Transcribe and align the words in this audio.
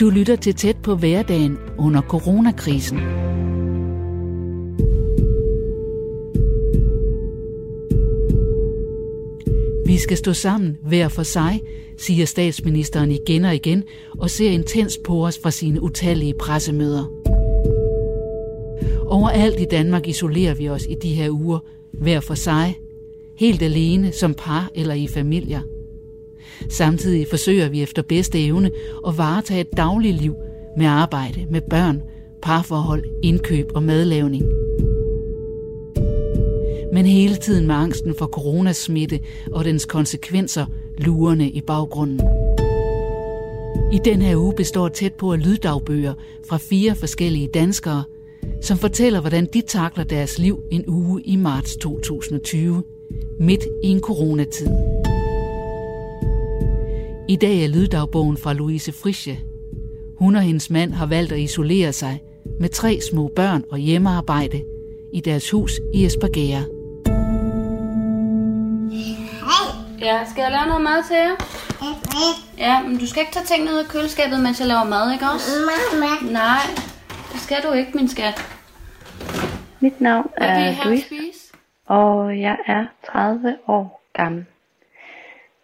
Du 0.00 0.10
lytter 0.10 0.36
til 0.36 0.54
tæt 0.54 0.76
på 0.76 0.94
hverdagen 0.94 1.58
under 1.78 2.00
coronakrisen. 2.02 2.98
Vi 9.86 9.98
skal 9.98 10.16
stå 10.16 10.32
sammen 10.32 10.78
hver 10.82 11.08
for 11.08 11.22
sig, 11.22 11.60
siger 11.98 12.26
statsministeren 12.26 13.10
igen 13.10 13.44
og 13.44 13.54
igen, 13.54 13.84
og 14.18 14.30
ser 14.30 14.50
intens 14.50 14.98
på 15.04 15.26
os 15.26 15.38
fra 15.42 15.50
sine 15.50 15.82
utallige 15.82 16.34
pressemøder. 16.34 17.04
Overalt 19.06 19.60
i 19.60 19.64
Danmark 19.64 20.08
isolerer 20.08 20.54
vi 20.54 20.68
os 20.68 20.86
i 20.86 20.94
de 21.02 21.14
her 21.14 21.30
uger, 21.30 21.58
hver 21.92 22.20
for 22.20 22.34
sig, 22.34 22.78
helt 23.36 23.62
alene 23.62 24.12
som 24.12 24.34
par 24.34 24.70
eller 24.74 24.94
i 24.94 25.06
familier. 25.06 25.60
Samtidig 26.68 27.26
forsøger 27.30 27.68
vi 27.68 27.82
efter 27.82 28.02
bedste 28.02 28.44
evne 28.44 28.70
at 29.06 29.18
varetage 29.18 29.60
et 29.60 29.76
dagligt 29.76 30.16
liv 30.16 30.34
med 30.76 30.86
arbejde, 30.86 31.46
med 31.50 31.60
børn, 31.60 32.02
parforhold, 32.42 33.04
indkøb 33.22 33.66
og 33.74 33.82
madlavning. 33.82 34.44
Men 36.92 37.06
hele 37.06 37.36
tiden 37.36 37.66
med 37.66 37.74
angsten 37.74 38.14
for 38.18 38.26
coronasmitte 38.26 39.20
og 39.52 39.64
dens 39.64 39.84
konsekvenser 39.84 40.66
lurende 40.98 41.50
i 41.50 41.60
baggrunden. 41.60 42.20
I 43.92 43.98
den 44.04 44.22
her 44.22 44.36
uge 44.36 44.52
består 44.56 44.88
tæt 44.88 45.14
på 45.14 45.32
af 45.32 45.44
lyddagbøger 45.44 46.14
fra 46.48 46.56
fire 46.56 46.94
forskellige 46.94 47.48
danskere, 47.48 48.04
som 48.60 48.78
fortæller, 48.78 49.20
hvordan 49.20 49.46
de 49.46 49.60
takler 49.60 50.04
deres 50.04 50.38
liv 50.38 50.60
en 50.70 50.84
uge 50.86 51.22
i 51.22 51.36
marts 51.36 51.76
2020, 51.76 52.82
midt 53.38 53.64
i 53.84 53.88
en 53.88 54.00
coronatid. 54.00 54.99
I 57.30 57.36
dag 57.36 57.64
er 57.64 57.68
lyddagbogen 57.68 58.36
fra 58.36 58.52
Louise 58.52 58.92
Frische. 58.92 59.38
Hun 60.18 60.36
og 60.36 60.42
hendes 60.42 60.70
mand 60.70 60.92
har 60.92 61.06
valgt 61.06 61.32
at 61.32 61.38
isolere 61.38 61.92
sig 61.92 62.22
med 62.60 62.68
tre 62.68 63.00
små 63.10 63.30
børn 63.36 63.64
og 63.70 63.78
hjemmearbejde 63.78 64.64
i 65.12 65.20
deres 65.20 65.50
hus 65.50 65.72
i 65.94 66.04
Esbjerg. 66.04 66.64
Ja, 70.00 70.18
skal 70.30 70.42
jeg 70.42 70.50
lave 70.50 70.66
noget 70.66 70.82
mad 70.82 71.04
til 71.08 71.16
jer? 71.16 71.34
Ja, 72.58 72.82
men 72.82 72.98
du 72.98 73.06
skal 73.06 73.20
ikke 73.20 73.32
tage 73.32 73.46
tingene 73.46 73.72
ud 73.72 73.78
af 73.78 73.88
køleskabet, 73.88 74.40
mens 74.40 74.60
jeg 74.60 74.68
laver 74.68 74.84
mad, 74.84 75.12
ikke 75.12 75.24
også? 75.34 75.50
Mamma. 75.70 76.32
Nej, 76.32 76.62
det 77.32 77.40
skal 77.40 77.56
du 77.66 77.72
ikke, 77.72 77.90
min 77.94 78.08
skat. 78.08 78.36
Mit 79.80 80.00
navn 80.00 80.30
er 80.36 80.84
Louise, 80.84 81.52
og 81.86 82.40
jeg 82.40 82.56
er 82.66 82.84
30 83.12 83.56
år 83.68 84.02
gammel. 84.14 84.44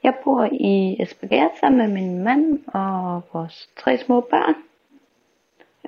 Jeg 0.06 0.14
bor 0.24 0.48
i 0.52 0.96
Esbjerg 1.02 1.50
sammen 1.60 1.78
med 1.78 1.88
min 1.88 2.24
mand 2.24 2.64
og 2.66 3.22
vores 3.32 3.70
tre 3.76 3.98
små 3.98 4.20
børn. 4.20 4.54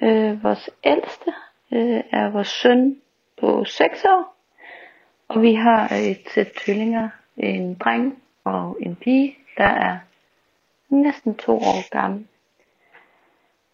Øh, 0.02 0.42
vores 0.42 0.70
ældste 0.84 1.33
øh, 1.72 2.02
er 2.11 2.30
vores 2.30 2.48
søn 2.48 3.00
på 3.41 3.64
6 3.64 4.05
år, 4.05 4.36
og 5.28 5.42
vi 5.42 5.55
har 5.55 5.92
et 5.94 6.30
sæt 6.34 6.46
tvillinger, 6.64 7.08
en 7.36 7.74
dreng 7.74 8.22
og 8.44 8.77
en 8.80 8.96
pige, 8.96 9.36
der 9.58 9.69
er 9.69 9.98
næsten 10.89 11.34
to 11.34 11.56
år 11.56 11.91
gammel. 11.91 12.27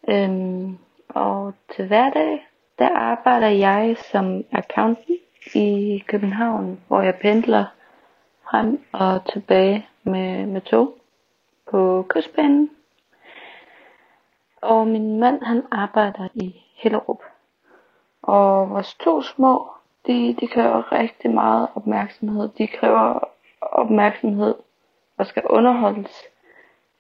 Øhm, 0.09 0.79
og 1.09 1.55
til 1.77 1.87
hverdag, 1.87 2.47
der 2.79 2.89
arbejder 2.89 3.49
jeg 3.49 3.97
som 4.13 4.45
accountant 4.53 5.09
i 5.55 6.03
København, 6.07 6.81
hvor 6.89 7.03
jeg 7.03 7.15
pendler 7.15 7.65
frem 8.51 8.85
og 8.93 9.33
tilbage 9.33 9.89
med, 10.05 10.47
med 10.47 10.61
tog 10.61 10.95
på 11.71 12.07
kystbanen. 12.09 12.71
Og 14.61 14.87
min 14.87 15.21
mand, 15.21 15.43
han 15.43 15.63
arbejder 15.71 16.29
i 16.35 16.65
Hellerup. 16.75 17.23
Og 18.23 18.71
vores 18.71 18.95
to 18.95 19.23
små, 19.23 19.69
de, 20.07 20.37
de 20.41 20.47
kræver 20.49 20.93
rigtig 20.93 21.31
meget 21.31 21.69
opmærksomhed. 21.75 22.49
De 22.49 22.67
kræver 22.67 23.29
opmærksomhed 23.61 24.55
og 25.17 25.27
skal 25.27 25.43
underholdes 25.51 26.23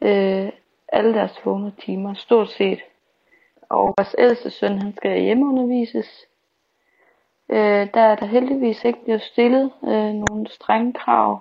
øh, 0.01 0.49
alle 0.89 1.15
deres 1.15 1.47
vågne 1.47 1.73
timer, 1.79 2.15
stort 2.15 2.51
set. 2.51 2.81
Og 3.69 3.95
vores 3.99 4.17
ældste 4.19 4.51
søn, 4.51 4.79
han 4.79 4.97
skal 4.97 5.23
hjemmeundervises. 5.23 6.27
Øh, 7.49 7.89
der 7.95 8.01
er 8.01 8.15
der 8.15 8.27
heldigvis 8.27 8.85
ikke 8.85 9.05
blevet 9.05 9.23
stillet 9.23 9.73
øh, 9.85 10.13
nogle 10.13 10.49
strenge 10.49 10.93
krav, 10.93 11.41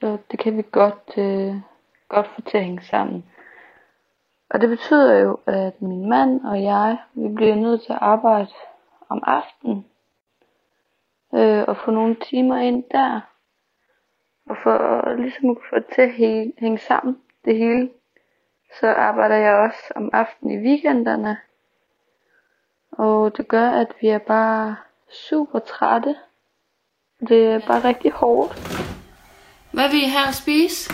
så 0.00 0.18
det 0.30 0.38
kan 0.38 0.56
vi 0.56 0.62
godt, 0.72 1.18
øh, 1.18 1.54
godt 2.08 2.26
få 2.26 2.40
til 2.40 2.58
at 2.58 2.64
hænge 2.64 2.82
sammen. 2.82 3.24
Og 4.50 4.60
det 4.60 4.68
betyder 4.68 5.18
jo, 5.18 5.38
at 5.46 5.82
min 5.82 6.08
mand 6.08 6.44
og 6.44 6.62
jeg, 6.62 6.98
vi 7.14 7.28
bliver 7.28 7.54
nødt 7.54 7.82
til 7.82 7.92
at 7.92 7.98
arbejde 8.02 8.52
om 9.08 9.22
aftenen, 9.26 9.86
øh, 11.34 11.64
og 11.68 11.76
få 11.76 11.90
nogle 11.90 12.14
timer 12.14 12.56
ind 12.56 12.84
der, 12.90 13.20
og 14.46 14.56
for 14.62 15.14
ligesom 15.14 15.50
at 15.50 15.56
få 15.70 15.76
det 15.76 15.86
til 15.94 16.02
at 16.02 16.12
hænge, 16.12 16.52
hænge 16.58 16.78
sammen, 16.78 17.20
det 17.44 17.56
hele, 17.56 17.90
så 18.80 18.86
arbejder 18.86 19.36
jeg 19.36 19.54
også 19.54 19.92
om 19.96 20.10
aftenen 20.12 20.54
i 20.54 20.68
weekenderne, 20.68 21.38
og 22.92 23.36
det 23.36 23.48
gør, 23.48 23.70
at 23.70 23.94
vi 24.00 24.08
er 24.08 24.18
bare 24.18 24.76
super 25.08 25.58
trætte. 25.58 26.16
Det 27.20 27.46
er 27.46 27.60
bare 27.66 27.88
rigtig 27.88 28.12
hårdt. 28.12 29.05
Hvad 29.76 29.88
vil 29.88 30.02
I 30.02 30.08
have 30.08 30.28
at 30.28 30.34
spise? 30.34 30.90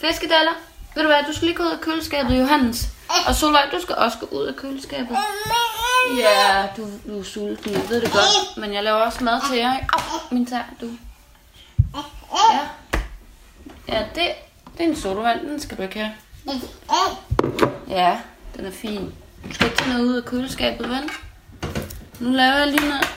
Fiskedaller? 0.00 0.52
Ved 0.94 1.02
du 1.02 1.08
hvad, 1.08 1.22
du 1.26 1.32
skal 1.32 1.46
lige 1.46 1.56
gå 1.56 1.62
ud 1.62 1.68
af 1.70 1.80
køleskabet, 1.80 2.38
Johannes. 2.38 2.88
Og 3.28 3.34
Solvej, 3.34 3.68
du 3.72 3.80
skal 3.82 3.94
også 3.94 4.18
gå 4.18 4.26
ud 4.26 4.46
af 4.46 4.56
køleskabet. 4.56 5.16
Ja, 6.18 6.66
du, 6.76 6.88
du 7.06 7.18
er 7.20 7.24
sulten, 7.24 7.72
jeg 7.72 7.88
ved 7.88 8.00
det 8.00 8.12
godt. 8.12 8.56
Men 8.56 8.74
jeg 8.74 8.84
laver 8.84 8.98
også 8.98 9.24
mad 9.24 9.40
til 9.50 9.58
jer. 9.58 9.74
ikke? 9.74 9.88
Au, 9.92 10.00
min 10.30 10.46
tær, 10.46 10.62
du. 10.80 10.86
Ja. 12.52 12.60
Ja, 13.88 13.98
det, 14.14 14.22
det 14.78 14.84
er 14.84 14.88
en 14.88 14.96
sodavand, 14.96 15.40
den 15.48 15.60
skal 15.60 15.76
du 15.76 15.82
ikke 15.82 15.98
have. 15.98 16.12
Ja, 17.88 18.18
den 18.56 18.66
er 18.66 18.70
fin. 18.72 19.14
Du 19.48 19.54
skal 19.54 19.66
ikke 19.66 19.78
tage 19.78 19.90
noget 19.92 20.04
ud 20.06 20.14
af 20.16 20.24
køleskabet, 20.24 20.88
vel? 20.88 21.10
Nu 22.20 22.30
laver 22.30 22.54
jeg 22.56 22.66
lige 22.66 22.88
noget, 22.88 23.08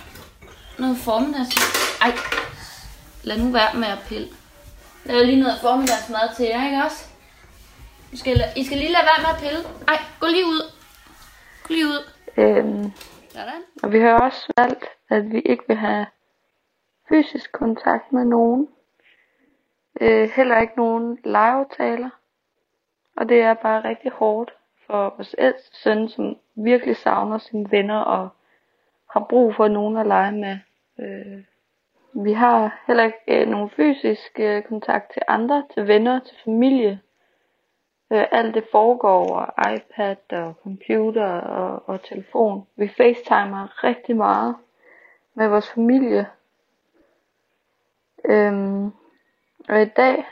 noget 0.78 0.98
formiddags... 0.98 1.56
Ej, 2.02 2.18
lad 3.24 3.38
nu 3.38 3.52
være 3.52 3.80
med 3.80 3.88
at 3.88 4.04
pille. 4.10 4.28
Jeg 5.06 5.14
laver 5.14 5.26
lige 5.26 5.40
noget 5.40 5.60
formiddagsmad 5.62 6.36
til 6.36 6.46
jer, 6.46 6.66
ikke 6.66 6.84
også? 6.86 7.02
I 8.14 8.18
skal, 8.18 8.36
I 8.56 8.64
skal 8.64 8.78
lige 8.78 8.92
lade 8.92 9.04
være 9.12 9.22
med 9.26 9.32
at 9.36 9.42
pille. 9.44 9.60
Ej, 9.88 10.00
gå 10.20 10.28
lige 10.28 10.46
ud. 10.46 10.62
Gå 11.64 11.74
lige 11.74 11.86
ud. 11.86 12.02
Øhm, 12.38 12.92
Sådan. 13.30 13.62
og 13.84 13.92
vi 13.92 14.00
har 14.00 14.20
også 14.20 14.54
valgt, 14.58 14.86
at 15.10 15.32
vi 15.32 15.40
ikke 15.40 15.64
vil 15.68 15.78
have 15.78 16.06
fysisk 17.10 17.52
kontakt 17.52 18.12
med 18.14 18.26
nogen. 18.26 18.68
Øh, 20.02 20.30
heller 20.36 20.60
ikke 20.62 20.74
nogen 20.78 21.18
legeaftaler. 21.24 22.10
Og 23.18 23.30
det 23.30 23.42
er 23.42 23.54
bare 23.54 23.84
rigtig 23.90 24.12
hårdt 24.12 24.52
for 24.88 25.14
vores 25.16 25.36
ældste 25.38 25.78
søn, 25.84 26.10
som 26.10 26.38
virkelig 26.56 26.98
savner 26.98 27.38
sine 27.38 27.72
venner 27.72 28.00
og 28.00 28.30
har 29.12 29.26
brug 29.30 29.56
for 29.56 29.68
nogen 29.68 29.98
at 29.98 30.08
lege 30.08 30.32
med. 30.32 30.58
Øh, 31.00 31.44
vi 32.14 32.34
har 32.34 32.84
heller 32.88 33.04
ikke 33.04 33.42
øh, 33.42 33.48
nogen 33.48 33.70
fysisk 33.70 34.40
øh, 34.40 34.64
kontakt 34.64 35.14
til 35.14 35.22
andre, 35.28 35.66
til 35.74 35.88
venner, 35.88 36.20
til 36.20 36.38
familie. 36.44 37.02
Øh, 38.12 38.26
alt 38.32 38.56
det 38.56 38.68
foregår 38.72 39.30
over 39.30 39.72
iPad 39.76 40.34
og 40.34 40.54
computer 40.64 41.28
og, 41.42 41.90
og 41.90 42.04
telefon. 42.04 42.68
Vi 42.76 42.88
facetimer 42.88 43.84
rigtig 43.84 44.16
meget 44.16 44.56
med 45.34 45.48
vores 45.48 45.72
familie. 45.72 46.28
Øhm, 48.26 48.86
og 49.70 49.82
i 49.82 49.86
dag 49.86 50.26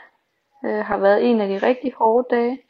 øh, 0.64 0.84
har 0.84 0.96
været 0.96 1.30
en 1.30 1.40
af 1.40 1.48
de 1.48 1.66
rigtig 1.66 1.92
hårde 1.92 2.36
dage. 2.36 2.62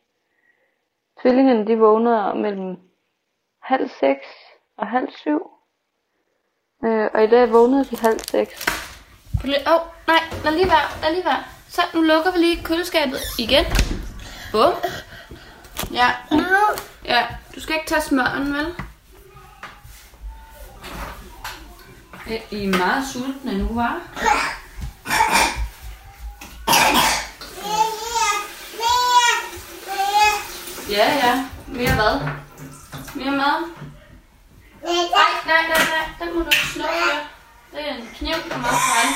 Tvillingerne 1.22 1.66
de 1.66 1.78
vågnede 1.78 2.34
mellem 2.34 2.76
halv 3.60 3.88
seks 3.88 4.26
og 4.76 4.86
halv 4.86 5.10
syv. 5.10 5.50
Øh, 6.84 7.10
og 7.14 7.24
i 7.24 7.26
dag 7.26 7.52
vågnede 7.52 7.84
de 7.84 7.96
halv 7.96 8.18
seks. 8.18 8.89
Åh, 9.44 9.74
oh, 9.74 9.80
nej, 10.06 10.20
lad 10.44 10.52
lige 10.52 10.66
være, 10.68 10.88
lad 11.02 11.12
lige 11.12 11.24
være. 11.24 11.44
Så, 11.68 11.82
nu 11.94 12.00
lukker 12.00 12.32
vi 12.32 12.38
lige 12.38 12.64
køleskabet 12.64 13.20
igen. 13.38 13.64
Bum. 14.52 14.72
Ja, 15.92 16.10
ja, 17.04 17.26
du 17.54 17.60
skal 17.60 17.74
ikke 17.74 17.86
tage 17.88 18.02
smøren, 18.02 18.54
vel? 18.54 18.74
I 22.50 22.64
er 22.64 22.78
meget 22.78 23.04
sultne 23.12 23.58
nu, 23.58 23.74
var? 23.74 24.00
Ja, 30.90 31.14
ja. 31.26 31.44
Mere 31.66 31.94
hvad? 31.94 32.20
Mere 33.14 33.30
mad? 33.30 33.70
Nej, 34.82 34.92
nej, 35.46 35.62
nej, 35.68 35.78
nej. 35.78 36.08
Den 36.20 36.34
må 36.34 36.40
du 36.40 36.46
ikke 36.46 36.66
snuppe. 36.74 37.29
Det 37.72 37.88
er 37.90 37.94
en 37.94 38.08
kniv, 38.16 38.34
der 38.48 38.56
må 38.56 38.62
meget. 38.62 39.14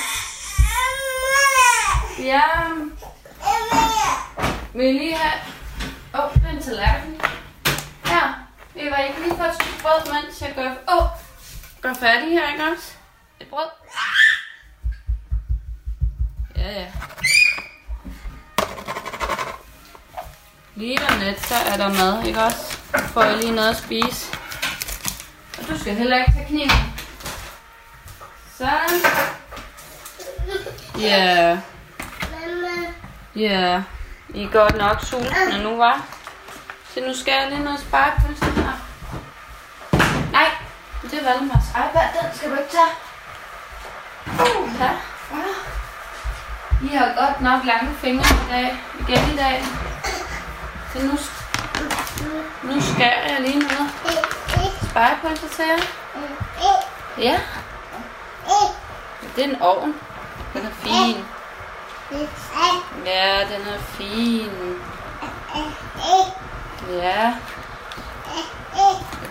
Ja. 2.18 2.42
Vil 4.74 4.86
I 4.86 4.92
lige 4.92 5.16
have... 5.16 5.40
Åh, 6.14 6.24
oh, 6.24 6.34
det 6.34 6.44
er 6.44 6.50
en 6.50 6.62
tallerken. 6.62 7.20
Her. 8.04 8.34
Vi 8.74 8.90
var 8.90 8.96
ikke 8.96 9.20
lige 9.20 9.36
for 9.36 9.44
et 9.44 9.54
stykke 9.54 9.82
brød, 9.82 10.12
mens 10.12 10.40
jeg 10.40 10.52
gør, 10.54 10.74
oh, 10.88 11.06
gør 11.80 11.94
færdig 11.94 12.28
her, 12.28 12.52
ikke 12.52 12.64
også? 12.64 12.92
Et 13.40 13.46
brød. 13.46 13.66
Ja, 16.56 16.70
ja. 16.80 16.86
Lige 20.74 20.98
om 21.08 21.18
lidt, 21.18 21.46
så 21.46 21.54
er 21.54 21.76
der 21.76 21.88
mad, 21.88 22.26
ikke 22.26 22.42
også? 22.42 22.78
Får 22.92 23.22
jeg 23.22 23.36
lige 23.36 23.52
noget 23.52 23.70
at 23.70 23.76
spise. 23.76 24.36
Og 25.58 25.68
du 25.68 25.78
skal 25.78 25.94
heller 25.94 26.16
ikke 26.18 26.32
tage 26.32 26.46
kniven. 26.46 26.93
Sådan. 28.64 29.00
Ja. 30.98 31.58
Ja. 33.36 33.82
I 34.28 34.42
er 34.42 34.50
godt 34.52 34.76
nok 34.76 35.00
sultne 35.00 35.62
nu, 35.62 35.76
var. 35.76 36.06
Så 36.94 37.00
nu 37.00 37.14
skal 37.14 37.32
jeg 37.32 37.50
lige 37.50 37.64
noget 37.64 37.80
spejepølse 37.80 38.44
her. 38.44 38.72
Nej, 40.32 40.50
det 41.02 41.18
er 41.18 41.24
Valdemars 41.24 41.68
iPad. 41.70 42.08
Den 42.22 42.36
skal 42.36 42.50
du 42.50 42.56
ikke 42.56 42.70
tage. 42.70 42.92
Uh, 44.26 44.70
ja. 44.80 44.90
I 46.82 46.96
har 46.96 47.26
godt 47.26 47.40
nok 47.40 47.64
lange 47.64 47.94
fingre 47.94 48.24
i 48.24 48.50
dag. 48.50 48.76
Igen 49.00 49.34
i 49.34 49.36
dag. 49.36 49.64
Så 50.92 50.98
nu, 51.02 51.12
nu 52.62 52.80
skærer 52.80 53.32
jeg 53.32 53.40
lige 53.40 53.58
noget 53.58 53.90
spejepølse 54.90 55.48
til 55.48 55.64
jer. 55.64 55.78
Ja. 57.18 57.40
Det 59.36 59.44
er 59.44 59.48
en 59.48 59.62
ovn. 59.62 59.94
Den 60.54 60.66
er 60.66 60.70
fin. 60.70 61.24
Ja, 63.04 63.38
den 63.40 63.68
er 63.74 63.78
fin. 63.78 64.80
Ja. 66.90 67.34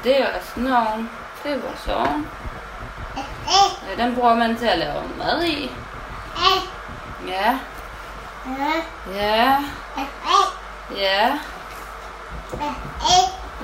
Det 0.03 0.21
er 0.21 0.27
også 0.35 0.51
en 0.57 0.67
ovn. 0.67 1.09
Det 1.43 1.51
er 1.51 1.59
vores 1.59 1.87
ovn. 1.87 2.27
Ja, 3.87 4.03
den 4.03 4.15
bruger 4.15 4.35
man 4.35 4.57
til 4.57 4.65
at 4.65 4.79
lave 4.79 5.03
mad 5.17 5.43
i. 5.43 5.71
Ja. 7.27 7.59
Ja. 9.11 9.63
Ja. 10.95 11.39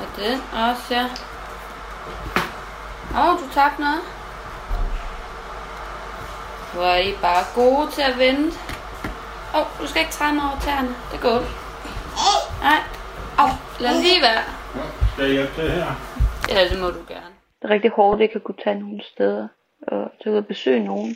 Og 0.01 0.07
den 0.17 0.43
også, 0.53 0.83
ja. 0.89 1.05
Åh, 3.15 3.29
oh, 3.29 3.39
du 3.39 3.53
tabte 3.53 3.81
noget. 3.81 4.01
Hvor 6.73 6.83
er 6.83 7.01
I 7.09 7.11
bare 7.21 7.43
gode 7.55 7.91
til 7.91 8.01
at 8.01 8.19
vente. 8.25 8.57
Åh, 9.55 9.59
oh, 9.59 9.67
du 9.79 9.87
skal 9.87 10.01
ikke 10.01 10.11
træne 10.11 10.39
over 10.41 10.59
tæerne. 10.65 10.91
Det 11.11 11.19
går 11.21 11.29
ondt. 11.37 11.51
Nej. 12.67 12.81
Åh, 13.39 13.45
oh, 13.45 13.53
lad 13.83 13.93
lige 14.01 14.21
være. 14.21 14.43
Skal 15.11 15.23
jeg 15.25 15.33
hjælpe 15.33 15.53
til 15.53 15.71
her? 15.71 15.91
Ja, 16.49 16.69
det 16.69 16.79
må 16.81 16.87
du 16.87 17.01
gerne. 17.07 17.33
Det 17.61 17.63
er 17.67 17.69
rigtig 17.69 17.91
hårdt 17.91 18.21
ikke 18.21 18.35
at 18.35 18.43
kunne 18.43 18.61
tage 18.63 18.79
nogle 18.79 19.01
steder 19.03 19.47
og 19.81 20.11
tage 20.23 20.33
ud 20.33 20.37
og 20.37 20.45
besøge 20.45 20.83
nogen. 20.83 21.15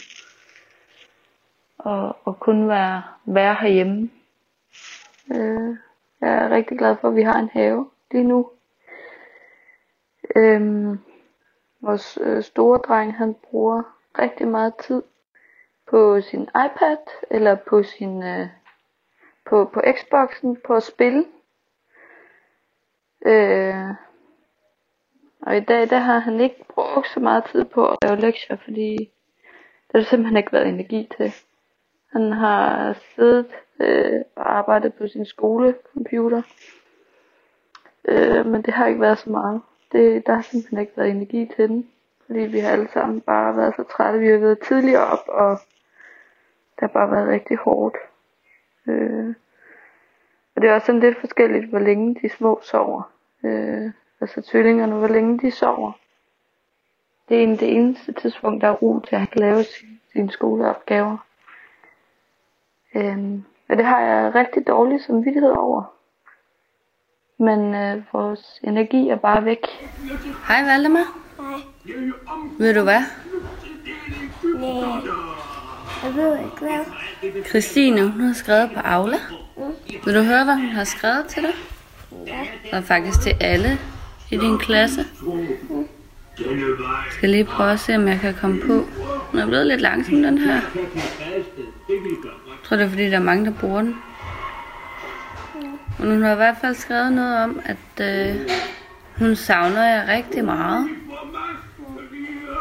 Og, 1.77 2.17
og 2.25 2.39
kun 2.39 2.69
være, 2.69 3.03
være 3.25 3.55
herhjemme. 3.61 4.09
Øh, 5.31 5.77
jeg 6.21 6.33
er 6.33 6.49
rigtig 6.49 6.77
glad 6.77 6.95
for, 7.01 7.07
at 7.07 7.15
vi 7.15 7.23
har 7.23 7.39
en 7.39 7.49
have 7.53 7.89
lige 8.11 8.23
nu. 8.23 8.49
Øhm, 10.35 10.99
vores 11.81 12.17
øh, 12.21 12.43
store 12.43 12.77
dreng, 12.77 13.17
han 13.17 13.33
bruger 13.33 13.83
rigtig 14.19 14.47
meget 14.47 14.73
tid 14.75 15.01
på 15.89 16.21
sin 16.21 16.41
iPad, 16.41 16.97
eller 17.31 17.55
på 17.55 17.83
sin 17.83 18.23
øh, 18.23 18.47
på, 19.45 19.69
på 19.73 19.81
Xboxen, 19.95 20.57
på 20.67 20.73
at 20.75 20.83
spille. 20.83 21.25
Øh, 23.25 23.89
og 25.41 25.57
i 25.57 25.59
dag, 25.59 25.89
der 25.89 25.97
har 25.97 26.19
han 26.19 26.39
ikke 26.41 26.65
brugt 26.69 27.07
så 27.07 27.19
meget 27.19 27.43
tid 27.51 27.65
på 27.65 27.87
at 27.87 27.97
lave 28.03 28.19
lektier, 28.19 28.57
fordi 28.63 29.11
der 29.91 29.97
har 29.97 30.05
simpelthen 30.05 30.37
ikke 30.37 30.53
været 30.53 30.67
energi 30.67 31.09
til. 31.17 31.33
Han 32.11 32.31
har 32.31 32.93
siddet 33.15 33.47
øh, 33.79 34.21
og 34.35 34.57
arbejdet 34.57 34.93
på 34.93 35.07
sin 35.07 35.25
skolecomputer, 35.25 36.41
øh, 38.07 38.45
men 38.45 38.61
det 38.61 38.73
har 38.73 38.87
ikke 38.87 39.01
været 39.01 39.19
så 39.19 39.29
meget. 39.29 39.61
Det, 39.91 40.27
der 40.27 40.33
har 40.33 40.41
simpelthen 40.41 40.79
ikke 40.79 40.97
været 40.97 41.09
energi 41.09 41.51
til 41.55 41.69
den, 41.69 41.89
fordi 42.25 42.39
vi 42.39 42.59
har 42.59 42.71
alle 42.71 42.89
sammen 42.93 43.21
bare 43.21 43.57
været 43.57 43.73
så 43.75 43.83
trætte. 43.83 44.19
Vi 44.19 44.27
har 44.27 44.37
været 44.37 44.59
tidligere 44.59 45.07
op, 45.07 45.27
og 45.27 45.59
har 46.83 46.87
bare 46.93 47.11
været 47.11 47.27
rigtig 47.27 47.57
hårdt. 47.57 47.97
Øh, 48.87 49.35
og 50.55 50.61
det 50.61 50.69
er 50.69 50.73
også 50.73 50.85
sådan 50.85 51.01
lidt 51.01 51.19
forskelligt, 51.19 51.69
hvor 51.69 51.79
længe 51.79 52.15
de 52.21 52.29
små 52.29 52.59
sover. 52.63 53.11
Øh, 53.43 53.91
altså 54.21 54.41
tvillingerne, 54.41 54.95
hvor 54.95 55.07
længe 55.07 55.39
de 55.39 55.51
sover. 55.51 55.91
Det 57.29 57.37
er 57.39 57.43
en, 57.43 57.51
det 57.51 57.75
eneste 57.75 58.11
tidspunkt, 58.11 58.61
der 58.61 58.67
er 58.67 58.71
ro 58.73 58.99
til 58.99 59.15
at 59.15 59.19
han 59.19 59.27
kan 59.27 59.41
lave 59.41 59.63
sine, 59.63 59.99
sine 60.13 60.31
skoleopgaver. 60.31 61.17
Øhm, 62.95 63.43
og 63.69 63.77
det 63.77 63.85
har 63.85 63.99
jeg 64.01 64.35
rigtig 64.35 64.67
dårlig 64.67 65.01
samvittighed 65.01 65.51
over. 65.51 65.83
Men 67.37 67.75
øh, 67.75 68.03
vores 68.13 68.59
energi 68.63 69.09
er 69.09 69.15
bare 69.15 69.45
væk. 69.45 69.67
Hej 70.47 70.63
Valdemar. 70.63 71.17
Nej, 71.39 71.59
Ved 72.59 72.73
du 72.73 72.83
hvad? 72.83 73.01
nej. 74.59 75.42
Jeg 76.03 76.15
ved 76.15 76.37
ikke 76.37 76.57
hvad. 76.59 77.43
Christine, 77.49 78.11
hun 78.11 78.21
har 78.21 78.33
skrevet 78.33 78.71
på 78.73 78.79
Aula. 78.79 79.17
Vil 80.05 80.15
du 80.15 80.21
høre, 80.23 80.43
hvad 80.43 80.55
hun 80.55 80.69
har 80.69 80.83
skrevet 80.83 81.25
til 81.27 81.43
dig? 81.43 81.53
Ja. 82.27 82.77
Og 82.77 82.83
faktisk 82.83 83.21
til 83.21 83.35
alle 83.41 83.79
i 84.31 84.37
din 84.37 84.57
klasse. 84.57 85.05
Jeg 86.39 86.45
skal 87.11 87.29
lige 87.29 87.45
prøve 87.45 87.71
at 87.71 87.79
se, 87.79 87.95
om 87.95 88.07
jeg 88.07 88.19
kan 88.19 88.33
komme 88.33 88.61
på. 88.61 88.85
Den 89.31 89.39
er 89.39 89.45
blevet 89.45 89.67
lidt 89.67 89.81
langsom, 89.81 90.21
den 90.21 90.37
her. 90.37 90.53
Jeg 90.53 90.61
tror, 92.63 92.77
det 92.77 92.85
er, 92.85 92.89
fordi 92.89 93.03
der 93.03 93.15
er 93.15 93.23
mange, 93.23 93.45
der 93.45 93.51
bruger 93.51 93.81
den. 93.81 93.95
Men 95.99 96.11
hun 96.11 96.23
har 96.23 96.33
i 96.33 96.35
hvert 96.35 96.55
fald 96.61 96.75
skrevet 96.75 97.11
noget 97.11 97.43
om, 97.43 97.59
at 97.65 98.05
øh, 98.05 98.35
hun 99.17 99.35
savner 99.35 99.83
jer 99.83 100.07
rigtig 100.07 100.45
meget. 100.45 100.89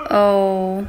Og 0.06 0.87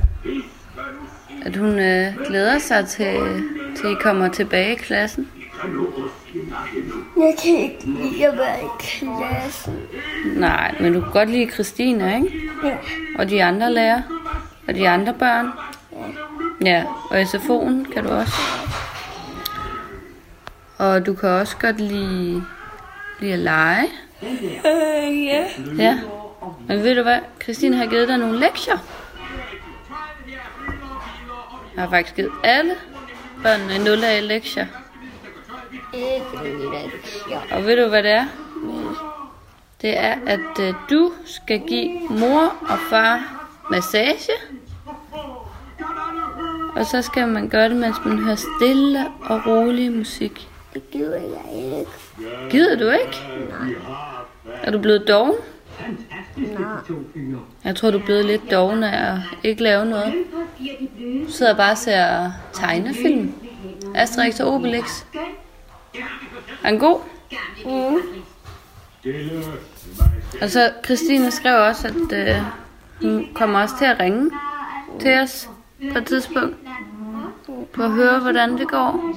at 1.45 1.55
hun 1.55 1.79
øh, 1.79 2.13
glæder 2.27 2.59
sig 2.59 2.87
til, 2.87 3.43
til 3.75 3.91
I 3.91 3.95
kommer 4.01 4.27
tilbage 4.27 4.73
i 4.73 4.75
klassen. 4.75 5.29
Jeg 7.17 7.35
kan 7.43 7.55
ikke 7.55 7.85
lide 7.85 8.27
at 8.27 8.37
være 8.37 8.59
i 8.59 8.67
klassen. 8.79 9.73
Nej, 10.35 10.75
men 10.79 10.93
du 10.93 11.01
kan 11.01 11.11
godt 11.11 11.29
lide 11.29 11.51
Christina, 11.51 12.15
ikke? 12.15 12.49
Ja. 12.63 12.77
Og 13.19 13.29
de 13.29 13.43
andre 13.43 13.73
lærer. 13.73 14.01
Og 14.67 14.75
de 14.75 14.89
andre 14.89 15.13
børn. 15.13 15.47
Ja, 16.65 16.83
og 17.09 17.21
SFO'en 17.21 17.93
kan 17.93 18.03
du 18.03 18.09
også. 18.09 18.33
Og 20.77 21.05
du 21.05 21.13
kan 21.13 21.29
også 21.29 21.57
godt 21.57 21.79
lide, 21.79 22.43
lide 23.19 23.33
at 23.33 23.39
lege. 23.39 23.87
Øh, 24.23 25.25
ja. 25.25 25.43
Ja. 25.77 25.99
Men 26.67 26.83
ved 26.83 26.95
du 26.95 27.01
hvad? 27.01 27.19
Christine 27.43 27.75
har 27.77 27.85
givet 27.85 28.07
dig 28.07 28.17
nogle 28.17 28.39
lektier. 28.39 28.77
Jeg 31.75 31.83
har 31.83 31.89
faktisk 31.89 32.15
givet 32.15 32.31
alle 32.43 32.75
børnene 33.43 33.83
0 33.83 34.03
af 34.03 34.27
lektier. 34.27 34.65
Og 37.51 37.65
ved 37.65 37.83
du 37.83 37.89
hvad 37.89 38.03
det 38.03 38.11
er? 38.11 38.25
Det 39.81 39.97
er, 39.97 40.15
at 40.27 40.59
øh, 40.59 40.73
du 40.89 41.11
skal 41.25 41.59
give 41.67 41.99
mor 42.09 42.55
og 42.69 42.77
far 42.89 43.47
massage. 43.71 44.31
Og 46.75 46.85
så 46.85 47.01
skal 47.01 47.27
man 47.27 47.49
gøre 47.49 47.69
det, 47.69 47.77
mens 47.77 47.95
man 48.05 48.17
hører 48.17 48.35
stille 48.35 49.05
og 49.21 49.41
rolig 49.47 49.91
musik. 49.91 50.47
Det 50.73 50.91
gider 50.91 51.15
jeg 51.15 51.79
ikke. 51.79 51.91
Gider 52.49 52.77
du 52.77 52.89
ikke? 52.89 53.17
Er 54.63 54.71
du 54.71 54.79
blevet 54.79 55.07
doven? 55.07 55.33
Nej. 56.35 56.67
Jeg 57.63 57.75
tror, 57.75 57.91
du 57.91 57.97
er 57.97 58.05
blevet 58.05 58.25
lidt 58.25 58.51
doven 58.51 58.83
af 58.83 59.11
at 59.13 59.19
ikke 59.43 59.63
lave 59.63 59.85
noget. 59.85 60.13
Du 61.25 61.31
sidder 61.31 61.55
bare 61.55 61.71
og 61.71 61.77
ser 61.77 62.31
tegnefilm. 62.53 63.33
Asterix 63.95 64.39
og 64.39 64.53
Obelix. 64.53 65.03
Er 66.63 66.69
den 66.69 66.79
god? 66.79 66.99
Mm. 67.65 67.95
Og 70.41 70.49
så 70.49 70.71
Christine 70.85 71.31
skrev 71.31 71.61
også, 71.67 71.87
at 71.87 72.27
øh, 72.27 72.41
hun 73.01 73.27
kommer 73.33 73.61
også 73.61 73.75
til 73.77 73.85
at 73.85 73.99
ringe 73.99 74.31
til 74.99 75.19
os 75.19 75.49
på 75.91 75.97
et 75.97 76.05
tidspunkt. 76.05 76.55
For 77.75 77.83
at 77.83 77.91
høre, 77.91 78.19
hvordan 78.19 78.57
det 78.57 78.67
går. 78.67 79.15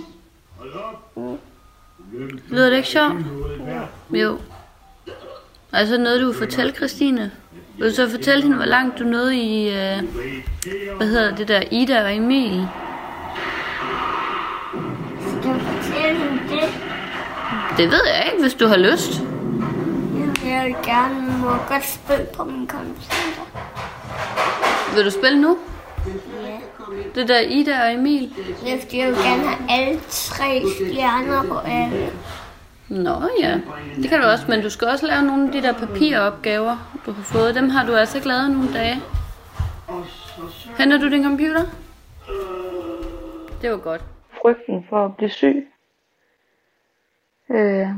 Lyder 2.49 2.71
det 2.71 2.77
ikke 2.77 2.89
sjovt? 2.89 3.15
Jo. 4.11 4.39
Altså 5.77 5.99
noget, 5.99 6.21
du 6.21 6.27
vil 6.27 6.35
fortælle 6.35 6.73
Christine? 6.73 7.31
Vil 7.79 7.91
du 7.91 7.95
så 7.95 8.11
fortælle 8.11 8.43
hende, 8.43 8.57
hvor 8.57 8.65
langt 8.65 8.99
du 8.99 9.05
nåede 9.05 9.37
i, 9.37 9.69
øh, 9.69 10.03
hvad 10.97 11.07
hedder 11.07 11.35
det 11.35 11.49
der, 11.49 11.63
Ida 11.71 12.05
og 12.05 12.17
Emil? 12.17 12.69
Skal 15.21 15.55
du 15.55 15.59
fortælle 15.59 16.19
hende 16.19 16.43
det? 16.51 16.69
Det 17.77 17.91
ved 17.91 18.01
jeg 18.15 18.25
ikke, 18.33 18.43
hvis 18.43 18.55
du 18.55 18.67
har 18.67 18.77
lyst. 18.77 19.21
Jeg 20.45 20.53
jeg 20.53 20.65
vil 20.65 20.77
gerne 20.85 21.39
må 21.39 21.51
godt 21.69 21.87
spille 21.87 22.27
på 22.37 22.45
min 22.45 22.69
computer. 22.69 23.43
Vil 24.95 25.05
du 25.05 25.11
spille 25.11 25.41
nu? 25.41 25.59
Ja. 26.07 26.57
Det 27.15 27.29
der 27.29 27.41
Ida 27.41 27.83
og 27.83 27.95
Emil? 27.95 28.33
Fordi, 28.83 28.99
jeg 28.99 29.09
vil 29.09 29.17
gerne 29.17 29.43
have 29.43 29.71
alle 29.71 30.01
tre 30.11 30.63
stjerner 30.77 31.43
på 31.43 31.59
alle. 31.59 32.11
Nå 32.89 33.23
ja, 33.41 33.61
det 33.97 34.09
kan 34.09 34.21
du 34.21 34.27
også, 34.27 34.45
men 34.49 34.63
du 34.63 34.71
skal 34.71 34.89
også 34.89 35.07
lave 35.07 35.23
nogle 35.23 35.47
af 35.47 35.53
de 35.53 35.63
der 35.63 35.73
papiropgaver, 35.73 37.01
du 37.07 37.13
har 37.13 37.23
fået. 37.23 37.55
Dem 37.55 37.69
har 37.69 37.87
du 37.87 37.95
altså 37.95 38.19
ikke 38.19 38.29
lavet 38.29 38.51
nogle 38.51 38.73
dage. 38.75 38.97
Henter 40.79 40.99
du 40.99 41.11
din 41.11 41.25
computer? 41.25 41.63
Det 43.63 43.71
var 43.71 43.77
godt. 43.77 44.05
frygten 44.43 44.87
for 44.89 45.05
at 45.05 45.17
blive 45.17 45.31
syg. 45.31 45.73
Øh, 47.51 47.89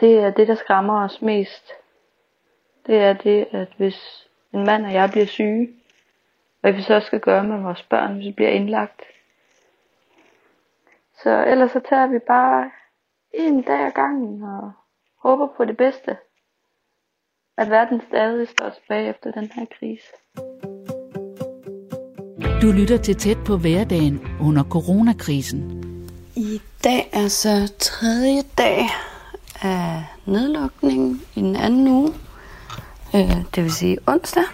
det 0.00 0.18
er 0.18 0.30
det, 0.30 0.48
der 0.48 0.54
skræmmer 0.54 1.04
os 1.04 1.22
mest. 1.22 1.72
Det 2.86 2.98
er 2.98 3.12
det, 3.12 3.46
at 3.52 3.68
hvis 3.76 4.28
en 4.52 4.64
mand 4.64 4.86
og 4.86 4.92
jeg 4.92 5.10
bliver 5.10 5.26
syge, 5.26 5.68
hvad 6.60 6.72
vi 6.72 6.82
så 6.82 7.00
skal 7.00 7.20
gøre 7.20 7.44
med 7.44 7.62
vores 7.62 7.82
børn, 7.82 8.14
hvis 8.14 8.26
vi 8.26 8.32
bliver 8.32 8.50
indlagt. 8.50 9.02
Så 11.22 11.44
ellers 11.46 11.70
så 11.70 11.80
tager 11.88 12.06
vi 12.06 12.18
bare 12.18 12.70
en 13.34 13.62
dag 13.62 13.86
ad 13.86 13.92
gangen 13.92 14.42
og 14.42 14.72
håber 15.22 15.48
på 15.56 15.64
det 15.64 15.76
bedste. 15.76 16.16
At 17.56 17.70
verden 17.70 18.00
stadig 18.08 18.48
står 18.48 18.68
tilbage 18.68 19.08
efter 19.08 19.30
den 19.30 19.50
her 19.54 19.66
krise. 19.78 20.12
Du 22.62 22.72
lytter 22.72 22.98
til 22.98 23.16
tæt 23.16 23.38
på 23.46 23.56
hverdagen 23.56 24.20
under 24.40 24.64
coronakrisen. 24.64 25.84
I 26.36 26.60
dag 26.84 27.10
er 27.12 27.28
så 27.28 27.72
tredje 27.78 28.42
dag 28.58 28.86
af 29.62 30.04
nedlukningen 30.26 31.22
i 31.34 31.40
den 31.40 31.56
anden 31.56 31.88
uge. 31.88 32.12
Øh, 33.14 33.44
det 33.54 33.62
vil 33.64 33.72
sige 33.72 33.98
onsdag. 34.06 34.44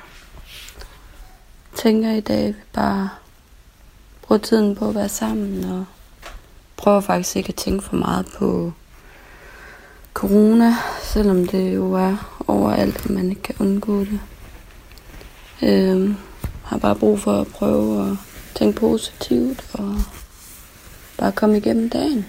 Jeg 1.71 1.79
tænker 1.79 2.11
i 2.11 2.21
dag, 2.21 2.49
at 2.49 2.55
vi 2.55 2.61
bare 2.73 3.09
bruger 4.23 4.39
tiden 4.39 4.77
på 4.77 4.89
at 4.89 4.95
være 4.95 5.09
sammen 5.09 5.65
og 5.65 5.85
prøver 6.77 7.01
faktisk 7.01 7.37
ikke 7.37 7.49
at 7.49 7.55
tænke 7.55 7.85
for 7.85 7.97
meget 7.97 8.27
på 8.39 8.73
corona, 10.15 10.75
selvom 11.03 11.47
det 11.47 11.75
jo 11.75 11.93
er 11.93 12.41
overalt, 12.47 13.07
og 13.07 13.13
man 13.13 13.31
ikke 13.31 13.43
kan 13.43 13.55
undgå 13.59 14.01
det. 14.01 14.21
Øh, 15.63 16.15
har 16.65 16.79
bare 16.79 16.97
brug 16.97 17.21
for 17.21 17.41
at 17.41 17.47
prøve 17.47 18.11
at 18.11 18.17
tænke 18.55 18.81
positivt 18.81 19.65
og 19.73 19.95
bare 21.19 21.33
komme 21.33 21.57
igennem 21.57 21.91
dagen. 21.91 22.27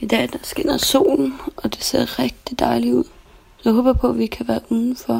I 0.00 0.06
dag 0.06 0.28
der 0.32 0.38
skinner 0.42 0.76
solen, 0.76 1.34
og 1.56 1.74
det 1.74 1.84
ser 1.84 2.18
rigtig 2.18 2.58
dejligt 2.58 2.94
ud. 2.94 3.04
Så 3.56 3.68
jeg 3.68 3.72
håber 3.72 3.92
på, 3.92 4.08
at 4.08 4.18
vi 4.18 4.26
kan 4.26 4.48
være 4.48 4.60
udenfor. 4.68 5.14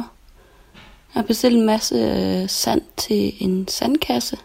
Jeg 1.13 1.21
har 1.21 1.21
bestilt 1.21 1.57
en 1.57 1.65
masse 1.65 1.95
øh, 1.95 2.49
sand 2.49 2.81
til 2.97 3.33
en 3.39 3.67
sandkasse. 3.67 4.37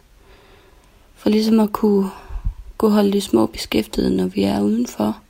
For 1.14 1.30
ligesom 1.30 1.60
at 1.60 1.72
kunne, 1.72 2.10
kunne 2.78 2.90
holde 2.90 3.12
de 3.12 3.20
små 3.20 3.46
beskæftiget, 3.46 4.12
når 4.12 4.26
vi 4.26 4.42
er 4.42 4.60
udenfor. 4.60 5.20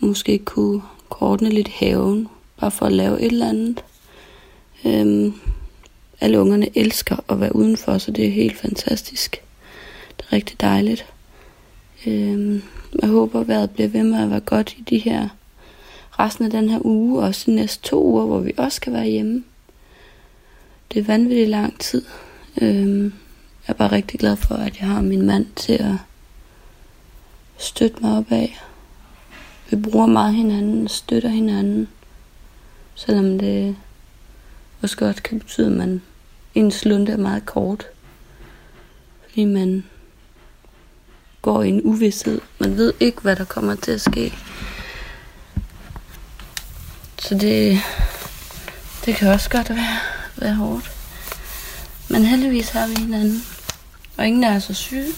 Og 0.00 0.06
måske 0.06 0.38
kunne, 0.38 0.82
kunne 1.08 1.48
lidt 1.48 1.68
haven, 1.68 2.28
bare 2.60 2.70
for 2.70 2.86
at 2.86 2.92
lave 2.92 3.20
et 3.20 3.32
eller 3.32 3.48
andet. 3.48 3.84
Øhm, 4.84 5.34
alle 6.20 6.40
ungerne 6.40 6.78
elsker 6.78 7.16
at 7.28 7.40
være 7.40 7.56
udenfor, 7.56 7.98
så 7.98 8.10
det 8.10 8.26
er 8.26 8.30
helt 8.30 8.58
fantastisk. 8.58 9.42
Det 10.16 10.26
er 10.28 10.32
rigtig 10.32 10.60
dejligt. 10.60 11.06
Øhm, 12.06 12.62
jeg 13.02 13.08
håber, 13.08 13.40
at 13.40 13.48
vejret 13.48 13.70
bliver 13.70 13.88
ved 13.88 14.02
med 14.02 14.22
at 14.22 14.30
være 14.30 14.40
godt 14.40 14.74
i 14.78 14.82
de 14.90 14.98
her 14.98 15.28
resten 16.18 16.44
af 16.44 16.50
den 16.50 16.68
her 16.68 16.86
uge, 16.86 17.18
og 17.18 17.26
også 17.26 17.50
de 17.50 17.54
næste 17.54 17.82
to 17.88 18.04
uger, 18.04 18.26
hvor 18.26 18.40
vi 18.40 18.52
også 18.56 18.76
skal 18.76 18.92
være 18.92 19.06
hjemme. 19.06 19.44
Det 20.92 21.00
er 21.00 21.04
vanvittigt 21.04 21.48
lang 21.48 21.80
tid. 21.80 22.02
Øhm, 22.60 23.04
jeg 23.04 23.12
er 23.66 23.72
bare 23.72 23.92
rigtig 23.92 24.20
glad 24.20 24.36
for, 24.36 24.54
at 24.54 24.80
jeg 24.80 24.88
har 24.88 25.02
min 25.02 25.26
mand 25.26 25.46
til 25.56 25.72
at 25.72 25.94
støtte 27.58 27.96
mig 28.00 28.18
op 28.18 28.32
af. 28.32 28.60
Vi 29.70 29.76
bruger 29.76 30.06
meget 30.06 30.34
hinanden 30.34 30.84
og 30.84 30.90
støtter 30.90 31.28
hinanden, 31.28 31.88
selvom 32.94 33.38
det 33.38 33.76
også 34.82 34.96
godt 34.96 35.22
kan 35.22 35.38
betyde, 35.38 35.66
at 35.66 35.72
man 35.72 36.02
ens 36.54 36.84
lunde 36.84 37.12
er 37.12 37.16
meget 37.16 37.46
kort. 37.46 37.86
Fordi 39.28 39.44
man 39.44 39.84
går 41.42 41.62
i 41.62 41.68
en 41.68 41.82
uvidshed. 41.82 42.40
Man 42.58 42.76
ved 42.76 42.94
ikke, 43.00 43.20
hvad 43.20 43.36
der 43.36 43.44
kommer 43.44 43.74
til 43.74 43.92
at 43.92 44.00
ske. 44.00 44.34
Så 47.18 47.34
det, 47.34 47.78
det 49.04 49.16
kan 49.16 49.28
også 49.28 49.50
godt 49.50 49.70
være, 49.70 49.98
være 50.36 50.54
hårdt. 50.54 50.90
Men 52.10 52.24
heldigvis 52.24 52.68
har 52.68 52.86
vi 52.86 52.94
hinanden. 52.94 53.42
Og 54.16 54.26
ingen 54.26 54.44
er 54.44 54.58
så 54.58 54.74
syge. 54.74 55.08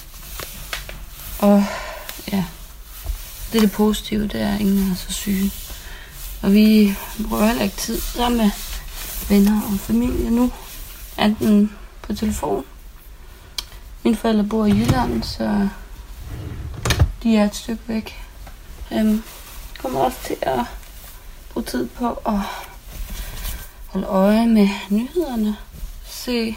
Og 1.38 1.64
det 3.52 3.58
er 3.58 3.62
det 3.62 3.72
positive, 3.72 4.22
det 4.22 4.40
er, 4.40 4.54
at 4.54 4.60
ingen 4.60 4.90
er 4.90 4.94
så 4.94 5.12
syge. 5.12 5.52
Og 6.42 6.52
vi 6.52 6.94
bruger 7.28 7.46
heller 7.46 7.62
ikke 7.62 7.76
tid 7.76 8.00
sammen 8.00 8.38
med 8.38 8.50
venner 9.28 9.62
og 9.72 9.78
familie 9.78 10.30
nu. 10.30 10.52
Enten 11.18 11.72
på 12.02 12.14
telefon. 12.14 12.64
Mine 14.02 14.16
forældre 14.16 14.44
bor 14.44 14.66
i 14.66 14.70
Jylland, 14.70 15.22
så 15.22 15.68
de 17.22 17.36
er 17.36 17.44
et 17.44 17.54
stykke 17.54 17.82
væk. 17.86 18.16
Øhm, 18.92 19.22
kommer 19.78 20.00
også 20.00 20.18
til 20.24 20.36
at 20.42 20.60
bruge 21.52 21.64
tid 21.64 21.86
på 21.88 22.08
at 22.26 22.38
holde 23.86 24.06
øje 24.06 24.46
med 24.46 24.68
nyhederne. 24.90 25.56
Se, 26.06 26.56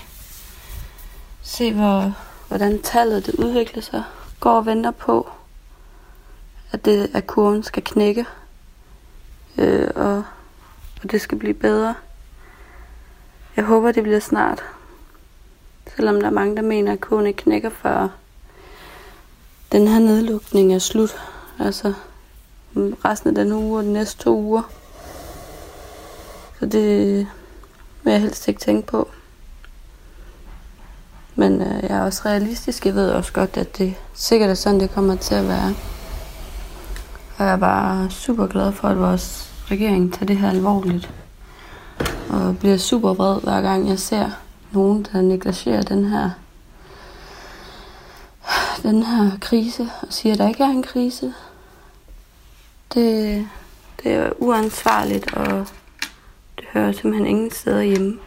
se 1.42 1.74
hvor, 1.74 2.14
hvordan 2.48 2.82
tallet 2.82 3.26
det 3.26 3.36
udvikler 3.36 3.82
sig. 3.82 4.04
Går 4.40 4.58
og 4.58 4.66
venter 4.66 4.92
på, 4.92 5.30
at, 6.74 6.86
det, 6.86 7.10
at 7.14 7.28
kurven 7.28 7.64
skal 7.64 7.84
knække. 7.84 8.26
Øh, 9.58 9.90
og, 9.96 10.24
og 11.04 11.12
det 11.12 11.22
skal 11.22 11.38
blive 11.38 11.54
bedre. 11.54 11.96
Jeg 13.56 13.66
håber, 13.66 13.92
det 13.92 14.04
bliver 14.04 14.20
snart. 14.20 14.64
Selvom 15.96 16.20
der 16.20 16.28
er 16.28 16.34
mange, 16.34 16.56
der 16.56 16.62
mener, 16.62 16.94
at 16.94 17.02
kurven 17.02 17.28
ikke 17.28 17.44
knækker 17.44 17.70
før 17.70 18.10
den 19.74 19.88
her 19.88 20.00
nedlukning 20.00 20.74
er 20.74 20.80
slut. 20.80 21.16
Altså 21.60 21.94
resten 22.76 23.30
af 23.30 23.36
den 23.36 23.54
uge 23.54 23.78
og 23.80 23.84
de 23.84 23.94
næste 23.94 24.24
to 24.24 24.38
uger. 24.40 24.72
Så 26.60 26.66
det 26.66 27.28
vil 28.04 28.12
jeg 28.12 28.22
helst 28.22 28.48
ikke 28.48 28.60
tænke 28.60 28.88
på. 28.88 29.10
Men 31.36 31.62
øh, 31.62 31.84
jeg 31.84 31.98
er 31.98 32.02
også 32.02 32.22
realistisk. 32.26 32.86
Jeg 32.86 32.96
ved 32.96 33.10
også 33.10 33.34
godt, 33.34 33.58
at 33.58 33.78
det 33.78 33.96
sikkert 34.14 34.50
er 34.50 34.54
sådan, 34.54 34.80
det 34.80 34.92
kommer 34.92 35.16
til 35.16 35.36
at 35.36 35.48
være. 35.48 35.76
Og 37.38 37.46
jeg 37.46 37.54
er 37.54 37.58
bare 37.58 38.10
super 38.10 38.48
glad 38.48 38.72
for, 38.72 38.88
at 38.88 39.00
vores 39.00 39.54
regering 39.72 40.14
tager 40.14 40.26
det 40.26 40.38
her 40.38 40.50
alvorligt. 40.50 41.14
Og 42.30 42.58
bliver 42.60 42.78
super 42.78 43.14
vred, 43.14 43.42
hver 43.42 43.62
gang 43.62 43.90
jeg 43.90 44.00
ser 44.00 44.30
nogen, 44.72 45.08
der 45.14 45.22
negligerer 45.22 45.82
den 45.82 46.06
her 46.06 46.30
den 48.84 49.04
her 49.04 49.32
krise 49.42 49.90
og 50.02 50.08
siger, 50.10 50.34
at 50.34 50.40
der 50.40 50.48
ikke 50.48 50.64
er 50.64 50.68
en 50.68 50.84
krise. 50.84 51.34
Det, 52.94 53.48
det 54.04 54.12
er 54.12 54.30
uansvarligt, 54.38 55.34
og 55.34 55.68
det 56.58 56.66
hører 56.74 56.92
simpelthen 56.92 57.26
ingen 57.26 57.52
steder 57.52 57.82
hjemme. 57.82 58.20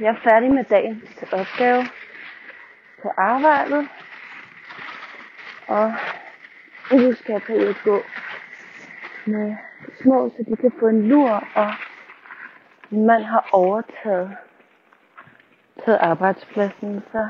Jeg 0.00 0.08
er 0.08 0.30
færdig 0.30 0.50
med 0.50 0.64
dagens 0.64 1.22
opgave 1.32 1.84
på 3.02 3.10
arbejdet. 3.16 3.88
Og 5.66 5.92
nu 6.92 7.12
skal 7.12 7.32
jeg 7.32 7.42
på 7.42 7.52
ud 7.52 7.74
gå 7.84 8.02
med 9.26 9.56
små, 10.02 10.30
så 10.36 10.44
de 10.48 10.56
kan 10.56 10.72
få 10.80 10.86
en 10.86 11.08
lur, 11.08 11.44
og 11.54 11.72
min 12.90 13.06
mand 13.06 13.22
har 13.22 13.48
overtaget 13.52 14.36
taget 15.84 15.98
arbejdspladsen, 15.98 17.02
så 17.12 17.28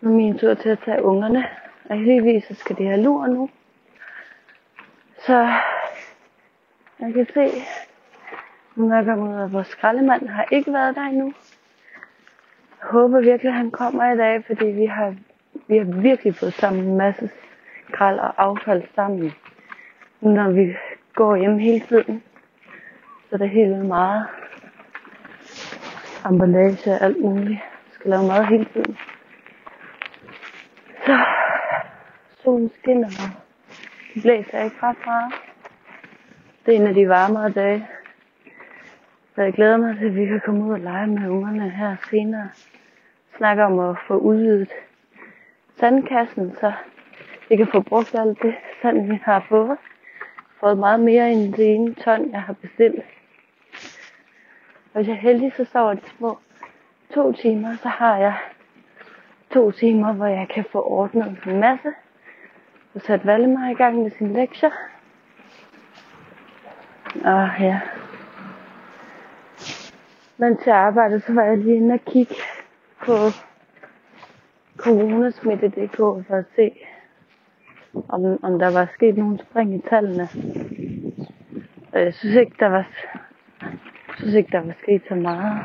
nu 0.00 0.10
er 0.10 0.14
min 0.14 0.38
tur 0.38 0.54
til 0.54 0.68
at 0.68 0.78
tage 0.84 1.02
ungerne. 1.02 1.48
Og 1.84 1.96
heldigvis 1.96 2.44
så 2.44 2.54
skal 2.54 2.78
de 2.78 2.84
have 2.86 3.02
lur 3.02 3.26
nu. 3.26 3.50
Så 5.18 5.52
jeg 7.00 7.14
kan 7.14 7.26
se, 7.34 7.50
nu 8.76 8.90
er 8.90 8.96
jeg 8.96 9.04
kommer 9.04 9.36
ud 9.36 9.40
af 9.40 9.52
vores 9.52 9.66
skraldemand, 9.66 10.28
har 10.28 10.46
ikke 10.52 10.72
været 10.72 10.94
der 10.96 11.02
endnu. 11.02 11.32
Jeg 12.80 12.90
håber 12.90 13.20
virkelig, 13.20 13.50
at 13.50 13.56
han 13.56 13.70
kommer 13.70 14.12
i 14.12 14.16
dag, 14.16 14.44
fordi 14.46 14.66
vi 14.66 14.86
har, 14.86 15.14
vi 15.68 15.76
har 15.76 15.84
virkelig 15.84 16.34
fået 16.34 16.52
sammen 16.52 16.84
en 16.84 16.96
masse 16.96 17.30
skrald 17.88 18.18
og 18.18 18.34
affald 18.36 18.82
sammen. 18.94 19.32
når 20.20 20.50
vi 20.50 20.76
går 21.14 21.36
hjem 21.36 21.58
hele 21.58 21.80
tiden, 21.80 22.22
så 23.30 23.36
det 23.36 23.44
er 23.44 23.46
helt 23.46 23.70
vildt 23.70 23.86
meget 23.86 24.26
emballage 26.28 26.90
og 26.90 27.00
alt 27.00 27.20
muligt. 27.20 27.50
Jeg 27.50 27.92
skal 27.92 28.10
lave 28.10 28.26
mad 28.28 28.44
hele 28.44 28.64
tiden. 28.64 28.98
Så 31.06 31.18
solen 32.42 32.70
skinner, 32.80 33.06
og 33.06 33.30
det 34.14 34.22
blæser 34.22 34.64
ikke 34.64 34.76
ret 34.82 34.96
meget. 35.06 35.32
Det 36.66 36.76
er 36.76 36.80
en 36.80 36.86
af 36.86 36.94
de 36.94 37.08
varmere 37.08 37.50
dage. 37.50 37.86
Så 39.36 39.42
jeg 39.42 39.52
glæder 39.52 39.76
mig 39.76 39.98
til, 39.98 40.06
at 40.06 40.16
vi 40.16 40.26
kan 40.26 40.40
komme 40.44 40.64
ud 40.64 40.72
og 40.72 40.80
lege 40.80 41.06
med 41.06 41.28
ungerne 41.28 41.70
her 41.70 41.96
senere. 42.10 42.48
Snakke 43.36 43.64
om 43.64 43.78
at 43.78 43.96
få 44.06 44.16
udvidet 44.16 44.72
sandkassen, 45.80 46.56
så 46.60 46.72
vi 47.48 47.56
kan 47.56 47.66
få 47.66 47.80
brugt 47.80 48.14
alt 48.14 48.42
det 48.42 48.54
sand, 48.82 49.06
vi 49.06 49.20
har 49.22 49.46
fået. 49.48 49.76
Fået 50.60 50.78
meget 50.78 51.00
mere 51.00 51.32
end 51.32 51.54
det 51.54 51.74
ene 51.74 51.94
ton, 51.94 52.30
jeg 52.32 52.42
har 52.42 52.52
bestilt. 52.52 53.04
Og 54.94 55.00
hvis 55.00 55.08
jeg 55.08 55.14
er 55.14 55.20
heldig, 55.20 55.52
så 55.56 55.64
sover 55.64 55.94
de 55.94 56.08
små 56.18 56.38
to 57.14 57.32
timer, 57.32 57.76
så 57.82 57.88
har 57.88 58.16
jeg 58.16 58.34
to 59.52 59.70
timer, 59.70 60.12
hvor 60.12 60.26
jeg 60.26 60.48
kan 60.48 60.64
få 60.72 60.82
ordnet 60.82 61.38
en 61.46 61.60
masse. 61.60 61.88
Og 62.94 63.00
sat 63.00 63.26
Valdemar 63.26 63.68
i 63.70 63.74
gang 63.74 64.02
med 64.02 64.10
sine 64.10 64.32
lektier. 64.32 64.70
Og 67.24 67.50
ja 67.60 67.80
men 70.38 70.56
til 70.56 70.70
arbejdede, 70.70 71.20
så 71.20 71.32
var 71.32 71.42
jeg 71.42 71.58
lige 71.58 71.76
inde 71.76 71.94
og 71.94 72.00
kigge 72.00 72.34
på 73.00 73.12
coronasmitte.dk 74.76 75.96
for 75.96 76.34
at 76.34 76.44
se, 76.56 76.70
om, 78.08 78.44
om 78.44 78.58
der 78.58 78.72
var 78.72 78.90
sket 78.94 79.16
nogle 79.16 79.38
spring 79.38 79.74
i 79.74 79.82
tallene. 79.90 80.28
Og 81.92 82.00
jeg 82.00 82.14
synes 82.14 82.34
ikke, 82.34 82.56
der 82.60 82.66
var, 82.66 82.86
jeg 83.62 84.16
synes 84.18 84.34
ikke, 84.34 84.52
der 84.52 84.60
var 84.60 84.74
sket 84.82 85.02
så 85.08 85.14
meget. 85.14 85.64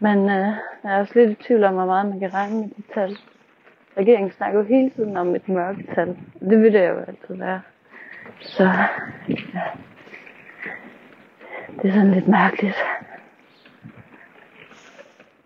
Men 0.00 0.18
øh, 0.18 0.46
jeg 0.84 0.94
er 0.94 0.98
også 0.98 1.12
lidt 1.14 1.30
i 1.30 1.42
tvivl 1.42 1.64
om, 1.64 1.74
hvor 1.74 1.86
meget 1.86 2.08
man 2.08 2.20
kan 2.20 2.34
regne 2.34 2.60
med 2.60 2.68
de 2.68 2.82
tal. 2.94 3.16
Regeringen 3.96 4.32
snakker 4.32 4.60
jo 4.60 4.66
hele 4.66 4.90
tiden 4.90 5.16
om 5.16 5.34
et 5.34 5.48
mørketal. 5.48 6.16
Det 6.40 6.62
vil 6.62 6.72
det 6.72 6.88
jo 6.88 6.98
altid 6.98 7.34
være. 7.36 7.60
Så 8.40 8.64
ja. 9.54 9.62
Det 11.66 11.88
er 11.88 11.92
sådan 11.92 12.10
lidt 12.10 12.28
mærkeligt. 12.28 12.76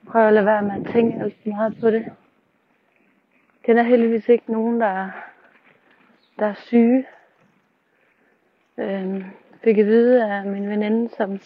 Prøv 0.06 0.26
at 0.26 0.32
lade 0.32 0.46
være 0.46 0.62
med 0.62 0.86
at 0.86 0.92
tænke 0.92 1.20
alt 1.20 1.36
for 1.42 1.48
meget 1.48 1.76
på 1.80 1.90
det. 1.90 2.02
Jeg 2.02 3.62
kender 3.62 3.82
heldigvis 3.82 4.28
ikke 4.28 4.52
nogen, 4.52 4.80
der, 4.80 5.10
der 6.38 6.46
er 6.46 6.54
syge. 6.54 7.06
Øhm, 8.78 9.24
fik 9.64 9.78
at 9.78 9.86
vide 9.86 10.24
af 10.24 10.44
min 10.46 10.68
veninde, 10.68 11.10
som 11.16 11.40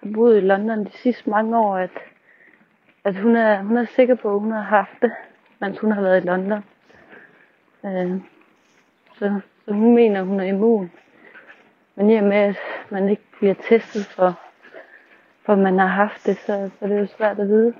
har 0.00 0.10
boet 0.14 0.36
i 0.36 0.40
London 0.40 0.84
de 0.84 0.92
sidste 0.92 1.30
mange 1.30 1.58
år, 1.58 1.76
at, 1.76 1.90
at 3.04 3.16
hun, 3.16 3.36
er, 3.36 3.62
hun 3.62 3.76
er 3.76 3.84
sikker 3.84 4.14
på, 4.14 4.34
at 4.34 4.40
hun 4.40 4.52
har 4.52 4.62
haft 4.62 5.02
det, 5.02 5.12
mens 5.60 5.78
hun 5.78 5.92
har 5.92 6.02
været 6.02 6.24
i 6.24 6.26
London. 6.26 6.64
Øhm, 7.84 8.22
så, 9.18 9.40
så 9.64 9.72
hun 9.72 9.94
mener, 9.94 10.20
at 10.20 10.26
hun 10.26 10.40
er 10.40 10.44
immun. 10.44 10.90
Men 11.96 12.10
i 12.10 12.16
og 12.16 12.24
med, 12.24 12.36
at 12.36 12.56
man 12.90 13.08
ikke 13.08 13.22
bliver 13.38 13.54
testet 13.54 14.06
for, 14.06 14.40
for 15.42 15.54
man 15.54 15.78
har 15.78 15.86
haft 15.86 16.26
det, 16.26 16.36
så, 16.36 16.70
så 16.78 16.86
det 16.86 16.96
er 16.96 17.00
jo 17.00 17.06
svært 17.06 17.40
at 17.40 17.48
vide. 17.48 17.74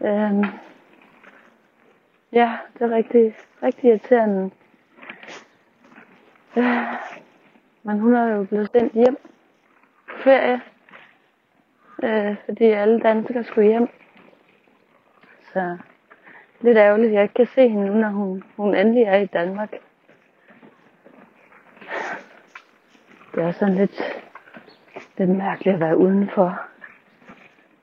Øhm, 0.00 0.44
ja, 2.32 2.58
det 2.74 2.82
er 2.82 2.90
rigtig, 2.90 3.36
rigtig 3.62 3.90
irriterende. 3.90 4.50
Øh, 6.56 6.86
men 7.82 7.98
hun 7.98 8.14
er 8.14 8.34
jo 8.34 8.44
blevet 8.44 8.70
sendt 8.72 8.92
hjem 8.92 9.16
på 10.06 10.16
ferie, 10.24 10.60
øh, 12.02 12.36
fordi 12.44 12.64
alle 12.64 13.00
danskere 13.00 13.44
skulle 13.44 13.68
hjem. 13.68 13.88
Så 15.52 15.78
lidt 16.60 16.78
ærgerligt, 16.78 17.08
at 17.08 17.14
jeg 17.14 17.22
ikke 17.22 17.34
kan 17.34 17.46
se 17.46 17.68
hende 17.68 17.86
nu, 17.86 17.94
når 17.94 18.08
hun, 18.08 18.42
hun 18.56 18.74
endelig 18.74 19.02
er 19.02 19.16
i 19.16 19.26
Danmark. 19.26 19.72
Det 23.36 23.44
er 23.44 23.52
sådan 23.52 23.74
lidt, 23.74 24.22
lidt 25.18 25.30
mærkeligt 25.30 25.74
at 25.74 25.80
være 25.80 25.96
udenfor. 25.96 26.60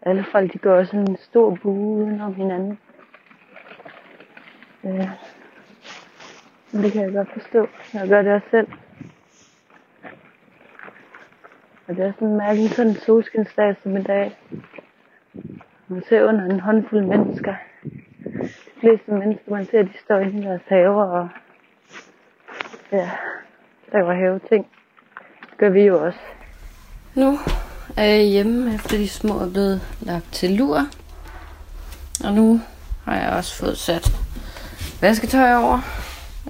Alle 0.02 0.24
folk, 0.24 0.54
de 0.54 0.58
gør 0.58 0.84
sådan 0.84 1.10
en 1.10 1.18
stor 1.18 1.58
bue 1.62 1.98
udenom 1.98 2.36
hinanden. 2.36 2.80
Øh. 4.84 5.10
Men 6.72 6.84
det 6.84 6.92
kan 6.92 7.02
jeg 7.02 7.14
godt 7.14 7.32
forstå. 7.34 7.68
Jeg 7.94 8.10
gør 8.10 8.22
det 8.22 8.34
også 8.34 8.48
selv. 8.52 8.68
Og 11.88 11.96
det 11.96 12.06
er 12.06 12.12
sådan 12.14 12.28
en 12.28 12.38
mærkelig 12.38 12.70
sådan 12.70 12.92
en 12.92 12.98
solskinsdag 12.98 13.76
som 13.84 13.98
i 13.98 14.04
dag. 14.04 14.38
Man 15.88 16.04
ser 16.10 16.28
under 16.28 16.46
en 16.46 16.60
håndfuld 16.60 17.06
mennesker. 17.06 17.56
De 18.44 18.80
fleste 18.80 19.12
mennesker, 19.12 19.52
man 19.52 19.66
ser, 19.66 19.84
de 19.84 19.98
står 19.98 20.20
inde 20.20 20.40
i 20.40 20.44
deres 20.44 20.68
haver 20.68 21.04
og 21.04 21.30
ja, 22.92 23.12
laver 23.92 24.14
have 24.14 24.40
ting 24.40 24.73
gør 25.58 25.70
vi 25.70 25.82
jo 25.82 26.06
også. 26.06 26.20
Nu 27.16 27.40
er 27.98 28.04
jeg 28.04 28.24
hjemme, 28.24 28.76
efter 28.76 28.98
de 28.98 29.10
små 29.10 29.40
er 29.40 29.50
blevet 29.50 29.82
lagt 30.02 30.32
til 30.32 30.52
lur. 30.52 30.88
Og 32.24 32.34
nu 32.34 32.62
har 33.06 33.16
jeg 33.16 33.30
også 33.30 33.56
fået 33.56 33.78
sat 33.78 34.12
vasketøj 35.02 35.56
over. 35.56 35.82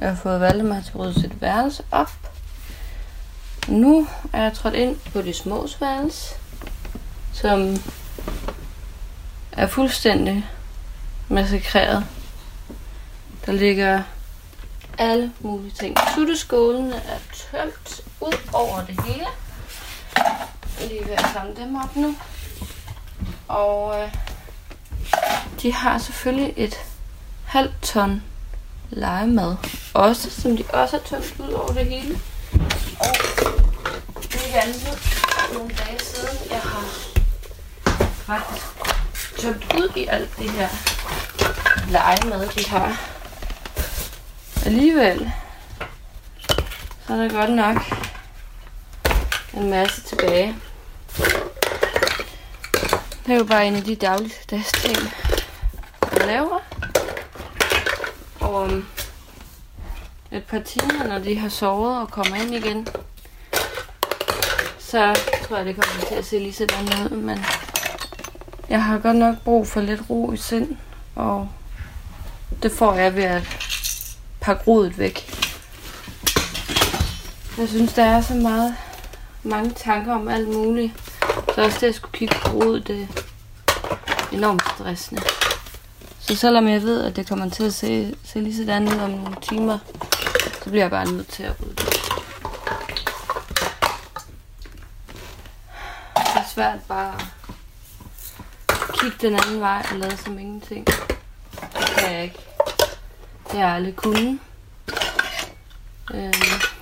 Jeg 0.02 0.10
har 0.10 0.16
fået 0.16 0.40
Valdemar 0.40 0.82
til 0.82 0.90
at 0.90 1.00
rydde 1.00 1.22
sit 1.22 1.42
værelse 1.42 1.84
op. 1.92 2.12
Nu 3.68 4.08
er 4.34 4.44
jeg 4.44 4.54
trådt 4.54 4.74
ind 4.74 4.98
på 5.14 5.22
de 5.22 5.34
små 5.34 5.68
værelse, 5.80 6.36
som 7.34 7.76
er 9.52 9.68
fuldstændig 9.68 10.46
massakreret. 11.30 12.06
Der 13.46 13.52
ligger 13.52 14.04
alle 14.98 15.32
mulige 15.40 15.72
ting. 15.72 15.98
Sutteskålene 16.16 16.96
er 16.96 17.20
tømt 17.34 18.03
ud 18.24 18.50
over 18.54 18.86
det 18.86 19.04
hele. 19.06 19.28
Lige 20.80 21.06
ved 21.06 21.14
at 21.14 21.26
samle 21.34 21.56
dem 21.56 21.76
op 21.76 21.96
nu. 21.96 22.16
Og 23.48 24.02
øh, 24.02 24.14
de 25.62 25.74
har 25.74 25.98
selvfølgelig 25.98 26.54
et 26.58 26.76
halvt 27.46 27.82
ton 27.82 28.24
legemad. 28.90 29.56
Også, 29.94 30.30
som 30.30 30.58
de 30.58 30.64
også 30.74 30.98
har 30.98 31.04
tømt 31.04 31.40
ud 31.40 31.54
over 31.54 31.74
det 31.74 31.86
hele. 31.86 32.20
Og 33.00 33.16
det 34.22 34.56
er 34.56 34.62
andet 34.62 35.00
nogle 35.54 35.70
dage 35.70 36.00
siden, 36.00 36.52
jeg 36.52 36.62
har 36.62 36.84
faktisk 38.26 38.66
tømt 39.40 39.74
ud 39.74 39.90
i 39.96 40.06
alt 40.06 40.38
det 40.38 40.50
her 40.50 40.70
legemad, 41.90 42.48
de 42.48 42.70
har. 42.70 43.02
Alligevel, 44.66 45.32
så 47.08 47.14
er 47.14 47.18
det 47.18 47.32
godt 47.32 47.52
nok 47.52 48.03
en 49.54 49.70
masse 49.70 50.02
tilbage. 50.02 50.56
Det 53.26 53.34
er 53.34 53.38
jo 53.38 53.44
bare 53.44 53.68
en 53.68 53.76
af 53.76 53.84
de 53.84 53.96
dagligdags 53.96 54.72
ting, 54.72 54.98
jeg 56.12 56.26
laver. 56.28 56.60
Og 58.40 58.56
om 58.56 58.86
et 60.32 60.44
par 60.44 60.60
timer, 60.60 61.08
når 61.08 61.20
de 61.20 61.40
har 61.40 61.50
sovet 61.50 61.98
og 62.02 62.12
kommer 62.12 62.36
ind 62.36 62.56
igen, 62.56 62.88
så 64.80 65.20
tror 65.48 65.58
jeg, 65.58 65.66
det 65.66 65.76
kommer 65.76 66.06
til 66.08 66.16
at 66.16 66.26
se 66.26 66.40
lige 66.40 66.54
sådan 66.54 67.12
ud. 67.12 67.18
Men 67.18 67.46
jeg 68.70 68.84
har 68.84 69.00
godt 69.00 69.18
nok 69.18 69.36
brug 69.44 69.68
for 69.68 69.82
lidt 69.82 70.02
ro 70.10 70.32
i 70.32 70.38
sind, 70.38 70.78
og 71.16 71.50
det 72.64 72.72
får 72.72 72.94
jeg 72.94 73.16
ved 73.16 73.24
at 73.24 73.44
pakke 74.42 74.64
rodet 74.68 74.98
væk. 74.98 75.32
Jeg 77.58 77.70
synes, 77.70 77.94
der 77.94 78.04
er 78.04 78.22
så 78.22 78.34
meget 78.34 78.76
mange 79.44 79.72
tanker 79.72 80.14
om 80.14 80.28
alt 80.28 80.48
muligt. 80.48 80.94
Så 81.56 81.64
også 81.64 81.78
det, 81.82 81.88
at 81.88 81.96
skulle 81.96 82.12
kigge 82.12 82.36
på 82.46 82.52
rodet, 82.52 82.88
det 82.88 83.02
er 83.02 83.08
enormt 84.32 84.64
stressende. 84.76 85.22
Så 86.20 86.36
selvom 86.36 86.68
jeg 86.68 86.82
ved, 86.82 87.04
at 87.04 87.16
det 87.16 87.28
kommer 87.28 87.50
til 87.50 87.64
at 87.64 87.74
se, 87.74 88.16
se 88.24 88.40
lige 88.40 88.58
sådan 88.58 88.88
ud 88.88 89.00
om 89.00 89.10
nogle 89.10 89.36
timer, 89.42 89.78
så 90.64 90.70
bliver 90.70 90.84
jeg 90.84 90.92
bare 90.92 91.12
nødt 91.12 91.28
til 91.28 91.44
at 91.44 91.56
rydde 91.62 91.76
det. 91.76 91.86
Det 96.16 96.36
er 96.36 96.48
svært 96.54 96.80
bare 96.88 97.14
at 98.70 99.00
kigge 99.00 99.18
den 99.22 99.36
anden 99.36 99.60
vej 99.60 99.86
og 99.92 99.98
lade 99.98 100.18
som 100.18 100.40
ingenting. 100.40 100.88
Det 100.88 101.96
kan 101.98 102.14
jeg 102.14 102.24
ikke. 102.24 102.40
Det 103.52 103.60
har 103.60 103.68
jeg 103.68 103.76
aldrig 103.76 103.96
kunnet. 103.96 104.40
Øh 106.14 106.73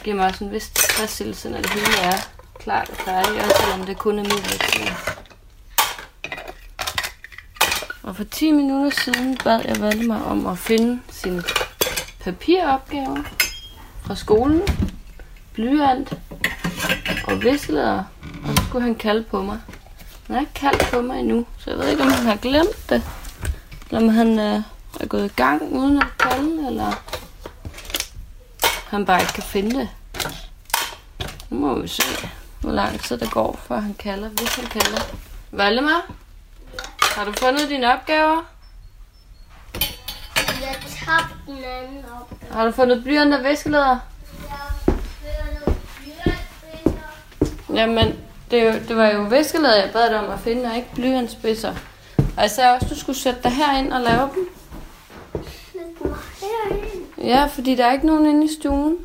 det 0.00 0.04
giver 0.04 0.16
mig 0.16 0.26
også 0.26 0.44
en 0.44 0.52
vis 0.52 0.68
tilfredsstillelse, 0.68 1.50
når 1.50 1.58
det 1.58 1.70
hele 1.70 2.00
er 2.02 2.16
klart 2.58 2.88
og 2.88 2.96
færdigt, 2.96 3.42
også 3.44 3.56
selvom 3.62 3.86
det 3.86 3.98
kun 3.98 4.18
er 4.18 4.22
midlertidigt. 4.22 4.94
Og 8.02 8.16
for 8.16 8.24
10 8.24 8.52
minutter 8.52 8.90
siden 8.90 9.38
bad 9.44 9.60
jeg 9.64 9.80
Valdemar 9.80 10.22
om 10.22 10.46
at 10.46 10.58
finde 10.58 11.00
sin 11.10 11.42
papiropgaver 12.20 13.22
fra 14.02 14.14
skolen, 14.14 14.62
blyant 15.52 16.12
og 17.26 17.42
viskelæder, 17.42 18.04
og 18.44 18.56
så 18.56 18.64
skulle 18.68 18.84
han 18.84 18.94
kalde 18.94 19.22
på 19.22 19.42
mig. 19.42 19.58
Han 20.26 20.34
har 20.34 20.40
ikke 20.40 20.54
kaldt 20.54 20.90
på 20.92 21.00
mig 21.00 21.20
endnu, 21.20 21.46
så 21.58 21.70
jeg 21.70 21.78
ved 21.78 21.88
ikke, 21.88 22.02
om 22.02 22.10
han 22.10 22.26
har 22.26 22.36
glemt 22.36 22.90
det, 22.90 23.02
eller 23.90 24.00
om 24.00 24.08
han 24.08 24.38
øh, 24.38 24.62
er 25.00 25.06
gået 25.08 25.24
i 25.24 25.34
gang 25.36 25.72
uden 25.72 25.96
at 25.96 26.08
kalde, 26.18 26.66
eller 26.66 27.09
han 28.90 29.06
bare 29.06 29.20
ikke 29.20 29.32
kan 29.32 29.42
finde 29.42 29.78
det. 29.78 29.88
Nu 31.50 31.58
må 31.58 31.80
vi 31.80 31.88
se, 31.88 32.02
hvor 32.60 32.72
lang 32.72 33.00
tid 33.00 33.18
der 33.18 33.30
går, 33.30 33.60
før 33.68 33.80
han 33.80 33.94
kalder, 33.94 34.28
hvis 34.28 34.54
han 34.54 34.66
kalder. 34.66 35.00
Valdemar, 35.50 36.10
har 37.00 37.24
du 37.24 37.32
fundet 37.32 37.68
dine 37.68 37.94
opgaver? 37.94 38.42
Jeg 40.60 40.76
tabte 40.80 41.34
den 41.46 41.58
anden 41.64 42.04
op. 42.20 42.32
Har 42.52 42.64
du 42.64 42.72
fundet 42.72 43.02
blyant 43.02 43.34
og 43.34 43.40
blyantspidser. 43.40 43.98
Jamen, 47.74 48.20
det, 48.50 48.64
jo, 48.64 48.72
det 48.88 48.96
var 48.96 49.06
jo 49.06 49.22
viskelæder, 49.22 49.76
jeg 49.76 49.90
bad 49.92 50.10
dig 50.10 50.18
om 50.18 50.30
at 50.30 50.40
finde, 50.40 50.70
og 50.70 50.76
ikke 50.76 50.94
blyantspidser. 50.94 51.74
Og 52.18 52.42
jeg 52.42 52.50
sagde 52.50 52.74
også, 52.74 52.86
du 52.88 52.98
skulle 52.98 53.18
sætte 53.18 53.42
dig 53.42 53.52
herind 53.52 53.92
og 53.92 54.00
lave 54.00 54.30
dem. 54.34 54.48
Ja, 57.20 57.46
fordi 57.46 57.74
der 57.74 57.84
er 57.86 57.92
ikke 57.92 58.06
nogen 58.06 58.26
inde 58.26 58.44
i 58.44 58.48
stuen. 58.60 58.96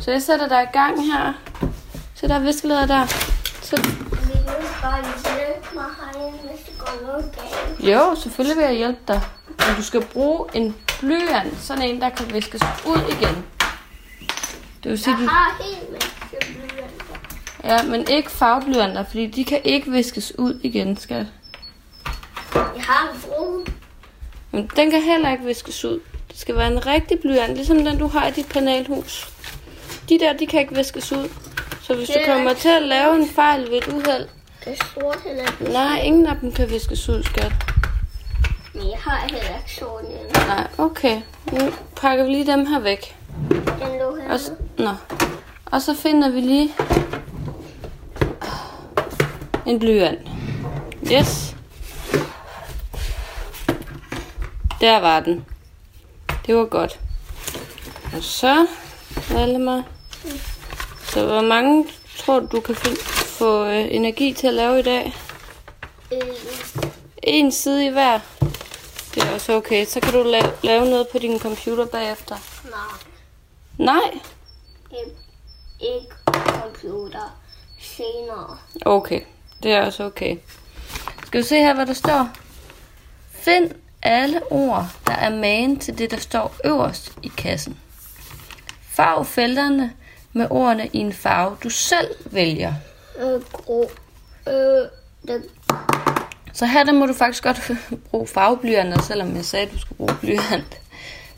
Så 0.00 0.10
jeg 0.10 0.22
sætter 0.22 0.48
dig 0.48 0.62
i 0.62 0.72
gang 0.72 1.12
her. 1.12 1.32
Så 2.14 2.28
der 2.28 2.34
er 2.34 2.38
viskelæder 2.38 2.86
der. 2.86 3.06
Så, 3.62 3.82
jo 7.78 8.14
selvfølgelig 8.14 8.56
vil 8.56 8.64
jeg 8.64 8.74
hjælpe 8.74 9.00
dig. 9.08 9.20
Men 9.48 9.76
du 9.76 9.82
skal 9.82 10.04
bruge 10.12 10.44
en 10.54 10.76
blyant, 11.00 11.58
sådan 11.60 11.82
en, 11.82 12.00
der 12.00 12.08
kan 12.08 12.32
viskes 12.34 12.62
ud 12.86 12.98
igen. 13.10 13.44
Det 14.82 14.90
vil 14.90 14.98
sige, 14.98 15.16
Jeg 15.16 15.22
du, 15.22 15.28
har 15.28 15.62
helt 15.62 15.92
masse 15.92 16.08
blyanter. 16.40 17.14
ja, 17.64 17.82
men 17.82 18.08
ikke 18.08 18.30
farveblyanter, 18.30 19.04
fordi 19.04 19.26
de 19.26 19.44
kan 19.44 19.60
ikke 19.64 19.90
viskes 19.90 20.38
ud 20.38 20.60
igen, 20.62 20.96
skat. 20.96 21.26
Jeg 22.54 22.82
har 22.84 23.08
en 23.14 23.20
brun. 23.20 23.66
Men 24.52 24.70
den 24.76 24.90
kan 24.90 25.02
heller 25.02 25.32
ikke 25.32 25.44
viskes 25.44 25.84
ud. 25.84 26.00
Det 26.28 26.38
skal 26.38 26.56
være 26.56 26.66
en 26.72 26.86
rigtig 26.86 27.18
blyant, 27.20 27.54
ligesom 27.54 27.84
den 27.84 27.98
du 27.98 28.06
har 28.06 28.26
i 28.28 28.30
dit 28.30 28.48
panelhus. 28.48 29.28
De 30.08 30.18
der, 30.18 30.32
de 30.32 30.46
kan 30.46 30.60
ikke 30.60 30.74
viskes 30.76 31.12
ud. 31.12 31.28
Så 31.82 31.94
hvis 31.94 32.08
du 32.08 32.14
er 32.26 32.34
kommer 32.34 32.52
til 32.54 32.68
at 32.68 32.82
lave 32.82 33.16
en 33.16 33.28
fejl 33.28 33.70
ved 33.70 33.78
et 33.78 33.88
uheld, 33.88 34.28
Det 34.64 34.78
sort 34.94 35.18
heller 35.26 35.42
ikke. 35.60 35.72
nej, 35.72 36.00
ingen 36.00 36.26
af 36.26 36.36
dem 36.40 36.52
kan 36.52 36.70
viskes 36.70 37.08
ud, 37.08 37.22
skat. 37.22 37.52
Men 38.74 38.90
jeg 38.90 38.98
har 39.00 39.20
heller 39.30 39.58
ikke 39.58 39.74
sort 39.78 40.02
en. 40.02 40.46
Nej, 40.48 40.66
okay. 40.78 41.20
Nu 41.52 41.60
pakker 41.96 42.24
vi 42.24 42.30
lige 42.30 42.46
dem 42.46 42.66
her 42.66 42.80
væk. 42.80 43.16
Den 43.50 43.58
lå 44.00 44.16
her. 44.16 44.32
Og, 44.32 44.40
s- 44.40 44.52
nå. 44.78 44.90
og 45.66 45.82
så 45.82 45.94
finder 45.94 46.28
vi 46.30 46.40
lige 46.40 46.74
en 49.66 49.78
blyant. 49.78 50.18
Yes. 51.12 51.54
Der 54.80 55.00
var 55.00 55.20
den. 55.20 55.44
Det 56.46 56.56
var 56.56 56.64
godt. 56.64 57.00
Og 58.16 58.22
så, 58.22 58.66
Valdemar. 59.30 59.82
Så 61.08 61.26
hvor 61.26 61.40
mange 61.40 61.86
tror 62.18 62.40
du, 62.40 62.46
du 62.52 62.60
kan 62.60 62.74
finde, 62.74 62.96
få 63.38 63.64
øh, 63.66 63.86
energi 63.94 64.32
til 64.32 64.46
at 64.46 64.54
lave 64.54 64.78
i 64.78 64.82
dag? 64.82 65.14
Øh, 66.12 66.18
En 67.22 67.52
side 67.52 67.86
i 67.86 67.88
hver. 67.88 68.18
Det 69.14 69.22
er 69.22 69.34
også 69.34 69.52
okay. 69.52 69.84
Så 69.86 70.00
kan 70.00 70.12
du 70.12 70.22
lave, 70.22 70.52
lave 70.62 70.84
noget 70.90 71.08
på 71.12 71.18
din 71.18 71.38
computer 71.40 71.86
bagefter. 71.86 72.36
nej. 72.70 72.80
Nej? 73.78 74.20
Ikke 75.80 76.06
computer. 76.24 77.38
Senere. 77.80 78.58
Okay, 78.86 79.20
det 79.62 79.72
er 79.72 79.86
også 79.86 80.04
okay. 80.04 80.36
Skal 81.26 81.38
vi 81.40 81.46
se 81.46 81.56
her, 81.56 81.74
hvad 81.74 81.86
der 81.86 81.92
står? 81.92 82.28
Find 83.30 83.70
alle 84.02 84.40
ord, 84.50 84.86
der 85.06 85.12
er 85.12 85.30
magen 85.30 85.78
til 85.78 85.98
det, 85.98 86.10
der 86.10 86.16
står 86.16 86.54
øverst 86.64 87.12
i 87.22 87.30
kassen. 87.36 87.78
Farv 88.90 89.24
felterne 89.24 89.92
med 90.32 90.46
ordene 90.50 90.86
i 90.92 90.98
en 90.98 91.12
farve, 91.12 91.56
du 91.64 91.70
selv 91.70 92.08
vælger. 92.24 92.72
Øh, 93.18 93.40
grå. 93.52 93.90
Øh, 94.48 94.88
den, 95.28 95.42
Så 96.52 96.66
her 96.66 96.84
der 96.84 96.92
må 96.92 97.06
du 97.06 97.12
faktisk 97.12 97.42
godt 97.44 97.70
bruge 98.10 98.26
farveblyanter, 98.26 99.02
selvom 99.02 99.36
jeg 99.36 99.44
sagde, 99.44 99.66
at 99.66 99.72
du 99.72 99.78
skulle 99.78 99.96
bruge 99.96 100.14
blyant. 100.20 100.78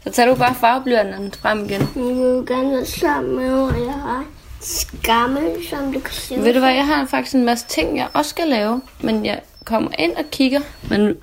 Så 0.05 0.11
tager 0.11 0.29
du 0.29 0.35
bare 0.35 0.55
farveblyanterne 0.55 1.31
frem 1.33 1.65
igen. 1.65 1.81
jeg 1.81 2.05
vil 2.05 2.47
gerne 2.47 2.71
være 2.71 2.87
sammen 2.87 3.37
med, 3.37 3.53
og 3.53 3.81
jeg 3.87 3.93
har 3.95 4.25
skammel, 4.61 5.67
som 5.71 5.93
du 5.93 6.01
kan 6.01 6.13
se. 6.15 6.37
Ved 6.37 6.53
du 6.55 6.59
hvad, 6.59 6.75
jeg 6.75 6.87
har 6.87 7.07
faktisk 7.07 7.35
en 7.35 7.45
masse 7.45 7.67
ting, 7.69 7.97
jeg 7.97 8.09
også 8.13 8.29
skal 8.29 8.49
lave, 8.49 8.83
men 9.01 9.27
jeg 9.27 9.41
kommer 9.65 9.91
ind 9.99 10.17
og 10.17 10.25
kigger. 10.31 10.61
Men 10.91 11.17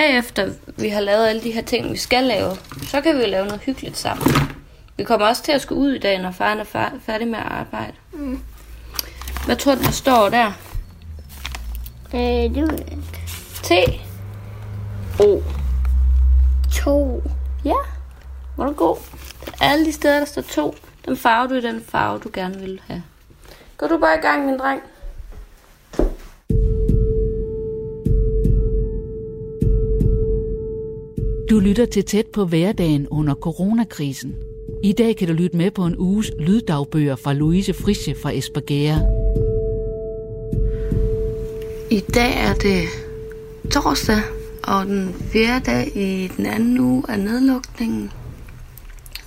bagefter 0.00 0.52
vi 0.78 0.88
har 0.88 1.00
lavet 1.00 1.26
alle 1.26 1.42
de 1.42 1.50
her 1.50 1.62
ting, 1.62 1.92
vi 1.92 1.96
skal 1.96 2.24
lave, 2.24 2.50
så 2.82 3.00
kan 3.00 3.16
vi 3.16 3.20
jo 3.22 3.26
lave 3.28 3.44
noget 3.46 3.60
hyggeligt 3.60 3.96
sammen. 3.96 4.26
Vi 4.96 5.04
kommer 5.04 5.26
også 5.26 5.42
til 5.42 5.52
at 5.52 5.60
skulle 5.60 5.80
ud 5.80 5.92
i 5.92 5.98
dag, 5.98 6.18
når 6.22 6.30
faren 6.30 6.58
er 6.58 6.64
fa- 6.64 6.98
færdig 7.06 7.28
med 7.28 7.38
at 7.38 7.44
arbejde. 7.44 7.92
Mm. 8.12 8.40
Hvad 9.46 9.56
tror 9.56 9.74
du, 9.74 9.82
der 9.82 9.90
står 9.90 10.28
der? 10.28 10.46
Øh, 12.14 12.20
det 12.54 12.62
var 12.62 12.76
T. 13.62 13.72
O. 15.20 15.42
to. 16.84 17.22
Ja, 17.64 17.74
var 18.56 18.66
du 18.66 18.72
god? 18.72 18.96
Alle 19.60 19.86
de 19.86 19.92
steder, 19.92 20.18
der 20.18 20.24
står 20.26 20.42
to, 20.42 20.74
den 21.04 21.16
farve 21.16 21.48
du 21.48 21.54
i 21.54 21.60
den 21.60 21.84
farve, 21.88 22.18
du 22.18 22.30
gerne 22.32 22.60
vil 22.60 22.80
have. 22.86 23.02
Går 23.76 23.86
du 23.86 23.98
bare 23.98 24.18
i 24.18 24.20
gang, 24.20 24.46
min 24.46 24.58
dreng? 24.58 24.82
Du 31.50 31.60
lytter 31.60 31.86
til 31.86 32.04
tæt 32.04 32.26
på 32.26 32.44
hverdagen 32.44 33.08
under 33.08 33.34
coronakrisen. 33.34 34.36
I 34.82 34.92
dag 34.92 35.16
kan 35.16 35.28
du 35.28 35.34
lytte 35.34 35.56
med 35.56 35.70
på 35.70 35.84
en 35.84 35.96
uges 35.98 36.30
lyddagbøger 36.38 37.16
fra 37.16 37.32
Louise 37.32 37.74
Frische 37.74 38.14
fra 38.22 38.30
Esbjerg. 38.30 39.00
I 41.90 42.00
dag 42.00 42.36
er 42.36 42.54
det 42.54 42.88
torsdag, 43.70 44.20
og 44.62 44.86
den 44.86 45.14
fjerde 45.32 45.64
dag 45.64 45.96
i 45.96 46.28
den 46.36 46.46
anden 46.46 46.80
uge 46.80 47.02
af 47.08 47.18
nedlukningen. 47.18 48.12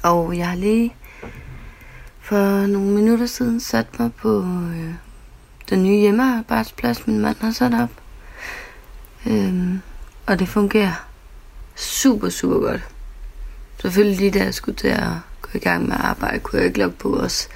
Og 0.04 0.38
jeg 0.38 0.50
har 0.50 0.56
lige 0.56 0.94
for 2.22 2.68
nogle 2.68 2.92
minutter 2.92 3.26
siden 3.26 3.60
sat 3.60 4.00
mig 4.00 4.14
på 4.14 4.40
øh, 4.40 4.94
den 5.70 5.84
nye 5.84 6.00
hjemmearbejdsplads, 6.00 7.08
min 7.08 7.20
mand 7.20 7.38
har 7.40 7.52
sat 7.52 7.74
op. 7.74 7.90
Øhm, 9.28 9.80
og 10.26 10.40
det 10.40 10.48
fungerer 10.48 11.09
super, 11.80 12.30
super 12.30 12.60
godt. 12.60 12.82
Selvfølgelig 13.82 14.18
lige 14.18 14.40
da 14.40 14.44
jeg 14.44 14.54
skulle 14.54 14.76
til 14.76 14.88
at 14.88 15.10
gå 15.42 15.50
i 15.54 15.60
gang 15.60 15.88
med 15.88 15.96
at 15.96 16.02
arbejde, 16.02 16.40
kunne 16.40 16.58
jeg 16.58 16.68
ikke 16.68 16.80
logge 16.80 16.96
på 16.96 17.10
vores 17.10 17.50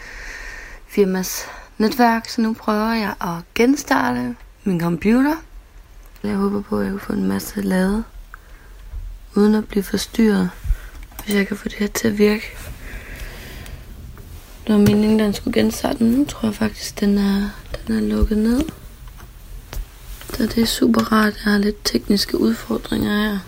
firmas 0.88 1.46
netværk, 1.78 2.30
så 2.30 2.42
nu 2.42 2.54
prøver 2.54 2.94
jeg 2.94 3.14
at 3.22 3.44
genstarte 3.56 4.36
min 4.64 4.80
computer. 4.80 5.36
Jeg 6.24 6.36
håber 6.36 6.62
på, 6.62 6.78
at 6.78 6.84
jeg 6.84 6.92
kan 6.92 7.00
få 7.00 7.14
en 7.14 7.28
masse 7.28 7.62
lavet, 7.62 8.04
uden 9.36 9.56
at 9.56 9.68
blive 9.68 9.84
forstyrret, 9.84 10.50
hvis 11.24 11.36
jeg 11.36 11.48
kan 11.48 11.58
få 11.58 11.64
det 11.64 11.78
her 11.78 11.88
til 11.88 12.08
at 12.08 12.18
virke. 12.18 12.58
Det 14.68 14.74
var 14.74 14.80
meningen, 14.80 15.20
at 15.20 15.24
den 15.24 15.34
skulle 15.34 15.62
genstarte, 15.62 16.04
nu 16.04 16.26
tror 16.26 16.48
jeg 16.48 16.56
faktisk, 16.56 17.00
den 17.00 17.18
er, 17.18 17.50
den 17.88 17.98
er 17.98 18.02
lukket 18.02 18.38
ned. 18.38 18.62
Så 20.34 20.44
det 20.44 20.58
er 20.58 20.66
super 20.66 21.02
rart. 21.02 21.34
Jeg 21.46 21.52
har 21.52 21.60
lidt 21.60 21.78
tekniske 21.84 22.38
udfordringer 22.40 23.24
her. 23.24 23.40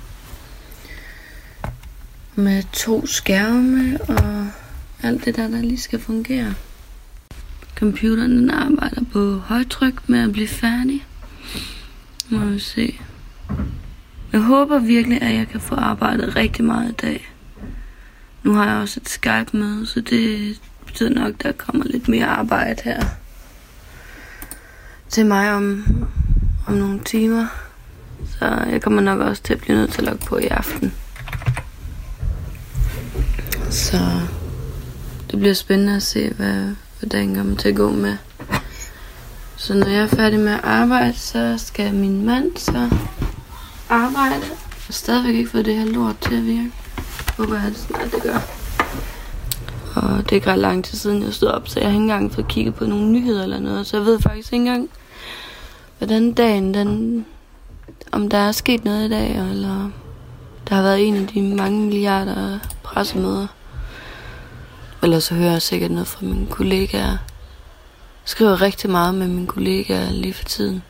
Med 2.38 2.64
to 2.74 3.06
skærme 3.06 4.00
og 4.02 4.48
alt 5.04 5.26
det 5.26 5.36
der, 5.36 5.48
der 5.48 5.62
lige 5.62 5.80
skal 5.80 6.00
fungere. 6.00 6.54
Computeren 7.76 8.32
den 8.32 8.50
arbejder 8.50 9.02
på 9.14 9.38
højtryk 9.38 10.10
med 10.10 10.20
at 10.20 10.32
blive 10.32 10.48
færdig. 10.48 11.06
Må 12.30 12.46
vi 12.46 12.60
se. 12.60 13.00
Jeg 14.34 14.42
håber 14.42 14.80
virkelig, 14.80 15.22
at 15.22 15.36
jeg 15.36 15.48
kan 15.48 15.62
få 15.62 15.76
arbejdet 15.76 16.36
rigtig 16.36 16.66
meget 16.66 16.90
i 16.90 16.94
dag. 16.94 17.32
Nu 18.44 18.54
har 18.54 18.66
jeg 18.66 18.82
også 18.82 19.00
et 19.00 19.10
Skype 19.10 19.58
med, 19.58 19.86
så 19.86 20.02
det 20.02 20.62
betyder 20.86 21.10
nok, 21.10 21.34
at 21.34 21.44
der 21.44 21.52
kommer 21.52 21.86
lidt 21.86 22.08
mere 22.08 22.26
arbejde 22.26 22.82
her. 22.84 23.06
Til 25.10 25.26
mig 25.26 25.54
om, 25.54 25.86
om 26.68 26.74
nogle 26.74 27.00
timer. 27.00 27.48
Så 28.40 28.46
jeg 28.46 28.82
kommer 28.82 29.02
nok 29.02 29.20
også 29.20 29.44
til 29.44 29.54
at 29.54 29.62
blive 29.62 29.78
nødt 29.78 29.92
til 29.92 30.02
at 30.02 30.08
logge 30.08 30.26
på 30.26 30.38
i 30.38 30.48
aften. 30.48 30.94
Så 33.76 33.98
det 35.32 35.40
bliver 35.40 35.54
spændende 35.54 35.96
at 35.96 36.04
se, 36.04 36.30
hvad, 36.30 36.76
hvad 37.00 37.10
dagen 37.10 37.36
kommer 37.36 37.56
til 37.56 37.70
at 37.70 37.76
gå 37.76 37.90
med. 37.90 38.18
Så 39.58 39.74
når 39.74 39.88
jeg 39.88 40.02
er 40.02 40.08
færdig 40.08 40.40
med 40.40 40.52
at 40.52 40.60
arbejde, 40.64 41.14
så 41.14 41.56
skal 41.58 41.94
min 41.94 42.26
mand 42.26 42.58
så 42.58 42.90
arbejde. 43.90 44.44
Og 44.88 44.94
stadigvæk 44.94 45.36
ikke 45.36 45.50
fået 45.50 45.66
det 45.66 45.76
her 45.76 45.86
lort 45.86 46.18
til 46.22 46.36
at 46.36 46.46
virke. 46.46 46.72
håber 47.38 47.56
jeg, 47.56 47.72
det 47.72 47.78
snart 47.78 48.12
det 48.12 48.24
gør. 48.24 48.40
Og 49.96 50.18
det 50.18 50.32
er 50.32 50.36
ikke 50.36 50.52
ret 50.52 50.60
lang 50.60 50.86
tid 50.86 50.98
siden, 50.98 51.24
jeg 51.24 51.34
stod 51.34 51.48
op, 51.48 51.68
så 51.68 51.80
jeg 51.80 51.90
har 51.90 51.94
ikke 51.94 52.02
engang 52.02 52.34
fået 52.34 52.48
kigget 52.48 52.76
på 52.76 52.86
nogle 52.86 53.12
nyheder 53.12 53.44
eller 53.44 53.60
noget. 53.60 53.88
Så 53.88 53.98
jeg 53.98 54.06
ved 54.06 54.20
faktisk 54.20 54.54
ikke 54.54 54.66
engang, 54.66 54.90
hvordan 55.98 56.34
dagen, 56.34 56.74
den, 56.74 57.26
om 58.12 58.30
der 58.30 58.38
er 58.38 58.52
sket 58.52 58.86
noget 58.86 59.06
i 59.06 59.10
dag, 59.10 59.36
eller 59.52 59.90
der 60.70 60.76
har 60.76 60.82
været 60.82 61.08
en 61.08 61.16
af 61.16 61.28
de 61.28 61.42
mange 61.42 61.80
milliarder 61.80 62.60
pressemøder. 62.84 63.48
Eller 65.06 65.20
så 65.20 65.36
hører 65.36 65.52
jeg 65.52 65.62
sikkert 65.62 65.92
noget 65.92 66.08
fra 66.08 66.26
mine 66.26 66.48
kollegaer. 66.48 67.08
Jeg 67.08 67.18
skriver 68.26 68.62
rigtig 68.62 68.90
meget 68.90 69.16
med 69.16 69.28
mine 69.28 69.48
kollegaer 69.48 70.12
lige 70.12 70.34
for 70.34 70.44
tiden. 70.44 70.84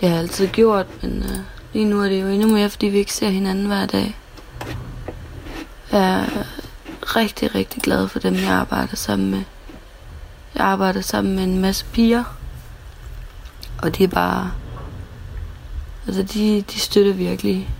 Det 0.00 0.08
har 0.08 0.14
jeg 0.14 0.22
altid 0.22 0.48
gjort, 0.48 0.86
men 1.02 1.18
uh, 1.18 1.38
lige 1.72 1.84
nu 1.84 2.02
er 2.02 2.08
det 2.08 2.22
jo 2.22 2.26
endnu 2.26 2.48
mere, 2.48 2.70
fordi 2.70 2.86
vi 2.86 2.98
ikke 2.98 3.12
ser 3.12 3.28
hinanden 3.28 3.66
hver 3.66 3.86
dag. 3.86 4.16
Jeg 5.92 6.20
er 6.20 6.26
rigtig, 7.16 7.54
rigtig 7.54 7.82
glad 7.82 8.08
for 8.08 8.18
dem, 8.18 8.34
jeg 8.34 8.50
arbejder 8.50 8.96
sammen 8.96 9.30
med. 9.30 9.42
Jeg 10.54 10.64
arbejder 10.64 11.00
sammen 11.00 11.34
med 11.34 11.44
en 11.44 11.60
masse 11.60 11.84
piger. 11.92 12.24
Og 13.82 13.98
de 13.98 14.04
er 14.04 14.08
bare... 14.08 14.52
Altså, 16.06 16.22
de, 16.22 16.64
de 16.72 16.80
støtter 16.80 17.12
virkelig 17.12 17.70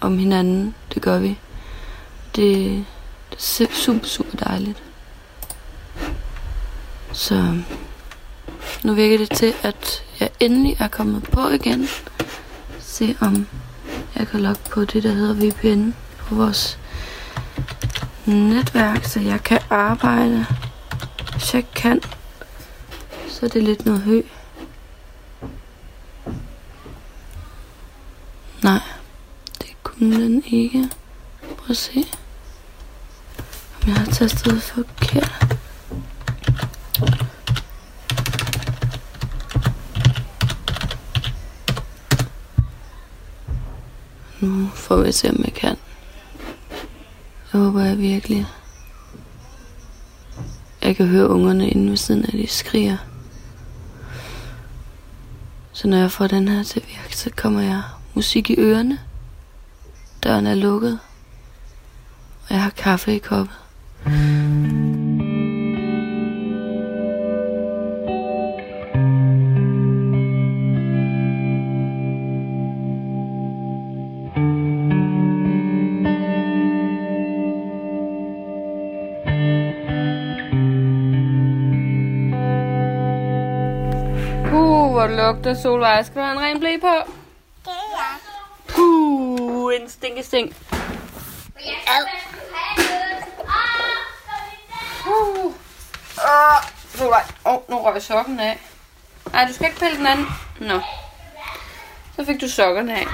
om 0.00 0.18
hinanden. 0.18 0.74
Det 0.94 1.02
gør 1.02 1.18
vi. 1.18 1.38
Det, 2.36 2.84
super, 3.38 4.06
super 4.06 4.36
dejligt. 4.36 4.82
Så 7.12 7.62
nu 8.84 8.94
virker 8.94 9.18
det 9.18 9.30
til, 9.30 9.54
at 9.62 10.04
jeg 10.20 10.30
endelig 10.40 10.76
er 10.80 10.88
kommet 10.88 11.22
på 11.22 11.48
igen. 11.48 11.88
Se 12.80 13.16
om 13.20 13.46
jeg 14.16 14.28
kan 14.28 14.40
logge 14.40 14.60
på 14.70 14.84
det, 14.84 15.02
der 15.02 15.12
hedder 15.12 15.34
VPN 15.34 15.90
på 16.18 16.34
vores 16.34 16.78
netværk, 18.26 19.04
så 19.04 19.20
jeg 19.20 19.42
kan 19.42 19.60
arbejde. 19.70 20.46
Hvis 21.32 21.54
jeg 21.54 21.64
kan, 21.74 22.00
så 23.28 23.46
er 23.46 23.50
det 23.50 23.62
lidt 23.62 23.86
noget 23.86 24.00
hø. 24.00 24.22
Nej, 28.62 28.80
det 29.58 29.82
kunne 29.82 30.24
den 30.24 30.42
ikke. 30.46 30.90
Prøv 31.40 31.70
at 31.70 31.76
se, 31.76 32.04
jeg 33.88 33.96
har 33.96 34.04
tastet 34.04 34.62
forkert. 34.62 35.56
Nu 44.40 44.68
får 44.74 44.96
vi 44.96 45.12
se, 45.12 45.30
om 45.30 45.44
jeg 45.44 45.54
kan. 45.54 45.76
Jeg 47.52 47.60
håber 47.60 47.80
jeg 47.84 47.98
virkelig. 47.98 48.46
Jeg 50.82 50.96
kan 50.96 51.06
høre 51.06 51.28
ungerne 51.28 51.68
inde 51.68 51.90
ved 51.90 51.96
siden 51.96 52.24
af, 52.24 52.32
de 52.32 52.46
skriger. 52.46 52.96
Så 55.72 55.88
når 55.88 55.96
jeg 55.96 56.12
får 56.12 56.26
den 56.26 56.48
her 56.48 56.62
til 56.62 56.82
virke, 56.88 57.16
så 57.16 57.30
kommer 57.36 57.60
jeg 57.60 57.82
musik 58.14 58.50
i 58.50 58.54
ørerne. 58.58 58.98
Døren 60.24 60.46
er 60.46 60.54
lukket. 60.54 60.98
Og 62.48 62.54
jeg 62.54 62.62
har 62.62 62.70
kaffe 62.70 63.14
i 63.14 63.18
koppen. 63.18 63.67
Hvor 84.98 85.06
det 85.06 85.16
lugter 85.16 85.54
solvej. 85.54 86.02
Skal 86.02 86.20
du 86.20 86.26
have 86.26 86.32
en 86.32 86.40
ren 86.42 86.60
blæ 86.60 86.76
på? 86.80 86.86
Det 87.64 87.70
er 87.70 88.18
Puh, 88.68 89.74
en 89.74 89.88
stinkestink. 89.88 90.56
Puh. 95.04 95.52
Åh, 96.18 96.62
Solvej. 96.94 97.37
Åh, 97.48 97.54
oh, 97.54 97.70
nu 97.70 97.78
røg 97.78 98.02
sokken 98.02 98.40
af. 98.40 98.58
Nej, 99.32 99.44
du 99.44 99.52
skal 99.54 99.66
ikke 99.66 99.80
pille 99.80 99.96
den 99.96 100.06
anden. 100.06 100.26
Nå. 100.60 100.80
Så 102.16 102.24
fik 102.24 102.40
du 102.40 102.48
sokkerne 102.48 102.98
af. 102.98 103.06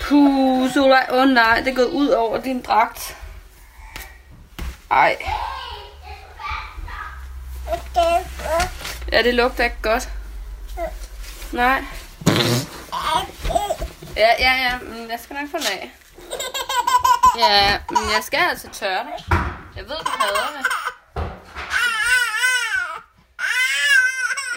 Puh, 0.00 0.72
Solvej. 0.72 1.06
Åh 1.10 1.22
oh, 1.22 1.28
nej, 1.28 1.60
det 1.60 1.68
er 1.68 1.74
gået 1.74 1.90
ud 1.90 2.08
over 2.08 2.40
din 2.40 2.62
dragt. 2.62 3.16
Ej. 4.90 5.16
Ja, 9.12 9.22
det 9.22 9.34
lugter 9.34 9.64
ikke 9.64 9.82
godt. 9.82 10.08
Nej. 11.52 11.84
Ja, 14.16 14.28
ja, 14.38 14.52
ja. 14.52 14.78
Men 14.82 15.10
jeg 15.10 15.20
skal 15.20 15.36
nok 15.36 15.50
få 15.50 15.56
den 15.58 15.66
af. 15.66 15.90
Ja, 17.38 17.78
men 17.90 18.10
jeg 18.16 18.22
skal 18.22 18.40
altså 18.50 18.68
tørre 18.72 19.04
det. 19.04 19.24
Jeg 19.76 19.84
ved, 19.84 19.96
du 19.96 20.10
hader 20.18 20.58
det. 20.58 20.79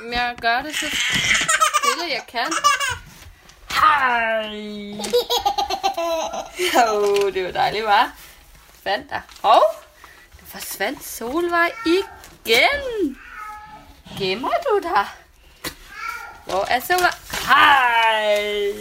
Men 0.04 0.14
jeg 0.14 0.36
gør 0.42 0.62
det 0.62 0.76
så 0.76 0.86
stille, 0.90 2.14
jeg 2.14 2.24
kan. 2.28 2.54
Hej. 3.72 4.46
Jo, 6.74 7.30
det 7.30 7.46
var 7.46 7.52
dejligt, 7.52 7.86
var. 7.86 8.12
Fandt 8.84 9.10
dig. 9.10 9.22
Hov, 9.42 9.62
du 10.40 10.46
forsvandt 10.46 11.04
Solvej 11.06 11.72
igen. 11.86 13.18
Gemmer 14.20 14.50
du 14.50 14.80
dig? 14.84 15.06
Hvor 16.46 16.66
er 16.70 16.80
Solvej? 16.80 17.12
Hej. 17.48 18.74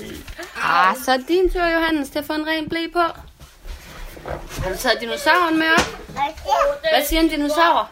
Ah, 0.62 0.96
så 1.04 1.12
er 1.12 1.18
din 1.28 1.52
tur, 1.52 1.66
Johannes, 1.66 2.11
til 2.11 2.18
at 2.18 2.24
få 2.24 2.32
en 2.32 2.46
ren 2.46 2.68
blæ 2.68 2.87
på. 2.92 3.00
Har 4.62 4.70
du 4.70 4.76
taget 4.76 5.00
dinosauren 5.00 5.58
med 5.58 5.66
op? 5.72 5.98
Hvad 6.92 7.06
siger 7.08 7.20
en 7.20 7.28
dinosaur? 7.28 7.90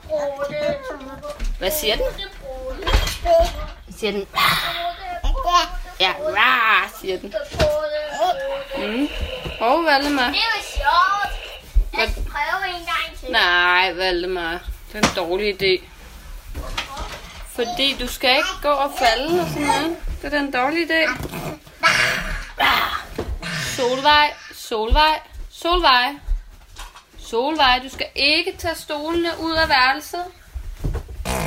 Hvad 1.59 1.71
siger 1.71 1.97
den? 1.97 2.05
Siger 3.99 4.13
den? 4.13 4.27
Ja, 6.01 6.13
siger 7.01 7.19
den. 7.19 7.35
Mm. 8.79 9.09
Og 9.61 9.85
Valdemar. 9.85 10.27
Det 10.27 10.35
var 10.35 10.63
sjovt. 10.63 11.41
Jeg 11.99 12.09
skal 12.11 12.23
prøve 12.25 12.69
en 12.69 12.87
gang 12.87 13.19
til. 13.21 13.31
Nej, 13.31 13.93
Valdemar. 13.93 14.61
Det 14.93 15.05
er 15.05 15.09
en 15.09 15.15
dårlig 15.17 15.63
idé. 15.63 15.85
Fordi 17.55 17.97
du 18.01 18.07
skal 18.07 18.37
ikke 18.37 18.49
gå 18.63 18.69
og 18.69 18.93
falde 18.99 19.41
og 19.41 19.47
sådan 19.49 19.63
noget. 19.63 19.97
Det 20.23 20.35
er 20.35 20.39
en 20.41 20.51
dårlig 20.53 20.91
idé. 20.91 21.11
Solvej, 23.77 24.33
Solvej, 24.55 25.21
Solvej. 25.51 26.15
Solvej, 27.19 27.81
du 27.85 27.89
skal 27.89 28.07
ikke 28.15 28.57
tage 28.59 28.75
stolene 28.75 29.31
ud 29.41 29.53
af 29.53 29.69
værelset. 29.69 30.25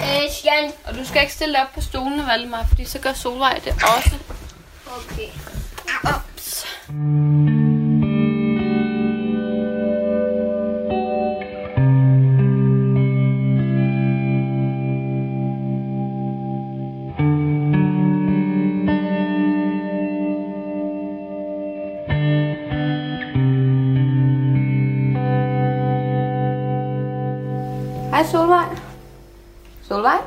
Øh, 0.03 0.31
Sjan. 0.31 0.71
Og 0.85 0.95
du 0.95 1.05
skal 1.05 1.21
ikke 1.21 1.33
stille 1.33 1.61
op 1.61 1.67
på 1.73 1.81
stolene, 1.81 2.27
Valdemar, 2.27 2.65
fordi 2.67 2.85
så 2.85 2.99
gør 2.99 3.13
Solvej 3.13 3.61
det 3.65 3.73
også. 3.73 4.15
Okay. 4.85 5.27
Ups. 6.03 6.65
Hej 28.11 28.23
Solvej. 28.31 28.82
Solvej? 29.93 30.17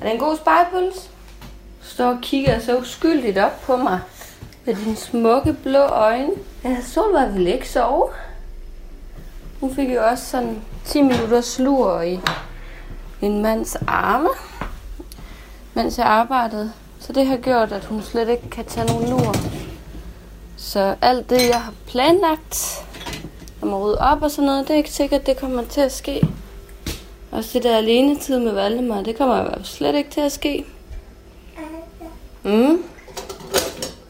Er 0.00 0.04
det 0.04 0.12
en 0.12 0.18
god 0.18 0.36
spejpuls? 0.36 1.10
Står 1.82 2.06
og 2.06 2.18
kigger 2.22 2.58
så 2.58 2.78
uskyldigt 2.78 3.38
op 3.38 3.60
på 3.62 3.76
mig. 3.76 4.00
Med 4.64 4.74
dine 4.74 4.96
smukke 4.96 5.52
blå 5.52 5.78
øjne. 5.78 6.30
Ja, 6.64 6.76
Solvej 6.82 7.28
ville 7.28 7.52
ikke 7.52 7.68
sove. 7.68 8.08
Hun 9.60 9.74
fik 9.74 9.94
jo 9.94 10.04
også 10.04 10.24
sådan 10.24 10.62
10 10.84 11.02
minutter 11.02 11.40
slur 11.40 12.00
i 12.00 12.20
min 13.20 13.42
mands 13.42 13.76
arme, 13.86 14.28
mens 15.74 15.98
jeg 15.98 16.06
arbejdede. 16.06 16.72
Så 17.00 17.12
det 17.12 17.26
har 17.26 17.36
gjort, 17.36 17.72
at 17.72 17.84
hun 17.84 18.02
slet 18.02 18.28
ikke 18.28 18.50
kan 18.50 18.64
tage 18.64 18.86
nogen 18.86 19.10
lur. 19.10 19.34
Så 20.56 20.94
alt 21.02 21.30
det, 21.30 21.48
jeg 21.48 21.60
har 21.60 21.72
planlagt, 21.86 22.84
om 23.62 23.74
at 23.74 23.80
rydde 23.80 23.98
op 23.98 24.22
og 24.22 24.30
sådan 24.30 24.46
noget, 24.46 24.68
det 24.68 24.74
er 24.74 24.78
ikke 24.78 24.90
sikkert, 24.90 25.26
det 25.26 25.36
kommer 25.36 25.64
til 25.64 25.80
at 25.80 25.92
ske. 25.92 26.28
Også 27.38 27.50
det 27.52 27.62
der 27.62 27.76
alene 27.76 28.18
tid 28.18 28.38
med 28.38 28.52
Valdemar, 28.52 29.02
det 29.02 29.16
kommer 29.16 29.36
jo 29.36 29.64
slet 29.64 29.94
ikke 29.94 30.10
til 30.10 30.20
at 30.20 30.32
ske. 30.32 30.64
Mm. 32.42 32.82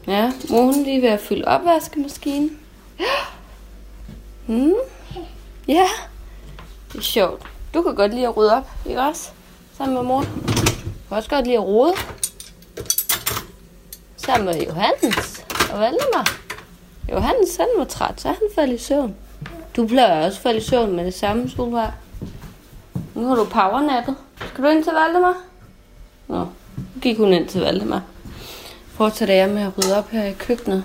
Ja, 0.07 0.33
mor 0.51 0.63
hun 0.63 0.83
lige 0.83 1.03
ved 1.03 1.09
at 1.09 1.21
fylde 1.21 1.45
opvaskemaskinen. 1.45 2.59
Mm. 4.47 4.73
Ja, 5.69 5.89
det 6.93 6.99
er 6.99 7.03
sjovt. 7.03 7.43
Du 7.75 7.83
kan 7.83 7.95
godt 7.95 8.15
lide 8.15 8.27
at 8.27 8.37
rydde 8.37 8.57
op, 8.57 8.71
ikke 8.87 9.01
også? 9.01 9.31
Sammen 9.77 9.95
med 9.95 10.03
mor. 10.03 10.21
Du 10.21 11.09
kan 11.09 11.17
også 11.17 11.31
godt 11.31 11.45
lide 11.45 11.57
at 11.57 11.65
rode. 11.65 11.93
Sammen 14.17 14.47
med 14.47 14.63
Johannes 14.63 15.45
og 15.73 15.81
Valdemar. 15.81 16.39
Johannes, 17.13 17.57
han 17.57 17.69
var 17.79 17.85
træt, 17.85 18.21
så 18.21 18.29
han 18.29 18.49
faldt 18.55 18.73
i 18.73 18.85
søvn. 18.85 19.17
Du 19.77 19.87
plejer 19.87 20.27
også 20.27 20.39
at 20.39 20.43
falde 20.43 20.59
i 20.59 20.63
søvn 20.63 20.97
med 20.97 21.05
det 21.05 21.15
samme, 21.15 21.51
Solvej. 21.51 21.91
Nu 23.19 23.27
har 23.27 23.37
du 23.37 23.45
powernappet. 23.45 24.15
Skal 24.49 24.65
du 24.65 24.69
ind 24.69 24.85
til 24.85 24.93
Valdemar? 24.93 25.37
Nå, 26.29 26.39
nu 26.77 27.01
gik 27.03 27.17
hun 27.17 27.33
ind 27.33 27.49
til 27.49 27.61
Valdemar. 27.61 28.03
Fortsætter 28.87 29.35
jeg 29.35 29.49
med 29.49 29.63
at 29.63 29.79
rydde 29.79 29.99
op 29.99 30.11
her 30.11 30.25
i 30.25 30.33
køkkenet. 30.33 30.85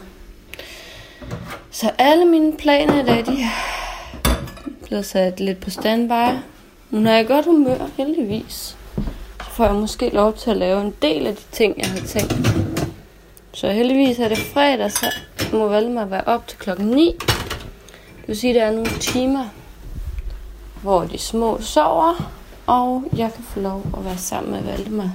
Så 1.71 1.91
alle 1.97 2.25
mine 2.25 2.57
planer 2.57 3.03
i 3.03 3.05
dag, 3.05 3.25
de 3.25 3.41
er 3.41 3.49
blevet 4.85 5.05
sat 5.05 5.39
lidt 5.39 5.59
på 5.59 5.69
standby. 5.69 6.39
Hun 6.91 7.07
er 7.07 7.17
i 7.17 7.23
godt 7.23 7.45
humør, 7.45 7.87
heldigvis. 7.97 8.77
Så 9.39 9.49
får 9.49 9.65
jeg 9.65 9.75
måske 9.75 10.09
lov 10.09 10.33
til 10.33 10.51
at 10.51 10.57
lave 10.57 10.81
en 10.81 10.93
del 11.01 11.27
af 11.27 11.35
de 11.35 11.43
ting, 11.51 11.77
jeg 11.77 11.89
har 11.89 12.07
tænkt. 12.07 12.33
Så 13.53 13.71
heldigvis 13.71 14.19
er 14.19 14.27
det 14.27 14.37
fredag, 14.37 14.91
så 14.91 15.05
må 15.51 15.67
Valdemar 15.67 16.05
være 16.05 16.23
op 16.25 16.47
til 16.47 16.57
klokken 16.57 16.87
9. 16.87 17.15
Det 18.17 18.27
vil 18.27 18.37
sige, 18.37 18.53
at 18.53 18.61
der 18.61 18.67
er 18.67 18.71
nogle 18.71 18.99
timer, 18.99 19.45
hvor 20.83 21.03
de 21.03 21.17
små 21.17 21.61
sover, 21.61 22.31
og 22.67 23.03
jeg 23.17 23.31
kan 23.35 23.43
få 23.43 23.59
lov 23.59 23.83
at 23.97 24.05
være 24.05 24.17
sammen 24.17 24.51
med 24.51 24.63
Valdemar. 24.63 25.11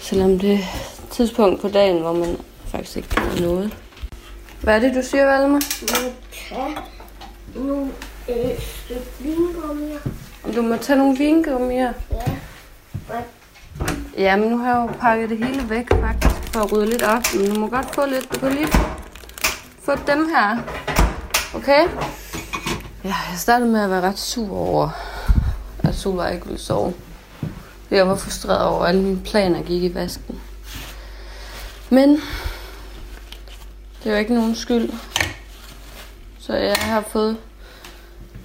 Selvom 0.00 0.38
det 0.38 0.52
er 0.52 0.58
tidspunkt 1.10 1.60
på 1.60 1.68
dagen, 1.68 2.00
hvor 2.00 2.12
man 2.12 2.36
faktisk 2.66 2.96
ikke 2.96 3.08
kan 3.08 3.42
noget. 3.42 3.76
Hvad 4.60 4.76
er 4.76 4.78
det, 4.78 4.94
du 4.94 5.02
siger, 5.02 5.24
Valdemar? 5.24 5.60
Man 5.80 6.12
kan 6.32 6.82
nogle 7.54 7.90
øh, 8.28 8.60
stykke 8.60 9.06
vingummier. 9.20 9.98
Du 10.56 10.62
må 10.62 10.76
tage 10.76 10.98
nogle 10.98 11.18
vingummier. 11.18 11.92
Ja. 12.10 12.32
Ja, 14.18 14.36
men 14.36 14.48
nu 14.48 14.58
har 14.58 14.68
jeg 14.68 14.88
jo 14.88 14.98
pakket 15.00 15.30
det 15.30 15.38
hele 15.38 15.70
væk, 15.70 15.88
faktisk, 15.90 16.52
for 16.52 16.60
at 16.60 16.72
rydde 16.72 16.86
lidt 16.86 17.02
op. 17.02 17.22
Men 17.36 17.54
du 17.54 17.60
må 17.60 17.66
godt 17.66 17.94
få 17.94 18.06
lidt. 18.06 18.34
Du 18.34 18.38
kan 18.38 18.52
lige 18.52 18.68
få 19.82 19.92
dem 20.06 20.28
her. 20.28 20.58
Okay? 21.54 21.88
Ja, 23.04 23.14
jeg 23.30 23.38
startede 23.38 23.70
med 23.70 23.80
at 23.80 23.90
være 23.90 24.00
ret 24.00 24.18
sur 24.18 24.56
over, 24.56 24.90
at 25.78 25.94
Solvej 25.94 26.32
ikke 26.32 26.46
ville 26.46 26.60
sove. 26.60 26.94
Jeg 27.90 28.08
var 28.08 28.16
frustreret 28.16 28.66
over, 28.66 28.82
at 28.82 28.88
alle 28.88 29.02
mine 29.02 29.20
planer 29.24 29.62
gik 29.62 29.82
i 29.82 29.94
vasken. 29.94 30.40
Men 31.90 32.10
det 34.02 34.06
er 34.06 34.10
jo 34.10 34.16
ikke 34.16 34.34
nogen 34.34 34.54
skyld. 34.54 34.90
Så 36.38 36.54
jeg 36.54 36.76
har 36.76 37.00
fået 37.00 37.36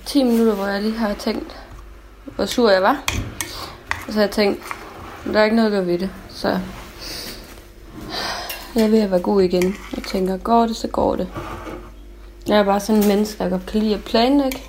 10 0.05 0.23
minutter, 0.23 0.55
hvor 0.55 0.67
jeg 0.67 0.81
lige 0.81 0.97
har 0.97 1.13
tænkt, 1.13 1.57
hvor 2.25 2.45
sur 2.45 2.69
jeg 2.69 2.81
var. 2.81 3.03
Og 4.07 4.13
så 4.13 4.13
har 4.13 4.21
jeg 4.21 4.31
tænkt, 4.31 4.63
men 5.25 5.33
der 5.33 5.39
er 5.39 5.43
ikke 5.43 5.55
noget 5.55 5.67
at 5.67 5.71
gøre 5.71 5.87
ved 5.87 5.99
det. 5.99 6.09
Så 6.29 6.59
jeg 8.75 8.83
vil 8.83 8.91
ved 8.91 8.99
at 8.99 9.11
være 9.11 9.21
god 9.21 9.41
igen. 9.41 9.75
Jeg 9.95 10.03
tænker, 10.03 10.37
går 10.37 10.65
det, 10.65 10.75
så 10.75 10.87
går 10.87 11.15
det. 11.15 11.27
Jeg 12.49 12.59
er 12.59 12.63
bare 12.63 12.79
sådan 12.79 13.01
en 13.01 13.07
menneske, 13.07 13.43
der 13.43 13.49
godt 13.49 13.65
kan 13.65 13.81
lide 13.81 13.93
at 13.93 14.03
planlægge. 14.03 14.61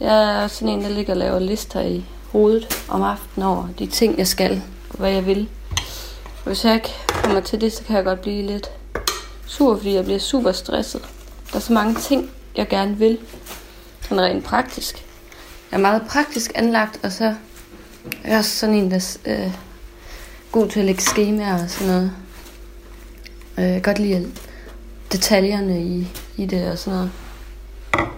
Jeg 0.00 0.42
er 0.42 0.46
sådan 0.46 0.68
en, 0.68 0.82
der 0.82 0.88
ligger 0.88 1.12
og 1.12 1.16
laver 1.16 1.38
lister 1.38 1.80
i 1.80 2.04
hovedet 2.32 2.84
om 2.88 3.02
aftenen 3.02 3.48
over 3.48 3.68
de 3.78 3.86
ting, 3.86 4.18
jeg 4.18 4.26
skal, 4.26 4.62
og 4.90 4.98
hvad 4.98 5.10
jeg 5.10 5.26
vil. 5.26 5.48
Og 6.36 6.44
hvis 6.44 6.64
jeg 6.64 6.74
ikke 6.74 6.90
kommer 7.08 7.40
til 7.40 7.60
det, 7.60 7.72
så 7.72 7.84
kan 7.84 7.96
jeg 7.96 8.04
godt 8.04 8.20
blive 8.20 8.46
lidt 8.46 8.70
sur, 9.46 9.76
fordi 9.76 9.94
jeg 9.94 10.04
bliver 10.04 10.18
super 10.18 10.52
stresset. 10.52 11.02
Der 11.50 11.56
er 11.56 11.60
så 11.60 11.72
mange 11.72 11.94
ting, 11.94 12.30
jeg 12.56 12.68
gerne 12.68 12.96
vil. 12.96 13.18
Sådan 14.00 14.20
rent 14.20 14.44
praktisk. 14.44 15.04
Jeg 15.70 15.76
er 15.76 15.82
meget 15.82 16.02
praktisk 16.08 16.52
anlagt, 16.54 17.00
og 17.02 17.12
så 17.12 17.24
er 18.24 18.30
jeg 18.30 18.38
også 18.38 18.56
sådan 18.56 18.74
en, 18.74 18.90
der 18.90 19.16
er 19.24 19.44
øh, 19.44 19.52
god 20.52 20.68
til 20.68 20.80
at 20.80 20.86
lægge 20.86 21.02
skemaer 21.02 21.62
og 21.62 21.70
sådan 21.70 21.92
noget. 21.92 22.12
Jeg 23.56 23.72
kan 23.72 23.82
godt 23.82 23.98
lide 23.98 24.32
detaljerne 25.12 25.82
i, 25.82 26.08
i 26.36 26.46
det 26.46 26.70
og 26.70 26.78
sådan 26.78 26.98
noget. 26.98 27.10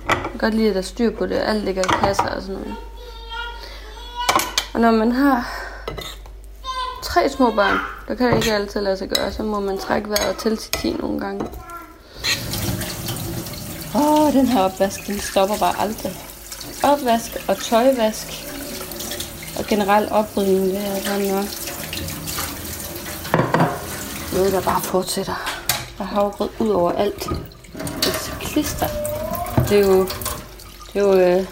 Jeg 0.09 0.31
kan 0.31 0.38
godt 0.38 0.55
lide, 0.55 0.68
at 0.68 0.74
der 0.74 0.81
er 0.81 0.85
styr 0.85 1.11
på 1.11 1.27
det. 1.27 1.37
Alt 1.37 1.64
ligger 1.64 1.83
i 1.83 2.05
kasser 2.05 2.29
og 2.29 2.42
sådan 2.42 2.55
noget. 2.55 2.74
Og 4.74 4.81
når 4.81 4.90
man 4.90 5.12
har 5.12 5.48
tre 7.03 7.29
små 7.29 7.51
børn, 7.51 7.79
der 8.09 8.14
kan 8.14 8.31
det 8.31 8.37
ikke 8.37 8.55
altid 8.55 8.81
lade 8.81 8.96
sig 8.96 9.09
gøre. 9.09 9.33
Så 9.33 9.42
må 9.42 9.61
man 9.61 9.79
trække 9.79 10.11
vejret 10.11 10.37
til 10.37 10.57
til 10.57 10.70
10 10.72 10.90
nogle 10.92 11.20
gange. 11.20 11.44
Åh, 13.94 14.20
oh, 14.20 14.33
den 14.33 14.46
her 14.46 14.61
opvask, 14.61 15.07
den 15.07 15.18
stopper 15.18 15.57
bare 15.59 15.81
aldrig. 15.81 16.12
Opvask 16.85 17.37
og 17.48 17.57
tøjvask 17.57 18.27
og 19.59 19.64
generelt 19.66 20.12
oprydning, 20.12 20.64
det 20.64 20.77
er 20.77 21.01
sådan 21.01 21.27
noget. 21.27 21.68
Noget, 24.33 24.53
der 24.53 24.61
bare 24.61 24.81
fortsætter. 24.81 25.57
Der 25.98 26.04
har 26.04 26.14
havregrød 26.14 26.48
ud 26.58 26.68
over 26.68 26.92
alt. 26.92 27.26
Et 27.26 28.37
klister. 28.40 28.87
Det 29.68 29.80
er 29.80 29.87
jo, 29.87 30.02
det 30.92 30.96
er 30.96 31.00
jo 31.00 31.14
øh, 31.14 31.44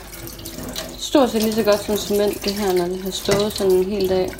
stort 0.98 1.30
set 1.30 1.42
lige 1.42 1.54
så 1.54 1.62
godt 1.62 1.80
som 1.80 1.96
cement, 1.96 2.44
det 2.44 2.52
her, 2.52 2.72
når 2.72 2.84
det 2.84 3.02
har 3.02 3.10
stået 3.10 3.52
sådan 3.52 3.72
en 3.72 3.84
hel 3.84 4.08
dag. 4.08 4.30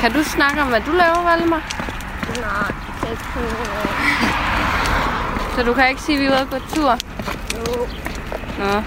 Kan 0.00 0.12
du 0.12 0.22
snakke 0.24 0.60
om, 0.60 0.68
hvad 0.68 0.80
du 0.80 0.92
laver, 0.92 1.22
Valmer? 1.30 1.89
Nej, 2.40 2.72
det 3.00 3.18
kunne 3.32 3.44
jeg 3.44 3.88
Så 5.56 5.62
du 5.62 5.74
kan 5.74 5.88
ikke 5.88 6.02
sige, 6.02 6.16
at 6.16 6.20
vi 6.22 6.26
er 6.26 6.30
ude 6.30 6.50
gå 6.50 6.58
tur? 6.74 6.98
nu. 7.56 7.86
Nå. 8.58 8.82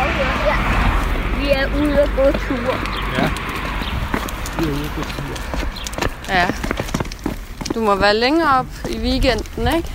Og 0.00 0.06
ja, 0.46 0.56
vi 1.40 1.50
er 1.50 1.66
ude 1.82 2.00
at 2.00 2.10
gå 2.16 2.22
tur. 2.38 2.74
Ja. 6.28 6.46
Du 7.74 7.80
må 7.80 7.94
være 7.94 8.14
længere 8.16 8.58
op 8.58 8.66
i 8.90 8.98
weekenden, 8.98 9.74
ikke? 9.76 9.92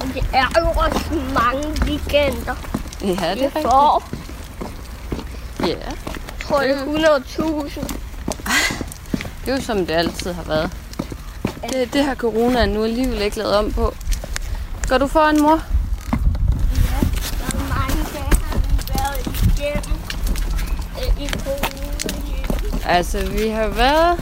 Og 0.00 0.06
det 0.14 0.24
er 0.32 0.60
jo 0.60 0.66
også 0.66 1.10
mange 1.34 1.68
weekender. 1.84 2.54
Ja, 3.02 3.08
det 3.08 3.20
er 3.20 3.34
Vi 3.34 3.44
rigtigt. 3.46 3.62
får, 3.64 4.02
Ja. 5.66 5.74
tror 6.48 6.60
jeg, 6.62 6.76
100.000. 6.76 7.95
Det 9.46 9.52
er 9.52 9.56
jo 9.56 9.62
som 9.62 9.86
det 9.86 9.94
altid 9.94 10.32
har 10.32 10.42
været. 10.42 10.70
Det, 11.72 11.92
det 11.92 12.04
har 12.04 12.14
corona 12.14 12.66
nu 12.66 12.84
alligevel 12.84 13.22
ikke 13.22 13.38
lavet 13.38 13.56
om 13.56 13.72
på. 13.72 13.94
Går 14.88 14.98
du 14.98 15.06
foran 15.06 15.40
mor? 15.40 15.56
Hvor 17.50 17.58
mange 17.74 18.04
dage 18.14 18.34
har 18.42 18.58
vi 18.58 18.76
været 18.88 19.26
igennem 19.26 19.98
øh, 20.98 21.22
i 21.22 21.28
corona? 21.28 22.88
Altså, 22.88 23.26
vi 23.30 23.48
har 23.48 23.68
været 23.68 24.20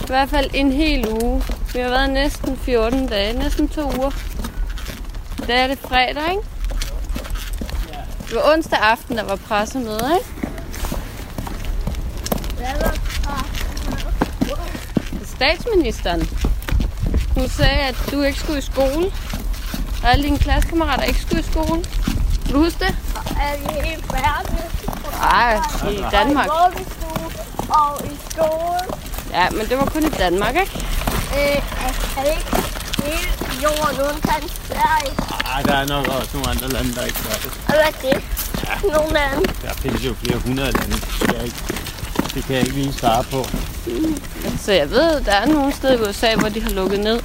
i 0.00 0.06
hvert 0.06 0.28
fald 0.28 0.50
en 0.54 0.72
hel 0.72 1.08
uge. 1.22 1.42
Vi 1.72 1.78
har 1.78 1.88
været 1.88 2.10
næsten 2.10 2.56
14 2.56 3.06
dage, 3.06 3.38
næsten 3.38 3.68
to 3.68 3.82
uger. 3.98 4.10
Dag 5.46 5.62
er 5.62 5.66
det 5.66 5.78
fredag, 5.78 6.30
ikke? 6.30 6.42
Det 8.28 8.34
var 8.34 8.52
onsdag 8.54 8.78
aften, 8.78 9.16
der 9.16 9.24
var 9.24 9.36
pressemøde, 9.36 10.10
ikke? 10.18 10.48
Hvad 12.56 12.82
var 12.82 13.00
Statsministeren. 15.40 16.28
Hun 17.36 17.48
sagde, 17.48 17.80
at 17.90 17.96
du 18.10 18.22
ikke 18.22 18.38
skulle 18.38 18.58
i 18.58 18.62
skole. 18.62 19.06
Og 20.02 20.10
alle 20.12 20.24
dine 20.24 20.38
klassekammerater 20.38 21.02
ikke 21.02 21.20
skulle 21.20 21.40
i 21.40 21.44
skole. 21.52 21.84
Kan 22.44 22.52
du 22.54 22.58
huske 22.64 22.78
det? 22.84 22.96
Er 23.40 23.52
vi 23.58 23.88
helt 23.88 24.04
færdige? 24.04 24.64
Nej, 25.20 25.56
i 25.90 26.04
Danmark. 26.12 26.46
I 26.46 26.50
vuggestue 26.50 27.26
og 27.68 28.06
i 28.12 28.16
skole. 28.30 28.80
Ja, 29.32 29.50
men 29.50 29.68
det 29.68 29.78
var 29.78 29.84
kun 29.84 30.04
i 30.04 30.10
Danmark, 30.10 30.54
ikke? 30.56 30.86
Øh, 31.38 31.56
er 32.16 32.22
det 32.24 32.32
ikke 32.38 32.56
hele 33.04 33.62
jorden 33.62 34.00
undtagen 34.10 34.48
Sverige? 34.66 35.12
Ej, 35.54 35.62
der 35.62 35.74
er 35.74 35.86
nok 35.86 36.06
også 36.08 36.30
nogle 36.34 36.50
andre 36.50 36.68
lande, 36.68 36.94
der 36.94 37.04
ikke 37.04 37.22
gør 37.22 37.38
det. 37.44 37.50
Og 37.68 37.74
hvad 37.74 37.88
er 37.90 38.14
det? 38.14 38.22
Nogle 38.92 39.20
af 39.20 39.30
dem. 39.36 39.44
Der 39.62 39.74
findes 39.74 40.04
jo 40.04 40.14
flere 40.14 40.38
hundrede 40.38 40.72
lande. 40.72 40.96
Jeg 41.34 41.44
ikke, 41.44 41.62
det 42.34 42.44
kan 42.44 42.54
jeg 42.56 42.62
ikke 42.62 42.74
lige 42.74 42.92
svare 42.92 43.24
på. 43.24 43.44
Så 44.58 44.72
jeg 44.72 44.90
ved, 44.90 45.20
der 45.20 45.32
er 45.32 45.46
nogle 45.46 45.72
steder 45.72 46.06
i 46.06 46.08
USA, 46.08 46.34
hvor 46.34 46.48
de 46.48 46.62
har 46.62 46.70
lukket 46.70 47.00
ned. 47.00 47.20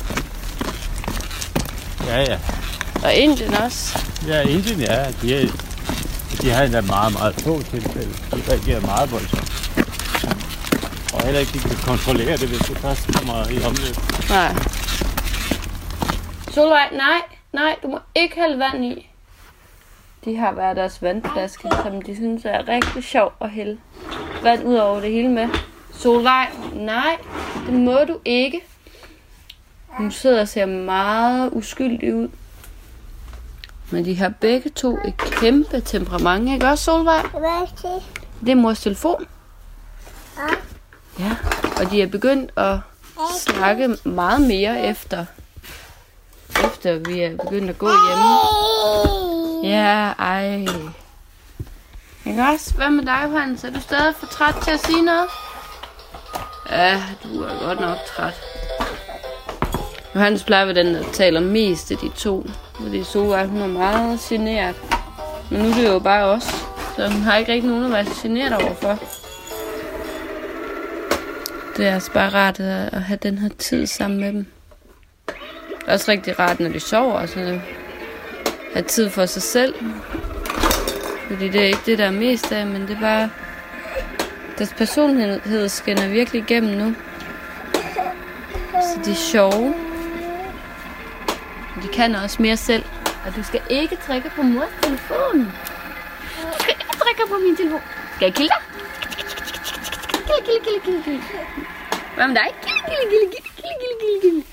Ja, 2.07 2.21
ja. 2.21 2.39
Og 3.03 3.13
Indien 3.13 3.53
også. 3.53 3.99
Ja, 4.27 4.41
Indien, 4.41 4.79
ja. 4.79 5.05
De, 5.21 5.35
er, 5.35 5.47
de 6.41 6.49
har 6.49 6.63
endda 6.63 6.81
meget, 6.81 7.13
meget 7.13 7.35
få 7.35 7.61
tilfælde. 7.61 8.13
De 8.31 8.41
reagerer 8.49 8.81
meget 8.81 9.11
voldsomt. 9.11 9.51
Og 11.13 11.23
heller 11.23 11.39
ikke, 11.39 11.53
de 11.53 11.59
kan 11.59 11.77
kontrollere 11.85 12.37
det, 12.37 12.47
hvis 12.47 12.59
du 12.59 12.73
først 12.73 13.07
kommer 13.07 13.49
i 13.49 13.63
omløb. 13.63 13.95
Nej. 14.29 14.55
Solvej, 16.51 16.89
nej, 16.91 17.21
nej, 17.53 17.75
du 17.83 17.87
må 17.87 17.99
ikke 18.15 18.35
hælde 18.35 18.59
vand 18.59 18.85
i. 18.85 19.09
De 20.25 20.37
har 20.37 20.51
hver 20.51 20.73
deres 20.73 21.01
vandflaske, 21.01 21.69
som 21.83 22.01
de 22.01 22.15
synes 22.15 22.45
er 22.45 22.67
rigtig 22.67 23.03
sjov 23.03 23.33
at 23.41 23.49
hælde 23.49 23.77
vand 24.43 24.63
ud 24.63 24.75
over 24.75 24.99
det 24.99 25.11
hele 25.11 25.29
med. 25.29 25.47
Solvej, 25.93 26.47
nej, 26.73 27.17
det 27.65 27.73
må 27.73 27.97
du 28.07 28.19
ikke. 28.25 28.61
Hun 29.87 30.11
sidder 30.11 30.41
og 30.41 30.47
ser 30.47 30.65
meget 30.65 31.49
uskyldig 31.53 32.15
ud. 32.15 32.29
Men 33.91 34.05
de 34.05 34.15
har 34.15 34.29
begge 34.29 34.69
to 34.69 34.97
et 35.07 35.17
kæmpe 35.17 35.81
temperament, 35.81 36.49
ikke 36.49 36.67
også, 36.67 36.83
Solvej? 36.83 37.21
Det? 37.81 38.03
Det 38.41 38.49
er 38.49 38.55
mors 38.55 38.81
telefon. 38.81 39.25
Ja, 41.19 41.35
og 41.79 41.91
de 41.91 42.01
er 42.01 42.07
begyndt 42.07 42.51
at 42.57 42.77
snakke 43.37 43.97
meget 44.03 44.41
mere 44.41 44.81
efter, 44.81 45.25
efter 46.49 46.99
vi 47.09 47.21
er 47.21 47.37
begyndt 47.37 47.69
at 47.69 47.77
gå 47.77 47.87
hjemme. 47.87 48.64
Ja, 49.63 50.11
ej. 50.19 50.67
Ikke 52.25 52.43
også? 52.53 52.73
Hvad 52.75 52.89
med 52.89 53.05
dig, 53.05 53.39
Hans? 53.39 53.63
Er 53.63 53.69
du 53.71 53.81
stadig 53.81 54.15
for 54.15 54.25
træt 54.25 54.55
til 54.63 54.71
at 54.71 54.79
sige 54.85 55.01
noget? 55.01 55.29
Ja, 56.71 57.03
du 57.23 57.41
er 57.43 57.65
godt 57.65 57.79
nok 57.79 57.97
træt. 58.07 58.33
Johannes 60.15 60.43
plejer 60.43 60.61
at 60.65 60.75
være 60.75 60.83
den, 60.85 60.93
der 60.95 61.03
taler 61.13 61.39
mest 61.39 61.91
af 61.91 61.97
de 61.97 62.09
to. 62.09 62.47
Fordi 62.81 63.03
Solvej, 63.03 63.45
hun 63.45 63.61
er 63.61 63.67
meget 63.67 64.19
generet. 64.19 64.75
Men 65.51 65.61
nu 65.61 65.69
er 65.69 65.73
det 65.73 65.87
jo 65.87 65.99
bare 65.99 66.23
os. 66.23 66.43
Så 66.95 67.09
hun 67.11 67.21
har 67.21 67.37
ikke 67.37 67.53
rigtig 67.53 67.69
nogen 67.69 67.85
at 67.85 67.91
være 67.91 68.05
generet 68.21 68.53
overfor. 68.53 68.99
Det 71.77 71.87
er 71.87 71.93
altså 71.93 72.11
bare 72.11 72.29
rart 72.29 72.59
at 72.59 73.01
have 73.01 73.19
den 73.23 73.37
her 73.37 73.49
tid 73.49 73.85
sammen 73.85 74.19
med 74.19 74.33
dem. 74.33 74.45
Det 75.27 75.35
er 75.87 75.93
også 75.93 76.11
rigtig 76.11 76.39
rart, 76.39 76.59
når 76.59 76.69
de 76.69 76.79
sover. 76.79 77.13
Og 77.13 77.29
sådan 77.29 77.61
have 78.75 78.87
tid 78.87 79.09
for 79.09 79.25
sig 79.25 79.41
selv. 79.41 79.75
Fordi 81.27 81.49
det 81.49 81.61
er 81.61 81.65
ikke 81.65 81.81
det, 81.85 81.97
der 81.97 82.05
er 82.05 82.11
mest 82.11 82.51
af, 82.51 82.65
men 82.65 82.81
det 82.81 82.95
er 82.95 82.99
bare... 82.99 83.29
Deres 84.57 84.73
personlighed 84.77 85.69
skinner 85.69 86.07
virkelig 86.07 86.41
igennem 86.41 86.77
nu. 86.77 86.95
Så 88.71 88.99
de 89.05 89.11
er 89.11 89.15
sjove. 89.15 89.73
De 91.83 91.87
kan 91.93 92.15
også 92.15 92.41
mere 92.41 92.57
selv. 92.57 92.85
Og 93.25 93.35
du 93.35 93.43
skal 93.43 93.61
ikke 93.69 93.97
trykke 94.07 94.31
på 94.35 94.41
mors 94.41 94.69
telefon. 94.81 95.39
Du 95.39 96.59
skal 96.59 96.75
ikke 96.79 96.97
trykke 96.99 97.31
på 97.31 97.37
min 97.37 97.55
telefon. 97.55 97.81
Skal 98.15 98.25
jeg 98.25 98.33
kilde 98.33 98.49
dig? 98.49 98.61
Kilde, 100.25 100.41
kilde, 100.45 100.59
kilde, 100.63 100.79
kilde, 100.85 101.03
kilde. 101.03 101.21
Hvad 102.15 102.27
med 102.27 102.35
dig? 102.35 102.47
Kilde, 102.63 102.81
kilde, 102.87 103.05
kilde, 103.11 103.31
kilde, 103.31 103.77
kilde, 103.79 103.95
kilde, 104.01 104.21
kilde. 104.21 104.43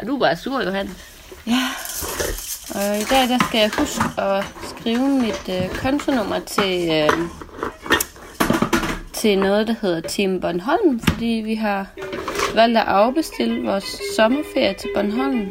Ja, 0.00 0.06
du 0.06 0.14
er 0.14 0.18
bare 0.18 0.36
sur, 0.36 0.62
Johannes. 0.62 0.96
Ja. 1.46 1.68
Og 2.74 2.98
i 2.98 3.04
dag 3.10 3.28
der 3.28 3.38
skal 3.48 3.58
jeg 3.58 3.70
huske 3.78 4.20
at 4.20 4.44
skrive 4.68 5.08
mit 5.08 5.48
øh, 5.48 5.68
kontonummer 5.68 6.38
til, 6.38 6.90
øh, 6.90 7.10
til 9.12 9.38
noget, 9.38 9.66
der 9.66 9.74
hedder 9.82 10.00
Team 10.00 10.40
Bornholm, 10.40 11.00
fordi 11.00 11.42
vi 11.44 11.54
har 11.54 11.86
valgt 12.54 12.78
at 12.78 12.84
afbestille 12.86 13.66
vores 13.66 14.00
sommerferie 14.16 14.74
til 14.74 14.88
Bornholm. 14.94 15.48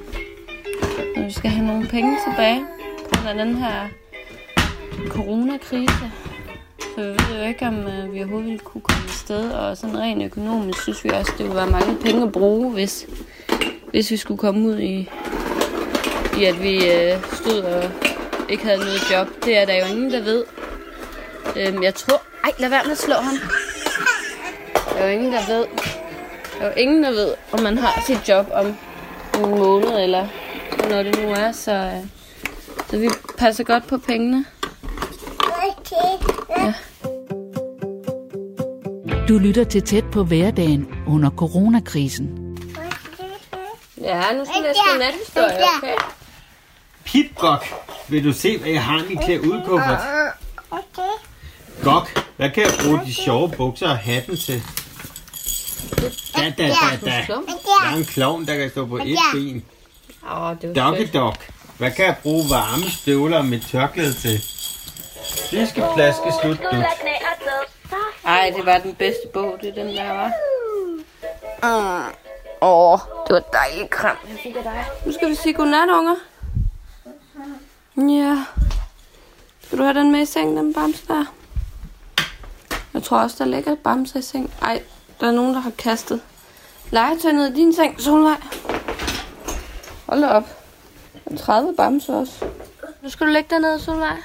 Og 1.18 1.24
vi 1.26 1.32
skal 1.32 1.50
have 1.50 1.68
nogle 1.68 1.88
penge 1.88 2.18
tilbage 2.28 2.66
på 3.14 3.30
den 3.38 3.56
her 3.56 3.88
coronakrise. 5.10 6.12
Så 6.80 7.02
vi 7.02 7.04
ved 7.04 7.42
jo 7.42 7.48
ikke, 7.48 7.68
om 7.68 7.78
øh, 7.78 8.14
vi 8.14 8.20
overhovedet 8.20 8.46
ville 8.46 8.60
kunne 8.60 8.82
komme 8.82 9.04
afsted. 9.04 9.52
Og 9.52 9.78
sådan 9.78 9.98
rent 9.98 10.24
økonomisk 10.24 10.82
synes 10.82 11.04
vi 11.04 11.10
også, 11.10 11.32
det 11.38 11.46
ville 11.46 11.56
være 11.56 11.70
mange 11.70 11.98
penge 12.04 12.24
at 12.24 12.32
bruge, 12.32 12.72
hvis, 12.72 13.08
hvis 13.92 14.12
vi 14.12 14.18
skulle 14.18 14.38
komme 14.38 14.70
ud 14.70 14.80
i, 14.80 15.10
i 16.38 16.46
at 16.46 16.64
vi 16.64 16.92
øh, 16.92 17.24
stod 17.34 17.62
og 17.62 17.92
ikke 18.50 18.64
havde 18.64 18.80
noget 18.80 19.12
job. 19.12 19.28
Det 19.46 19.58
er 19.58 19.66
der 19.66 19.74
jo 19.74 19.96
ingen, 19.96 20.12
der 20.12 20.24
ved. 20.24 20.44
Øhm, 21.56 21.84
jeg 21.84 21.96
tror... 21.96 22.22
Ej, 22.44 22.52
lad 22.60 22.70
være 22.70 22.84
med 22.84 22.92
at 22.92 22.98
slå 22.98 23.16
ham. 23.16 23.38
Der 24.94 25.00
er 25.00 25.08
jo 25.08 25.12
ingen, 25.12 25.34
der 25.34 25.48
ved. 25.48 25.66
Der 26.60 26.66
er 26.66 26.68
jo 26.68 26.74
ingen, 26.78 27.04
der 27.04 27.12
ved, 27.12 27.34
om 27.52 27.62
man 27.62 27.78
har 27.78 28.04
sit 28.08 28.30
job 28.30 28.48
om 28.54 28.66
en 29.36 29.50
måned, 29.50 30.00
eller 30.04 30.28
når 30.90 31.04
det 31.04 31.20
nu 31.22 31.32
er. 31.32 31.52
Så, 31.52 31.72
øh, 31.72 32.08
så 32.90 32.98
vi 32.98 33.10
passer 33.38 33.64
godt 33.64 33.88
på 33.88 33.98
pengene. 33.98 34.46
Du 39.28 39.38
lytter 39.38 39.64
til 39.64 39.82
tæt 39.82 40.04
på 40.12 40.24
hverdagen 40.24 40.88
under 41.08 41.30
coronakrisen. 41.30 42.58
Ja, 44.02 44.34
nu 44.34 44.46
skal 44.46 44.56
jeg 44.56 44.64
læse 44.64 44.80
en 44.94 45.00
nathistorie, 45.00 45.64
okay? 45.78 46.17
Pip-gok, 47.08 47.66
vil 48.08 48.24
du 48.24 48.34
se, 48.34 48.58
hvad 48.58 48.70
jeg 48.70 48.84
har 48.84 49.04
i 49.04 49.08
min 49.08 49.18
klæde 49.18 49.42
udkuffert? 49.42 50.00
Okay. 50.72 51.12
Gok, 51.84 52.24
hvad 52.38 52.50
kan 52.50 52.64
jeg 52.64 52.72
bruge 52.84 53.02
de 53.06 53.14
sjove 53.14 53.50
bukser 53.50 53.90
og 53.90 53.98
hatten 53.98 54.38
til? 54.38 54.64
Da, 56.36 56.54
da, 56.58 56.68
da, 56.68 57.06
da. 57.06 57.26
Der 57.28 57.92
er 57.92 57.96
en 57.98 58.06
klovn, 58.06 58.48
der 58.48 58.56
kan 58.56 58.70
stå 58.70 58.86
på 58.86 58.98
et 58.98 59.18
ben. 59.34 59.66
Åh, 60.32 60.56
det 60.62 60.70
var 60.70 60.74
Doggy 60.76 60.98
fedt. 60.98 61.14
dog. 61.14 61.36
Hvad 61.78 61.92
kan 61.92 62.06
jeg 62.06 62.16
bruge 62.24 62.44
varme 62.50 62.90
støvler 62.92 63.42
med 63.42 63.60
tørklæde 63.60 64.14
til? 64.14 64.42
Fiskeplaske 65.50 66.34
slut 66.42 66.58
dut. 66.72 66.86
Ej, 68.26 68.54
det 68.58 68.66
var 68.66 68.78
den 68.78 68.96
bedste 68.96 69.28
bog, 69.34 69.58
det 69.62 69.70
er 69.70 69.74
den 69.74 69.96
der, 69.96 70.14
var. 70.14 70.32
Åh, 72.62 72.94
oh, 72.94 73.00
det 73.28 73.34
var 73.34 73.44
dejligt 73.54 73.90
kram. 73.90 74.18
Jeg 74.30 74.38
fik 74.44 74.56
af 74.56 74.64
dig. 74.64 74.86
Nu 75.06 75.12
skal 75.12 75.30
vi 75.30 75.36
sige 75.36 75.54
godnat, 75.54 75.90
unger. 75.90 76.16
Ja. 77.98 78.46
Skal 79.62 79.78
du 79.78 79.84
have 79.84 80.00
den 80.00 80.12
med 80.12 80.22
i 80.22 80.26
seng, 80.26 80.58
den 80.58 80.74
bamse 80.74 81.08
der? 81.08 81.26
Jeg 82.94 83.04
tror 83.04 83.20
også, 83.20 83.36
der 83.40 83.46
ligger 83.46 83.72
et 83.72 83.80
bamse 83.80 84.20
i 84.20 84.22
seng. 84.22 84.54
Ej, 84.62 84.84
der 85.20 85.28
er 85.28 85.32
nogen, 85.32 85.54
der 85.54 85.60
har 85.60 85.72
kastet 85.78 86.22
legetøj 86.92 87.32
ned 87.32 87.48
i 87.48 87.56
din 87.56 87.74
seng, 87.74 88.02
Solvej. 88.02 88.42
Hold 90.08 90.22
da 90.22 90.28
op. 90.28 90.44
Der 91.26 91.34
er 91.34 91.38
30 91.38 91.76
bamse 91.78 92.14
også. 92.14 92.46
Nu 93.02 93.10
skal 93.10 93.28
du 93.28 93.32
lægge 93.32 93.50
dig 93.50 93.60
ned, 93.60 93.80
Solvej. 93.80 94.18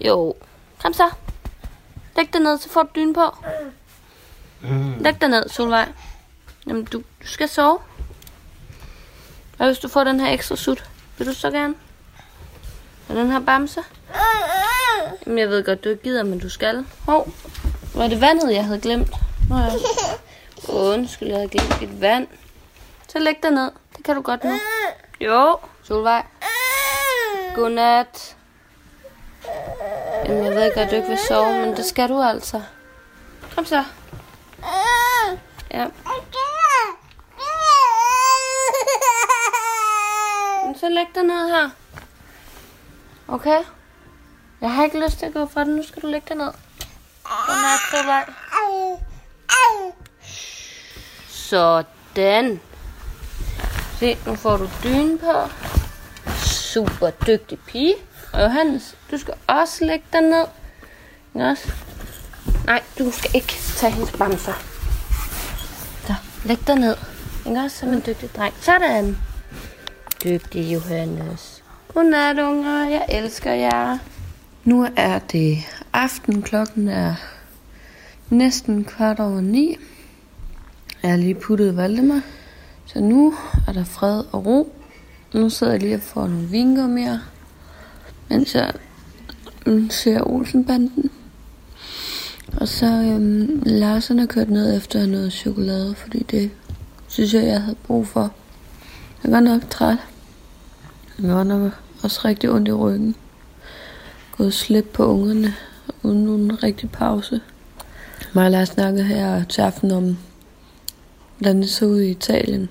Jo. 0.00 0.34
Kom 0.82 0.92
så. 0.92 1.10
Læg 2.16 2.32
dig 2.32 2.40
ned, 2.40 2.58
så 2.58 2.68
får 2.68 2.82
du 2.82 2.88
dyne 2.94 3.14
på. 3.14 3.36
Læg 5.00 5.20
dig 5.20 5.28
ned, 5.28 5.48
Solvej. 5.48 5.88
Jamen, 6.66 6.84
du, 6.84 6.98
du 6.98 7.26
skal 7.26 7.48
sove. 7.48 7.78
Hvad 9.56 9.66
hvis 9.66 9.78
du 9.78 9.88
får 9.88 10.04
den 10.04 10.20
her 10.20 10.32
ekstra 10.32 10.56
sut? 10.56 10.90
Vil 11.18 11.26
du 11.26 11.34
så 11.34 11.50
gerne? 11.50 11.74
Og 13.08 13.16
den 13.16 13.30
her 13.30 13.40
bamse? 13.40 13.80
Jamen, 15.26 15.38
jeg 15.38 15.48
ved 15.48 15.64
godt, 15.64 15.84
du 15.84 15.88
ikke 15.88 16.02
gider, 16.02 16.22
men 16.22 16.38
du 16.38 16.48
skal. 16.48 16.86
Hov, 17.06 17.32
var 17.94 18.08
det 18.08 18.20
vandet, 18.20 18.54
jeg 18.54 18.64
havde 18.64 18.80
glemt? 18.80 19.10
Nå 19.48 19.56
ja. 19.56 19.70
Undskyld, 20.68 21.28
jeg 21.28 21.36
havde 21.36 21.48
glemt 21.48 21.82
et 21.82 22.00
vand. 22.00 22.26
Så 23.08 23.18
læg 23.18 23.42
dig 23.42 23.50
ned. 23.50 23.70
Det 23.96 24.04
kan 24.04 24.16
du 24.16 24.22
godt 24.22 24.44
nu. 24.44 24.52
Jo, 25.20 25.58
Solvej. 25.82 26.22
Godnat. 27.54 28.36
Jamen, 30.24 30.44
jeg 30.44 30.54
ved 30.54 30.74
godt, 30.74 30.90
du 30.90 30.96
ikke 30.96 31.08
vil 31.08 31.18
sove, 31.28 31.52
men 31.52 31.76
det 31.76 31.84
skal 31.84 32.08
du 32.08 32.22
altså. 32.22 32.62
Kom 33.54 33.64
så. 33.64 33.84
Ja. 35.70 35.86
Så 40.80 40.88
læg 40.88 41.06
dig 41.14 41.22
ned 41.22 41.48
her. 41.48 41.70
Okay? 43.32 43.62
Jeg 44.60 44.74
har 44.74 44.84
ikke 44.84 45.04
lyst 45.04 45.18
til 45.18 45.26
at 45.26 45.32
gå 45.32 45.46
fra 45.46 45.64
den. 45.64 45.76
Nu 45.76 45.82
skal 45.82 46.02
du 46.02 46.06
lægge 46.06 46.26
dig 46.28 46.36
ned. 46.36 46.52
Godnat, 47.24 47.80
Solvej. 47.90 48.24
Sådan. 51.28 52.60
Se, 53.98 54.18
nu 54.26 54.34
får 54.34 54.56
du 54.56 54.68
dynen 54.84 55.18
på. 55.18 55.32
Super 56.36 57.10
dygtig 57.10 57.58
pige. 57.66 57.94
Og 58.32 58.42
Johannes, 58.42 58.96
du 59.10 59.18
skal 59.18 59.34
også 59.46 59.84
lægge 59.84 60.04
dig 60.12 60.20
ned. 60.20 60.46
Ikke 61.34 61.46
også? 61.46 61.72
Nej, 62.66 62.82
du 62.98 63.10
skal 63.10 63.30
ikke 63.34 63.54
tage 63.76 63.92
hendes 63.92 64.12
bamser. 64.12 64.54
Så, 66.06 66.14
læg 66.44 66.66
dig 66.66 66.76
ned. 66.76 66.96
Ikke 67.46 67.60
også 67.60 67.76
som 67.76 67.88
en 67.88 68.02
dygtig 68.06 68.36
dreng. 68.36 68.54
Sådan. 68.60 69.18
Dygtig 70.24 70.74
Johannes. 70.74 71.61
Godnat, 71.94 72.38
unger. 72.38 72.88
Jeg 72.88 73.06
elsker 73.08 73.52
jer. 73.52 73.98
Nu 74.64 74.88
er 74.96 75.18
det 75.18 75.58
aften. 75.92 76.42
Klokken 76.42 76.88
er 76.88 77.14
næsten 78.30 78.84
kvart 78.84 79.20
over 79.20 79.40
ni. 79.40 79.76
Jeg 81.02 81.10
har 81.10 81.18
lige 81.18 81.34
puttet 81.34 81.76
Valdemar. 81.76 82.20
Så 82.86 83.00
nu 83.00 83.34
er 83.68 83.72
der 83.72 83.84
fred 83.84 84.24
og 84.32 84.46
ro. 84.46 84.72
Nu 85.34 85.50
sidder 85.50 85.72
jeg 85.72 85.82
lige 85.82 85.94
og 85.94 86.00
får 86.00 86.26
nogle 86.26 86.48
vinker 86.48 86.86
mere. 86.86 87.20
Mens 88.28 88.54
jeg 88.54 88.72
ser 89.90 90.28
Olsenbanden. 90.30 91.10
Og 92.56 92.68
så 92.68 92.86
øhm, 92.86 93.62
Larsen 93.66 94.18
har 94.18 94.26
kørt 94.26 94.50
ned 94.50 94.76
efter 94.76 95.06
noget 95.06 95.32
chokolade, 95.32 95.94
fordi 95.94 96.22
det 96.22 96.50
synes 97.08 97.34
jeg, 97.34 97.44
jeg 97.44 97.60
havde 97.62 97.76
brug 97.86 98.06
for. 98.06 98.32
Jeg 99.24 99.28
er 99.28 99.32
godt 99.32 99.44
nok 99.44 99.70
træt. 99.70 99.98
Jeg 101.18 101.34
var 101.34 101.44
nok 101.44 101.72
også 102.02 102.20
rigtig 102.24 102.50
ondt 102.50 102.68
i 102.68 102.72
ryggen. 102.72 103.16
Gået 104.36 104.54
slip 104.54 104.84
på 104.92 105.06
ungerne, 105.06 105.54
uden 106.02 106.24
nogen 106.24 106.62
rigtig 106.62 106.90
pause. 106.90 107.40
Mig 108.32 108.44
og 108.44 108.50
Lars 108.50 108.68
snakkede 108.68 109.04
her 109.04 109.44
til 109.44 109.60
aften 109.60 109.90
om, 109.90 110.18
hvordan 111.38 111.62
det 111.62 111.70
så 111.70 111.84
ud 111.86 112.00
i 112.00 112.10
Italien. 112.10 112.68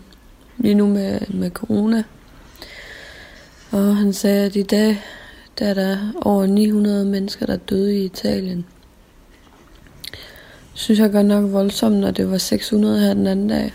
Lige 0.57 0.73
nu 0.73 0.87
med, 0.87 1.19
med 1.29 1.51
corona. 1.51 2.03
Og 3.71 3.97
han 3.97 4.13
sagde, 4.13 4.45
at 4.45 4.55
i 4.55 4.63
dag 4.63 5.03
der 5.59 5.65
er 5.65 5.73
der 5.73 5.97
over 6.21 6.45
900 6.45 7.05
mennesker, 7.05 7.45
der 7.45 7.53
er 7.53 7.57
døde 7.57 7.97
i 7.97 8.05
Italien. 8.05 8.65
Synes 10.73 10.99
jeg 10.99 11.11
godt 11.11 11.25
nok 11.25 11.51
voldsomt, 11.51 11.97
når 11.97 12.11
det 12.11 12.31
var 12.31 12.37
600 12.37 12.99
her 12.99 13.13
den 13.13 13.27
anden 13.27 13.47
dag. 13.47 13.73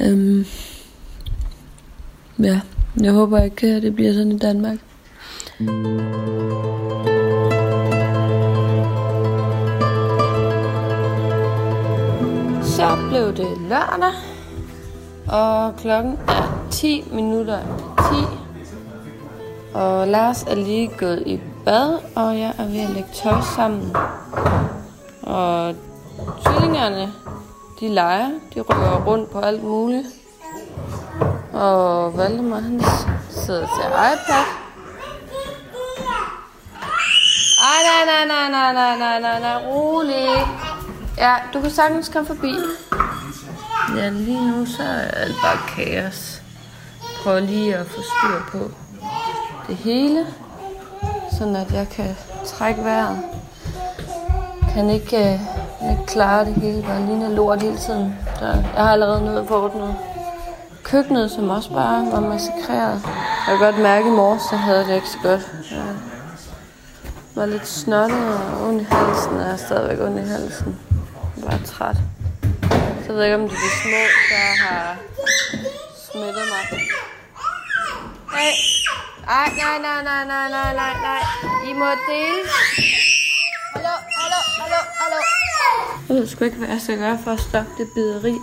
Øhm, 0.00 0.46
ja, 2.38 2.60
jeg 3.00 3.12
håber 3.12 3.42
ikke, 3.42 3.66
at 3.66 3.82
det 3.82 3.94
bliver 3.94 4.12
sådan 4.12 4.32
i 4.32 4.38
Danmark. 4.38 4.78
Så 12.62 12.96
blev 13.08 13.36
det 13.36 13.58
lørdag, 13.68 14.12
og 15.28 15.76
klokken 15.76 16.18
er 16.28 16.66
10 16.70 17.04
minutter 17.12 17.58
10. 17.98 18.04
Og 19.74 20.08
Lars 20.08 20.42
er 20.42 20.54
lige 20.54 20.90
gået 20.98 21.22
i 21.26 21.40
bad, 21.64 21.98
og 22.14 22.38
jeg 22.38 22.54
er 22.58 22.66
ved 22.66 22.80
at 22.80 22.90
lægge 22.90 23.08
tøj 23.14 23.40
sammen. 23.56 23.96
Og 25.22 25.74
tvillingerne, 26.44 27.12
de 27.80 27.88
leger, 27.88 28.30
de 28.54 28.60
rører 28.60 29.04
rundt 29.04 29.30
på 29.30 29.38
alt 29.38 29.62
muligt. 29.64 30.06
Og 31.60 32.16
Valdemar, 32.18 32.60
han 32.60 32.82
sidder 33.30 33.60
til 33.60 33.86
iPad. 33.86 34.44
Ej, 37.58 37.80
nej, 37.88 38.02
nej, 38.06 38.48
nej, 38.50 38.72
nej, 38.72 38.72
nej, 38.72 38.98
nej, 38.98 39.20
nej, 39.20 39.40
nej, 39.40 39.66
rolig. 39.66 40.28
Ja, 41.18 41.34
du 41.54 41.60
kan 41.60 41.70
sagtens 41.70 42.08
komme 42.08 42.26
forbi. 42.26 42.54
Ja, 43.96 44.08
lige 44.08 44.50
nu 44.50 44.66
så 44.66 44.82
er 44.82 45.10
alt 45.10 45.36
bare 45.42 45.58
kaos. 45.68 46.42
Prøv 47.22 47.40
lige 47.40 47.76
at 47.76 47.86
få 47.86 48.00
styr 48.02 48.58
på 48.58 48.70
det 49.68 49.76
hele, 49.76 50.26
sådan 51.38 51.56
at 51.56 51.72
jeg 51.72 51.88
kan 51.88 52.16
trække 52.46 52.84
vejret. 52.84 53.18
Kan 54.74 54.90
ikke, 54.90 55.16
øh, 55.16 55.40
ikke 55.90 56.06
klare 56.06 56.44
det 56.44 56.54
hele, 56.54 56.82
bare 56.82 57.06
ligner 57.06 57.28
lort 57.28 57.62
hele 57.62 57.76
tiden. 57.78 58.14
Der, 58.40 58.46
jeg 58.46 58.84
har 58.84 58.92
allerede 58.92 59.24
noget 59.24 59.46
på 59.48 59.64
ordnet. 59.64 59.96
Køkkenet, 60.90 61.30
som 61.30 61.50
også 61.50 61.70
bare 61.70 62.12
var 62.12 62.20
massakreret. 62.20 63.02
Jeg 63.46 63.58
kan 63.58 63.58
godt 63.58 63.78
mærke, 63.78 64.06
at 64.06 64.12
i 64.12 64.16
morges, 64.16 64.42
så 64.42 64.56
havde 64.56 64.84
det 64.88 64.94
ikke 64.94 65.08
så 65.08 65.18
godt. 65.22 65.42
Jeg 65.70 65.94
var 67.34 67.46
lidt 67.46 67.68
snottet 67.68 68.34
og 68.34 68.68
ondt 68.68 68.82
i 68.82 68.84
halsen, 68.84 69.34
og 69.36 69.42
jeg 69.42 69.52
er 69.52 69.56
stadigvæk 69.56 70.00
ondt 70.06 70.18
i 70.24 70.28
halsen. 70.28 70.78
Jeg 71.36 71.44
var 71.44 71.58
træt. 71.66 71.96
Så 73.02 73.06
jeg 73.06 73.14
ved 73.14 73.24
ikke, 73.24 73.34
om 73.34 73.48
det 73.48 73.52
er 73.52 73.66
de 73.66 73.72
små, 73.82 74.02
der 74.30 74.46
har 74.64 74.96
smittet 76.06 76.44
mig. 76.52 76.64
Hey. 78.36 78.54
Ej, 79.28 79.48
nej, 79.62 79.78
nej, 79.86 80.00
nej, 80.04 80.24
nej, 80.24 80.48
nej, 80.50 80.74
nej, 80.74 80.94
nej. 81.08 81.22
I 81.70 81.72
må 81.72 81.90
dele. 82.10 82.42
Hallo, 83.74 83.94
hallo, 84.18 84.40
hallo, 84.60 84.80
hallo. 85.00 85.18
Jeg 86.08 86.16
ved 86.16 86.26
sgu 86.26 86.44
ikke, 86.44 86.56
hvad 86.56 86.68
jeg 86.68 86.80
skal 86.80 86.98
gøre 86.98 87.18
for 87.24 87.30
at 87.30 87.40
stoppe 87.40 87.70
det 87.78 87.88
bideri. 87.94 88.34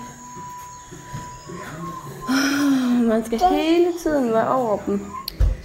Man 3.10 3.26
skal 3.26 3.40
hele 3.40 3.88
tiden 4.04 4.34
være 4.34 4.48
over 4.48 4.78
dem. 4.86 5.06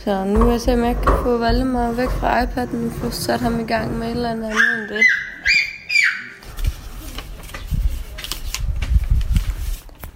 Så 0.05 0.25
nu 0.25 0.45
vil 0.45 0.51
jeg 0.51 0.61
se, 0.61 0.73
om 0.73 0.85
jeg 0.85 0.97
kan 0.97 1.13
få 1.23 1.39
Valdemar 1.39 1.93
væk 1.93 2.09
fra 2.09 2.43
iPad'en 2.43 2.87
og 2.87 2.93
få 2.93 3.11
sat 3.11 3.41
ham 3.41 3.61
i 3.61 3.63
gang 3.63 3.99
med 3.99 4.07
et 4.07 4.11
eller 4.11 4.31
andet 4.31 4.45
andet 4.45 4.81
end 4.81 4.89
det. 4.89 5.05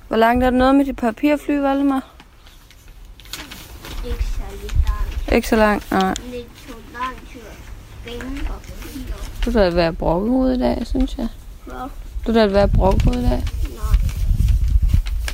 Hvor 0.08 0.16
langt 0.16 0.44
er 0.44 0.50
det 0.50 0.58
noget 0.58 0.74
med 0.74 0.84
de 0.84 0.92
papirfly, 0.92 1.52
Valdemar? 1.52 2.06
Ikke 4.04 4.24
særlig 4.24 4.70
langt. 4.86 5.32
Ikke 5.32 5.48
så 5.48 5.56
langt, 5.56 5.90
nej. 5.90 6.14
Det 6.14 6.46
tog 6.68 6.76
lang 6.92 7.16
tid 7.32 7.40
at 7.40 8.12
finde. 8.12 8.40
Du 9.44 9.50
skal 9.50 9.62
da 9.62 9.70
være 9.70 9.92
brokkehoved 9.92 10.56
i 10.56 10.58
dag, 10.58 10.82
synes 10.86 11.18
jeg. 11.18 11.28
Hvad? 11.64 11.88
Du 12.26 12.32
skal 12.32 12.34
da 12.34 12.46
være 12.46 12.68
brokkehoved 12.68 13.18
i 13.18 13.22
dag. 13.22 13.44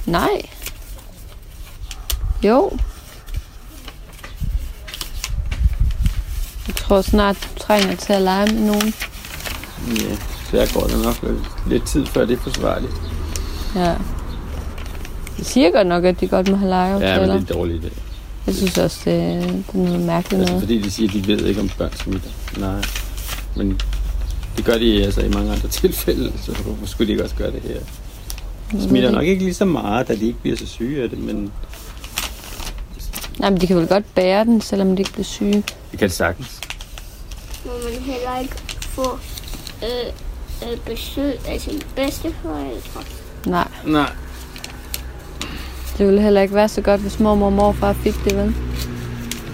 Nej. 0.07 0.21
Nej. 0.21 0.58
Jo. 2.45 2.71
Jeg 6.67 6.75
tror 6.77 7.03
snart, 7.03 7.37
du 7.55 7.63
trænger 7.63 7.97
til 7.97 8.13
at 8.13 8.23
lege 8.23 8.47
med 8.55 8.61
nogen. 8.67 8.95
Ja, 9.89 10.17
så 10.51 10.57
jeg 10.57 10.69
går 10.75 10.81
der 10.87 11.03
nok 11.03 11.17
lidt 11.69 11.87
tid 11.87 12.07
før 12.07 12.25
det 12.25 12.39
er 12.39 12.43
forsvarligt. 12.43 12.93
Ja. 13.75 13.95
De 15.39 15.45
siger 15.45 15.71
godt 15.71 15.87
nok, 15.87 16.05
at 16.05 16.21
de 16.21 16.29
godt 16.29 16.51
må 16.51 16.57
have 16.57 16.75
Ja, 16.77 16.91
men 16.91 17.01
legeaftaler. 17.01 17.41
det 17.41 17.51
er 17.51 17.55
dårligt. 17.55 17.83
Det. 17.83 17.93
Jeg 18.47 18.55
synes 18.55 18.79
også, 18.79 19.01
det, 19.05 19.43
det 19.43 19.75
er 19.75 19.79
noget 19.85 20.01
mærkeligt 20.01 20.41
Altså, 20.41 20.53
noget. 20.55 20.63
fordi 20.63 20.83
de 20.83 20.91
siger, 20.91 21.09
at 21.09 21.15
de 21.15 21.27
ved 21.27 21.47
ikke, 21.47 21.61
om 21.61 21.71
børn 21.79 21.93
smitter. 21.97 22.29
Nej. 22.59 22.83
Men 23.57 23.81
det 24.57 24.65
gør 24.65 24.79
de 24.79 25.05
altså 25.05 25.21
i 25.21 25.29
mange 25.29 25.53
andre 25.53 25.69
tilfælde, 25.83 26.33
så 26.43 26.53
hvorfor 26.53 26.87
skulle 26.87 27.07
de 27.07 27.13
ikke 27.13 27.25
også 27.25 27.37
gøre 27.37 27.51
det 27.53 27.63
her? 27.63 27.81
De 28.79 28.89
smitter 28.89 29.11
nok 29.11 29.25
ikke 29.25 29.43
lige 29.45 29.55
så 29.55 29.65
meget, 29.65 30.09
da 30.09 30.15
de 30.15 30.27
ikke 30.27 30.39
bliver 30.41 30.57
så 30.57 30.67
syge 30.67 31.03
af 31.03 31.09
det, 31.11 31.19
men 31.19 31.53
Nej, 33.39 33.51
men 33.51 33.61
de 33.61 33.67
kan 33.67 33.77
vel 33.77 33.87
godt 33.89 34.15
bære 34.15 34.45
den, 34.45 34.61
selvom 34.61 34.97
de 34.97 35.03
ikke 35.03 35.13
bliver 35.13 35.25
syge. 35.25 35.63
det 35.91 35.99
kan 35.99 36.09
det 36.09 36.13
sagtens. 36.13 36.61
Må 37.65 37.73
man 37.85 38.03
heller 38.03 38.39
ikke 38.39 38.55
få 38.81 39.19
øh, 39.83 40.13
øh, 40.73 40.79
besøg 40.87 41.49
af 41.49 41.61
sine 41.61 41.81
bedsteforældre. 41.97 43.01
Nej, 43.47 43.69
Nej. 43.87 44.11
det 45.99 46.07
ville 46.07 46.21
heller 46.23 46.41
ikke 46.41 46.55
være 46.55 46.69
så 46.69 46.81
godt, 46.81 47.01
hvis 47.01 47.21
mormor 47.21 47.47
og 47.47 47.53
morfar 47.53 47.93
fik 47.93 48.15
det, 48.25 48.37
vel? 48.37 48.55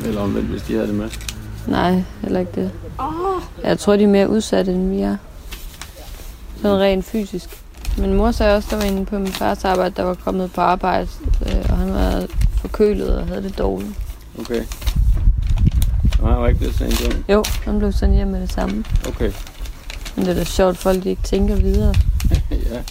Eller 0.07 0.21
omvendt, 0.21 0.49
hvis 0.49 0.63
de 0.63 0.73
havde 0.73 0.87
det 0.87 0.95
med. 0.95 1.11
Nej, 1.67 2.03
heller 2.23 2.41
ikke 2.41 2.53
det. 2.55 2.71
Åh, 3.01 3.07
oh, 3.37 3.43
Jeg 3.65 3.79
tror, 3.79 3.97
de 3.97 4.03
er 4.05 4.09
mere 4.09 4.29
udsatte, 4.29 4.73
end 4.73 4.91
vi 4.91 5.01
er. 5.01 5.17
Sådan 6.63 6.81
rent 6.81 7.05
fysisk. 7.05 7.49
Min 7.99 8.15
mor 8.15 8.31
sagde 8.31 8.57
også, 8.57 8.69
der 8.71 8.77
var 8.77 8.85
en 8.85 9.07
på 9.07 9.19
min 9.19 9.33
fars 9.33 9.65
arbejde, 9.65 9.95
der 9.97 10.03
var 10.03 10.15
kommet 10.15 10.53
på 10.53 10.61
arbejde, 10.61 11.09
øh, 11.47 11.74
forkølet 12.65 13.19
og 13.19 13.27
havde 13.27 13.43
det 13.43 13.59
dårligt. 13.59 13.93
Okay. 14.41 14.63
Nej, 16.21 16.31
jeg 16.31 16.41
var 16.41 16.49
ikke 16.49 16.59
blevet 16.59 16.75
sendt 16.75 16.99
hjem. 17.01 17.25
Jo, 17.29 17.45
han 17.65 17.79
blev 17.79 17.93
sendt 17.93 18.15
hjem 18.15 18.29
med 18.29 18.41
det 18.41 18.53
samme. 18.53 18.85
Okay. 19.09 19.33
Men 20.17 20.25
det 20.25 20.31
er 20.31 20.35
da 20.35 20.45
sjovt, 20.45 20.71
at 20.71 20.77
folk 20.77 21.07
ikke 21.07 21.23
tænker 21.23 21.57
videre. 21.57 21.95
ja. 22.73 22.83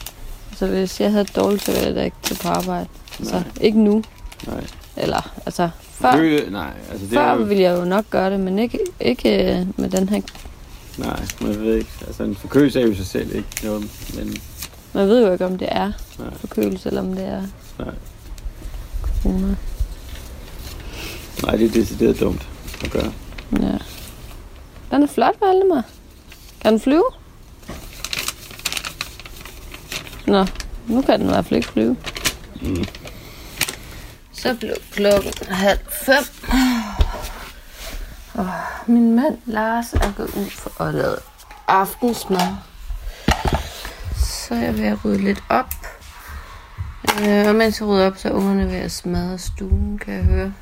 Så 0.55 0.67
hvis 0.67 1.01
jeg 1.01 1.11
havde 1.11 1.25
dårligt, 1.25 1.63
så 1.63 1.71
ville 1.71 1.87
jeg 1.87 1.95
da 1.95 2.03
ikke 2.03 2.17
tage 2.21 2.39
på 2.41 2.47
arbejde. 2.47 2.87
Altså, 3.19 3.35
Nej. 3.35 3.43
ikke 3.61 3.79
nu. 3.79 4.03
Nej. 4.47 4.63
Eller, 4.97 5.31
altså, 5.45 5.69
før, 5.91 6.11
Kø, 6.11 6.39
nej, 6.51 6.73
altså 6.91 7.05
det 7.05 7.13
før 7.13 7.21
er 7.21 7.35
jo, 7.37 7.43
ville 7.43 7.63
jeg 7.63 7.79
jo 7.79 7.85
nok 7.85 8.05
gøre 8.09 8.29
det, 8.31 8.39
men 8.39 8.59
ikke, 8.59 8.79
ikke 8.99 9.57
øh, 9.59 9.67
med 9.77 9.89
den 9.89 10.09
her... 10.09 10.21
Nej, 10.97 11.25
man 11.41 11.59
ved 11.61 11.75
ikke. 11.75 11.89
Altså 12.07 12.23
en 12.23 12.35
forkølelse 12.35 12.81
er 12.81 12.87
jo 12.87 12.95
sig 12.95 13.05
selv 13.05 13.35
ikke 13.35 13.47
noget, 13.63 13.81
men 14.15 14.37
Man 14.93 15.07
ved 15.07 15.25
jo 15.25 15.31
ikke, 15.31 15.45
om 15.45 15.57
det 15.57 15.67
er 15.71 15.91
Nej. 16.19 16.33
forkølelse, 16.39 16.89
eller 16.89 17.01
om 17.01 17.13
det 17.13 17.25
er 17.25 17.41
Nej. 17.79 17.93
Corona. 19.23 19.55
nej, 21.43 21.55
det 21.55 21.65
er 21.65 21.71
decideret 21.71 22.19
dumt 22.19 22.47
at 22.83 22.91
gøre. 22.91 23.13
Ja. 23.59 23.77
Den 24.91 25.03
er 25.03 25.07
flot, 25.07 25.35
Valdemar. 25.41 25.83
Kan 26.61 26.71
den 26.71 26.79
flyve? 26.79 27.05
Nå, 30.27 30.45
nu 30.87 31.01
kan 31.01 31.19
den 31.19 31.27
i 31.27 31.31
hvert 31.31 31.45
fald 31.45 31.57
ikke 31.57 31.67
flyve. 31.67 31.97
Mm. 32.61 32.85
Så 34.31 34.55
blev 34.59 34.73
klokken 34.91 35.33
halv 35.49 35.79
fem. 35.89 36.23
Og 38.33 38.49
min 38.87 39.15
mand 39.15 39.37
Lars 39.45 39.93
er 39.93 40.11
gået 40.17 40.35
ud 40.35 40.49
for 40.49 40.83
at 40.83 40.93
lave 40.93 41.15
aftensmad. 41.67 42.55
Så 44.17 44.55
jeg 44.55 44.79
at 44.79 45.05
rydde 45.05 45.23
lidt 45.23 45.43
op. 45.49 45.73
Øh, 47.21 47.47
og 47.47 47.55
mens 47.55 47.79
jeg 47.79 47.87
rydder 47.87 48.07
op, 48.07 48.17
så 48.17 48.27
er 48.27 48.31
ungerne 48.31 48.67
ved 48.67 48.77
at 48.77 48.91
smadre 48.91 49.37
stuen, 49.37 49.99
kan 50.05 50.13
jeg 50.13 50.23
høre. 50.23 50.53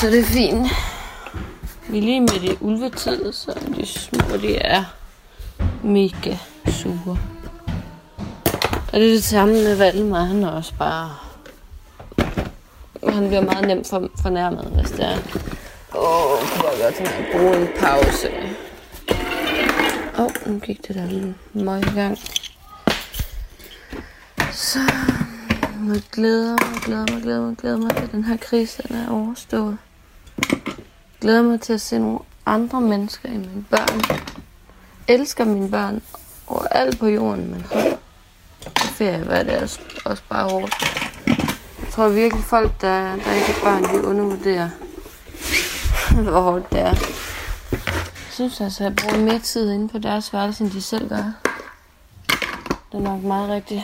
Så 0.00 0.06
det 0.06 0.18
er 0.18 0.24
fint. 0.24 0.68
Vi 1.88 1.98
er 1.98 2.02
lige 2.02 2.20
midt 2.20 2.42
i 2.42 2.56
ulvetid, 2.60 3.32
så 3.32 3.58
de 3.76 3.86
små, 3.86 4.36
de 4.36 4.56
er 4.56 4.84
mega 5.82 6.36
sure. 6.68 7.18
Og 8.92 9.00
det 9.00 9.08
er 9.08 9.12
det 9.12 9.24
samme 9.24 9.54
med 9.54 9.76
Valdemar, 9.76 10.24
han 10.24 10.42
er 10.42 10.48
også 10.48 10.72
bare... 10.78 11.10
Han 13.08 13.26
bliver 13.26 13.42
meget 13.42 13.66
nemt 13.66 13.88
for, 13.88 14.08
fornærmet, 14.22 14.64
hvis 14.64 14.90
det 14.90 15.04
er. 15.04 15.16
Åh, 15.94 16.32
oh, 16.32 16.40
kunne 16.40 16.68
jeg 16.70 16.80
godt 16.82 16.94
tænke 16.94 17.12
at 17.12 17.24
bruge 17.32 17.56
en 17.56 17.68
pause. 17.80 18.30
Åh, 20.18 20.24
oh, 20.24 20.30
nu 20.46 20.58
gik 20.58 20.88
det 20.88 20.96
der 20.96 21.06
lige 21.06 21.34
møg 21.52 21.80
i 21.80 21.94
gang. 21.94 22.18
Så 24.60 24.78
nu 25.80 25.94
glæder 26.12 26.50
mig, 26.50 26.82
glæder 26.82 27.06
mig, 27.12 27.22
glæder 27.22 27.40
mig, 27.40 27.56
glæder 27.56 27.76
mig 27.76 27.96
til 27.96 28.12
den 28.12 28.24
her 28.24 28.36
krise, 28.36 28.82
den 28.88 28.96
er 28.96 29.10
overstået. 29.10 29.78
Glæder 31.20 31.42
mig 31.42 31.60
til 31.60 31.72
at 31.72 31.80
se 31.80 31.98
nogle 31.98 32.18
andre 32.46 32.80
mennesker 32.80 33.28
i 33.28 33.36
mine 33.36 33.64
børn. 33.70 34.20
Elsker 35.08 35.44
mine 35.44 35.70
børn 35.70 36.02
over 36.46 36.66
alt 36.70 36.98
på 36.98 37.06
jorden, 37.06 37.50
men 37.50 37.66
hold 37.72 37.98
ferie, 38.76 39.24
hvad 39.24 39.44
det 39.44 39.54
er 39.54 39.60
også 40.04 40.22
bare 40.28 40.50
hårdt. 40.50 40.74
Jeg 41.80 41.88
tror 41.90 42.08
virkelig 42.08 42.44
folk, 42.44 42.80
der, 42.80 43.16
der 43.16 43.32
ikke 43.32 43.52
er 43.52 43.64
børn, 43.64 43.84
de 43.84 44.04
undervurderer, 44.04 44.68
hvor 46.22 46.40
hårdt 46.40 46.70
det 46.72 46.80
er. 46.80 46.94
Jeg 47.72 48.30
synes 48.30 48.60
altså, 48.60 48.84
at 48.84 48.90
jeg 48.90 48.96
bruger 48.96 49.24
mere 49.24 49.38
tid 49.38 49.72
inde 49.72 49.88
på 49.88 49.98
deres 49.98 50.32
værelse, 50.32 50.64
end 50.64 50.72
de 50.72 50.82
selv 50.82 51.08
gør. 51.08 51.32
Det 52.92 52.98
er 52.98 53.00
nok 53.00 53.22
meget 53.22 53.50
rigtigt. 53.50 53.82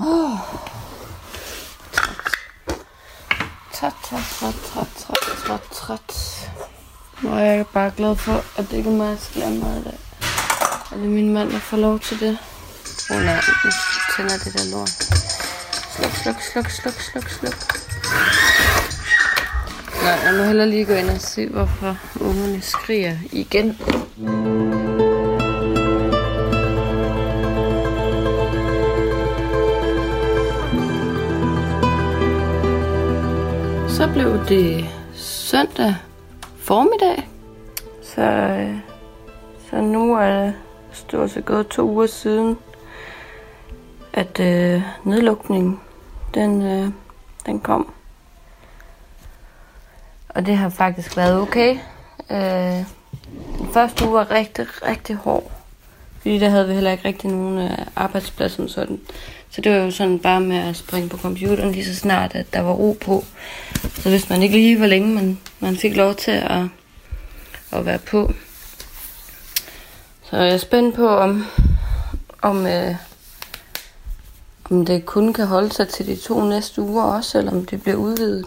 Oh. 0.00 0.38
Træt, 3.74 3.92
træt, 4.04 4.22
træt, 4.38 4.54
træt, 4.66 4.86
træt, 4.96 5.36
træt, 5.44 5.60
træt. 5.72 6.14
Nu 7.22 7.30
er 7.32 7.38
jeg 7.38 7.66
bare 7.66 7.92
glad 7.96 8.16
for, 8.16 8.44
at 8.56 8.70
det 8.70 8.76
ikke 8.76 8.90
er 8.90 8.94
mig, 8.94 9.10
der 9.10 9.16
skal 9.16 9.40
lave 9.40 9.54
mad 9.54 9.80
i 9.80 9.84
dag. 9.84 9.98
Og 10.90 10.96
det 10.96 11.04
er 11.04 11.08
min 11.08 11.32
mand, 11.34 11.52
der 11.52 11.58
får 11.58 11.76
lov 11.76 12.00
til 12.00 12.20
det. 12.20 12.38
Åh 13.10 13.16
oh, 13.16 13.22
nej, 13.22 13.40
nu 13.64 13.70
tænder 14.16 14.38
det 14.44 14.52
der 14.54 14.70
lort. 14.70 14.90
Sluk, 15.96 16.12
sluk, 16.12 16.40
sluk, 16.40 16.70
sluk, 16.70 17.00
sluk, 17.00 17.28
sluk. 17.28 17.76
Nej, 20.02 20.18
jeg 20.24 20.34
må 20.34 20.42
hellere 20.42 20.68
lige 20.68 20.84
gå 20.84 20.92
ind 20.92 21.10
og 21.10 21.20
se, 21.20 21.48
hvorfor 21.48 21.96
ungerne 22.20 22.62
skriger 22.62 23.16
igen. 23.32 23.78
Så 34.06 34.12
blev 34.12 34.46
det 34.48 34.84
søndag 35.14 35.94
formiddag. 36.58 37.28
Så, 38.02 38.22
øh, 38.22 38.76
så 39.70 39.80
nu 39.80 40.14
er 40.14 40.44
det 40.44 40.54
stort 40.92 41.30
set 41.30 41.36
altså 41.36 41.40
gået 41.40 41.68
to 41.68 41.82
uger 41.82 42.06
siden, 42.06 42.58
at 44.12 44.40
øh, 44.40 44.82
nedlukningen 45.04 45.80
den, 46.34 46.62
øh, 46.62 46.88
den 47.46 47.60
kom. 47.60 47.92
Og 50.28 50.46
det 50.46 50.56
har 50.56 50.68
faktisk 50.68 51.16
været 51.16 51.40
okay. 51.40 51.78
Øh, 52.30 52.84
den 53.58 53.72
første 53.72 54.04
uge 54.04 54.12
var 54.14 54.30
rigtig, 54.30 54.66
rigtig 54.88 55.16
hård. 55.16 55.50
Fordi 56.20 56.38
der 56.38 56.48
havde 56.48 56.68
vi 56.68 56.74
heller 56.74 56.90
ikke 56.92 57.08
rigtig 57.08 57.30
nogen 57.30 57.58
øh, 57.58 57.78
arbejdspladser 57.96 58.66
sådan. 58.66 59.00
Så 59.56 59.62
det 59.62 59.72
var 59.72 59.78
jo 59.78 59.90
sådan 59.90 60.18
bare 60.18 60.40
med 60.40 60.56
at 60.56 60.76
springe 60.76 61.08
på 61.08 61.16
computeren 61.16 61.72
lige 61.72 61.84
så 61.84 61.94
snart, 61.94 62.34
at 62.34 62.52
der 62.52 62.60
var 62.60 62.72
ro 62.72 62.96
på. 63.00 63.24
Så 63.94 64.08
hvis 64.08 64.30
man 64.30 64.42
ikke 64.42 64.56
lige, 64.56 64.76
hvor 64.76 64.86
længe 64.86 65.14
man, 65.14 65.38
man 65.60 65.76
fik 65.76 65.96
lov 65.96 66.14
til 66.14 66.30
at, 66.30 66.62
at 67.72 67.86
være 67.86 67.98
på. 67.98 68.32
Så 70.22 70.36
jeg 70.36 70.54
er 70.54 70.58
spændt 70.58 70.94
på, 70.94 71.08
om, 71.08 71.46
om, 72.42 72.66
øh, 72.66 72.94
om 74.70 74.86
det 74.86 75.06
kun 75.06 75.32
kan 75.32 75.46
holde 75.46 75.72
sig 75.72 75.88
til 75.88 76.06
de 76.06 76.16
to 76.16 76.44
næste 76.44 76.82
uger 76.82 77.04
også, 77.04 77.38
eller 77.38 77.52
om 77.52 77.66
det 77.66 77.82
bliver 77.82 77.96
udvidet. 77.96 78.46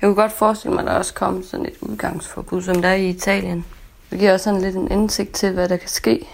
Jeg 0.00 0.08
kunne 0.08 0.14
godt 0.14 0.32
forestille 0.32 0.74
mig, 0.74 0.82
at 0.82 0.88
der 0.88 0.94
også 0.94 1.14
kommer 1.14 1.42
sådan 1.42 1.66
et 1.66 1.76
udgangsforbud, 1.80 2.62
som 2.62 2.82
der 2.82 2.88
er 2.88 2.94
i 2.94 3.08
Italien. 3.08 3.64
Det 4.10 4.18
giver 4.18 4.32
også 4.32 4.44
sådan 4.44 4.60
lidt 4.60 4.76
en 4.76 4.90
indsigt 4.90 5.32
til, 5.32 5.52
hvad 5.52 5.68
der 5.68 5.76
kan 5.76 5.88
ske 5.88 6.28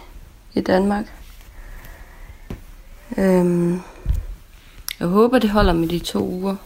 i 0.54 0.60
Danmark. 0.60 1.04
Øhm, 3.16 3.80
jeg 5.00 5.08
håber, 5.08 5.38
det 5.38 5.50
holder 5.50 5.72
med 5.72 5.88
de 5.88 5.98
to 5.98 6.28
uger. 6.28 6.56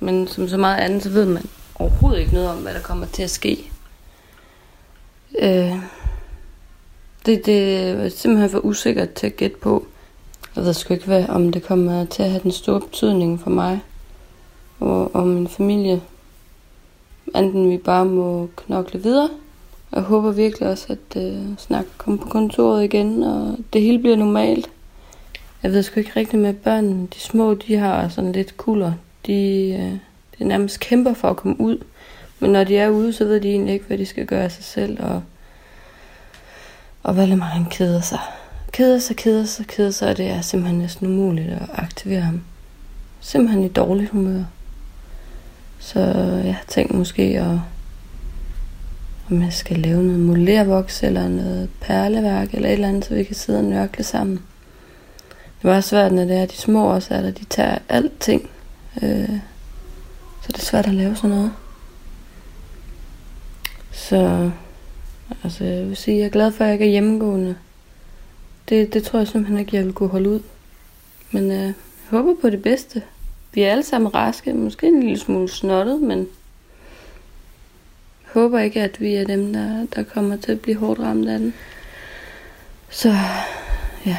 Men 0.00 0.28
som 0.28 0.48
så 0.48 0.56
meget 0.56 0.78
andet, 0.78 1.02
så 1.02 1.10
ved 1.10 1.26
man 1.26 1.46
overhovedet 1.74 2.20
ikke 2.20 2.34
noget 2.34 2.48
om, 2.48 2.56
hvad 2.56 2.74
der 2.74 2.80
kommer 2.80 3.06
til 3.06 3.22
at 3.22 3.30
ske. 3.30 3.70
Øh, 5.38 5.76
det, 7.26 7.46
det 7.46 7.78
er 7.78 8.08
simpelthen 8.08 8.50
for 8.50 8.64
usikkert 8.64 9.12
til 9.12 9.26
at 9.26 9.36
gætte 9.36 9.56
på. 9.56 9.86
Jeg 10.56 10.64
ved 10.64 10.74
sgu 10.74 10.94
ikke, 10.94 11.06
hvad, 11.06 11.28
om 11.28 11.52
det 11.52 11.62
kommer 11.62 12.04
til 12.04 12.22
at 12.22 12.30
have 12.30 12.42
den 12.42 12.52
store 12.52 12.80
betydning 12.80 13.40
for 13.40 13.50
mig 13.50 13.80
og, 14.80 15.14
og 15.14 15.26
min 15.26 15.48
familie. 15.48 16.02
Enten 17.34 17.70
vi 17.70 17.76
bare 17.76 18.04
må 18.04 18.50
knokle 18.56 19.02
videre. 19.02 19.28
Jeg 19.92 20.02
håber 20.02 20.30
virkelig 20.30 20.68
også, 20.68 20.86
at 20.88 21.22
øh, 21.22 21.42
snak 21.58 21.84
kommer 21.98 22.20
på 22.22 22.28
kontoret 22.28 22.84
igen, 22.84 23.22
og 23.22 23.56
det 23.72 23.82
hele 23.82 23.98
bliver 23.98 24.16
normalt. 24.16 24.70
Jeg 25.62 25.72
ved 25.72 25.82
sgu 25.82 26.00
ikke 26.00 26.12
rigtigt 26.16 26.42
med 26.42 26.54
børnene. 26.54 27.06
De 27.14 27.20
små, 27.20 27.54
de 27.54 27.76
har 27.76 28.08
sådan 28.08 28.32
lidt 28.32 28.56
kulder. 28.56 28.92
De, 29.26 29.32
øh, 29.80 29.98
de 30.38 30.44
nærmest 30.44 30.80
kæmper 30.80 31.14
for 31.14 31.30
at 31.30 31.36
komme 31.36 31.60
ud. 31.60 31.78
Men 32.40 32.50
når 32.52 32.64
de 32.64 32.76
er 32.76 32.88
ude, 32.88 33.12
så 33.12 33.24
ved 33.24 33.40
de 33.40 33.50
egentlig 33.50 33.74
ikke, 33.74 33.86
hvad 33.86 33.98
de 33.98 34.06
skal 34.06 34.26
gøre 34.26 34.44
af 34.44 34.52
sig 34.52 34.64
selv. 34.64 35.02
Og, 35.02 35.22
og 37.02 37.16
Valdemar, 37.16 37.46
han 37.46 37.66
keder 37.70 38.00
sig. 38.00 38.18
Keder 38.72 38.98
sig, 38.98 39.16
keder 39.16 39.44
sig, 39.44 39.66
keder 39.66 39.90
sig, 39.90 40.10
og 40.10 40.16
det 40.16 40.26
er 40.26 40.40
simpelthen 40.40 40.78
næsten 40.78 41.06
umuligt 41.06 41.50
at 41.50 41.68
aktivere 41.74 42.20
ham. 42.20 42.42
Simpelthen 43.20 43.64
i 43.64 43.68
dårligt 43.68 44.10
humør. 44.10 44.44
Så 45.78 46.00
jeg 46.44 46.54
har 46.54 46.64
tænkt 46.68 46.94
måske 46.94 47.22
at 47.22 47.58
om 49.30 49.42
jeg 49.42 49.52
skal 49.52 49.78
lave 49.78 50.02
noget 50.02 50.20
molervoks 50.20 51.02
eller 51.02 51.28
noget 51.28 51.68
perleværk 51.80 52.54
eller 52.54 52.68
et 52.68 52.72
eller 52.72 52.88
andet, 52.88 53.04
så 53.04 53.14
vi 53.14 53.24
kan 53.24 53.34
sidde 53.34 53.58
og 53.58 53.64
nørkle 53.64 54.04
sammen. 54.04 54.40
Det 55.62 55.70
var 55.70 55.80
svært, 55.80 56.12
når 56.12 56.24
det 56.24 56.36
er 56.36 56.46
de 56.46 56.56
små 56.56 56.84
også, 56.84 57.14
at 57.14 57.38
de 57.38 57.44
tager 57.44 57.78
alting. 57.88 58.50
Øh, 59.02 59.38
så 60.42 60.46
det 60.46 60.56
er 60.56 60.62
svært 60.62 60.86
at 60.86 60.94
lave 60.94 61.16
sådan 61.16 61.30
noget. 61.30 61.52
Så 63.92 64.50
altså, 65.44 65.64
jeg 65.64 65.88
vil 65.88 65.96
sige, 65.96 66.18
jeg 66.18 66.24
er 66.24 66.30
glad 66.30 66.52
for, 66.52 66.64
at 66.64 66.68
jeg 66.68 66.74
ikke 66.74 66.84
er 66.84 66.90
hjemmegående. 66.90 67.56
Det, 68.68 68.94
det 68.94 69.04
tror 69.04 69.18
jeg 69.18 69.28
simpelthen 69.28 69.58
ikke, 69.58 69.76
jeg 69.76 69.84
vil 69.84 69.92
kunne 69.92 70.08
holde 70.08 70.30
ud. 70.30 70.40
Men 71.30 71.50
øh, 71.50 71.58
jeg 71.62 71.74
håber 72.10 72.34
på 72.40 72.50
det 72.50 72.62
bedste. 72.62 73.02
Vi 73.54 73.62
er 73.62 73.70
alle 73.70 73.84
sammen 73.84 74.14
raske, 74.14 74.52
måske 74.52 74.86
en 74.86 75.00
lille 75.00 75.18
smule 75.18 75.48
snottet, 75.48 76.00
men 76.00 76.18
jeg 76.18 76.26
håber 78.42 78.58
ikke, 78.58 78.82
at 78.82 79.00
vi 79.00 79.14
er 79.14 79.26
dem, 79.26 79.52
der, 79.52 79.86
der 79.94 80.02
kommer 80.02 80.36
til 80.36 80.52
at 80.52 80.60
blive 80.60 80.76
hårdt 80.76 81.00
ramt 81.00 81.28
af 81.28 81.38
den. 81.38 81.54
Så 82.90 83.14
ja, 84.06 84.18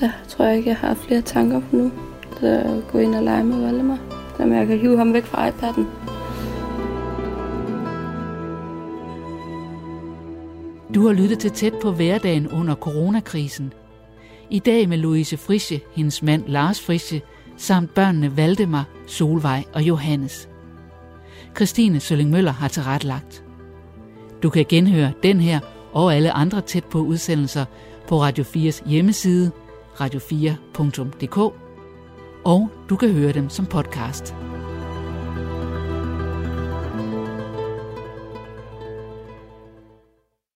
der 0.00 0.10
tror 0.28 0.44
jeg 0.44 0.56
ikke, 0.56 0.68
jeg 0.68 0.76
har 0.76 0.94
flere 0.94 1.22
tanker 1.22 1.60
på 1.60 1.76
nu. 1.76 1.92
Så 2.40 2.82
gå 2.92 2.98
ind 2.98 3.14
og 3.14 3.22
lege 3.22 3.44
med 3.44 3.60
Valdemar. 3.60 3.98
Så 4.36 4.44
jeg 4.44 4.66
kan 4.66 4.78
hive 4.78 4.98
ham 4.98 5.12
væk 5.12 5.24
fra 5.24 5.48
iPad'en. 5.48 5.84
Du 10.94 11.06
har 11.06 11.12
lyttet 11.12 11.38
til 11.38 11.50
tæt 11.50 11.74
på 11.82 11.92
hverdagen 11.92 12.48
under 12.48 12.74
coronakrisen. 12.74 13.72
I 14.50 14.58
dag 14.58 14.88
med 14.88 14.98
Louise 14.98 15.36
Frische, 15.36 15.80
hendes 15.94 16.22
mand 16.22 16.44
Lars 16.46 16.80
Frische, 16.80 17.22
samt 17.56 17.94
børnene 17.94 18.36
Valdemar, 18.36 18.84
Solvej 19.06 19.64
og 19.72 19.82
Johannes. 19.82 20.48
Christine 21.56 22.00
Sølling 22.00 22.30
Møller 22.30 22.52
har 22.52 22.68
tilrettelagt. 22.68 23.44
Du 24.42 24.50
kan 24.50 24.66
genhøre 24.68 25.12
den 25.22 25.40
her 25.40 25.60
og 25.92 26.14
alle 26.14 26.32
andre 26.32 26.60
tæt 26.60 26.84
på 26.84 26.98
udsendelser 26.98 27.64
på 28.08 28.22
Radio 28.22 28.44
4's 28.44 28.88
hjemmeside 28.88 29.50
radio4.dk 30.00 31.38
og 32.46 32.68
du 32.88 32.96
kan 32.96 33.12
høre 33.12 33.32
dem 33.32 33.48
som 33.50 33.66
podcast. 33.66 34.34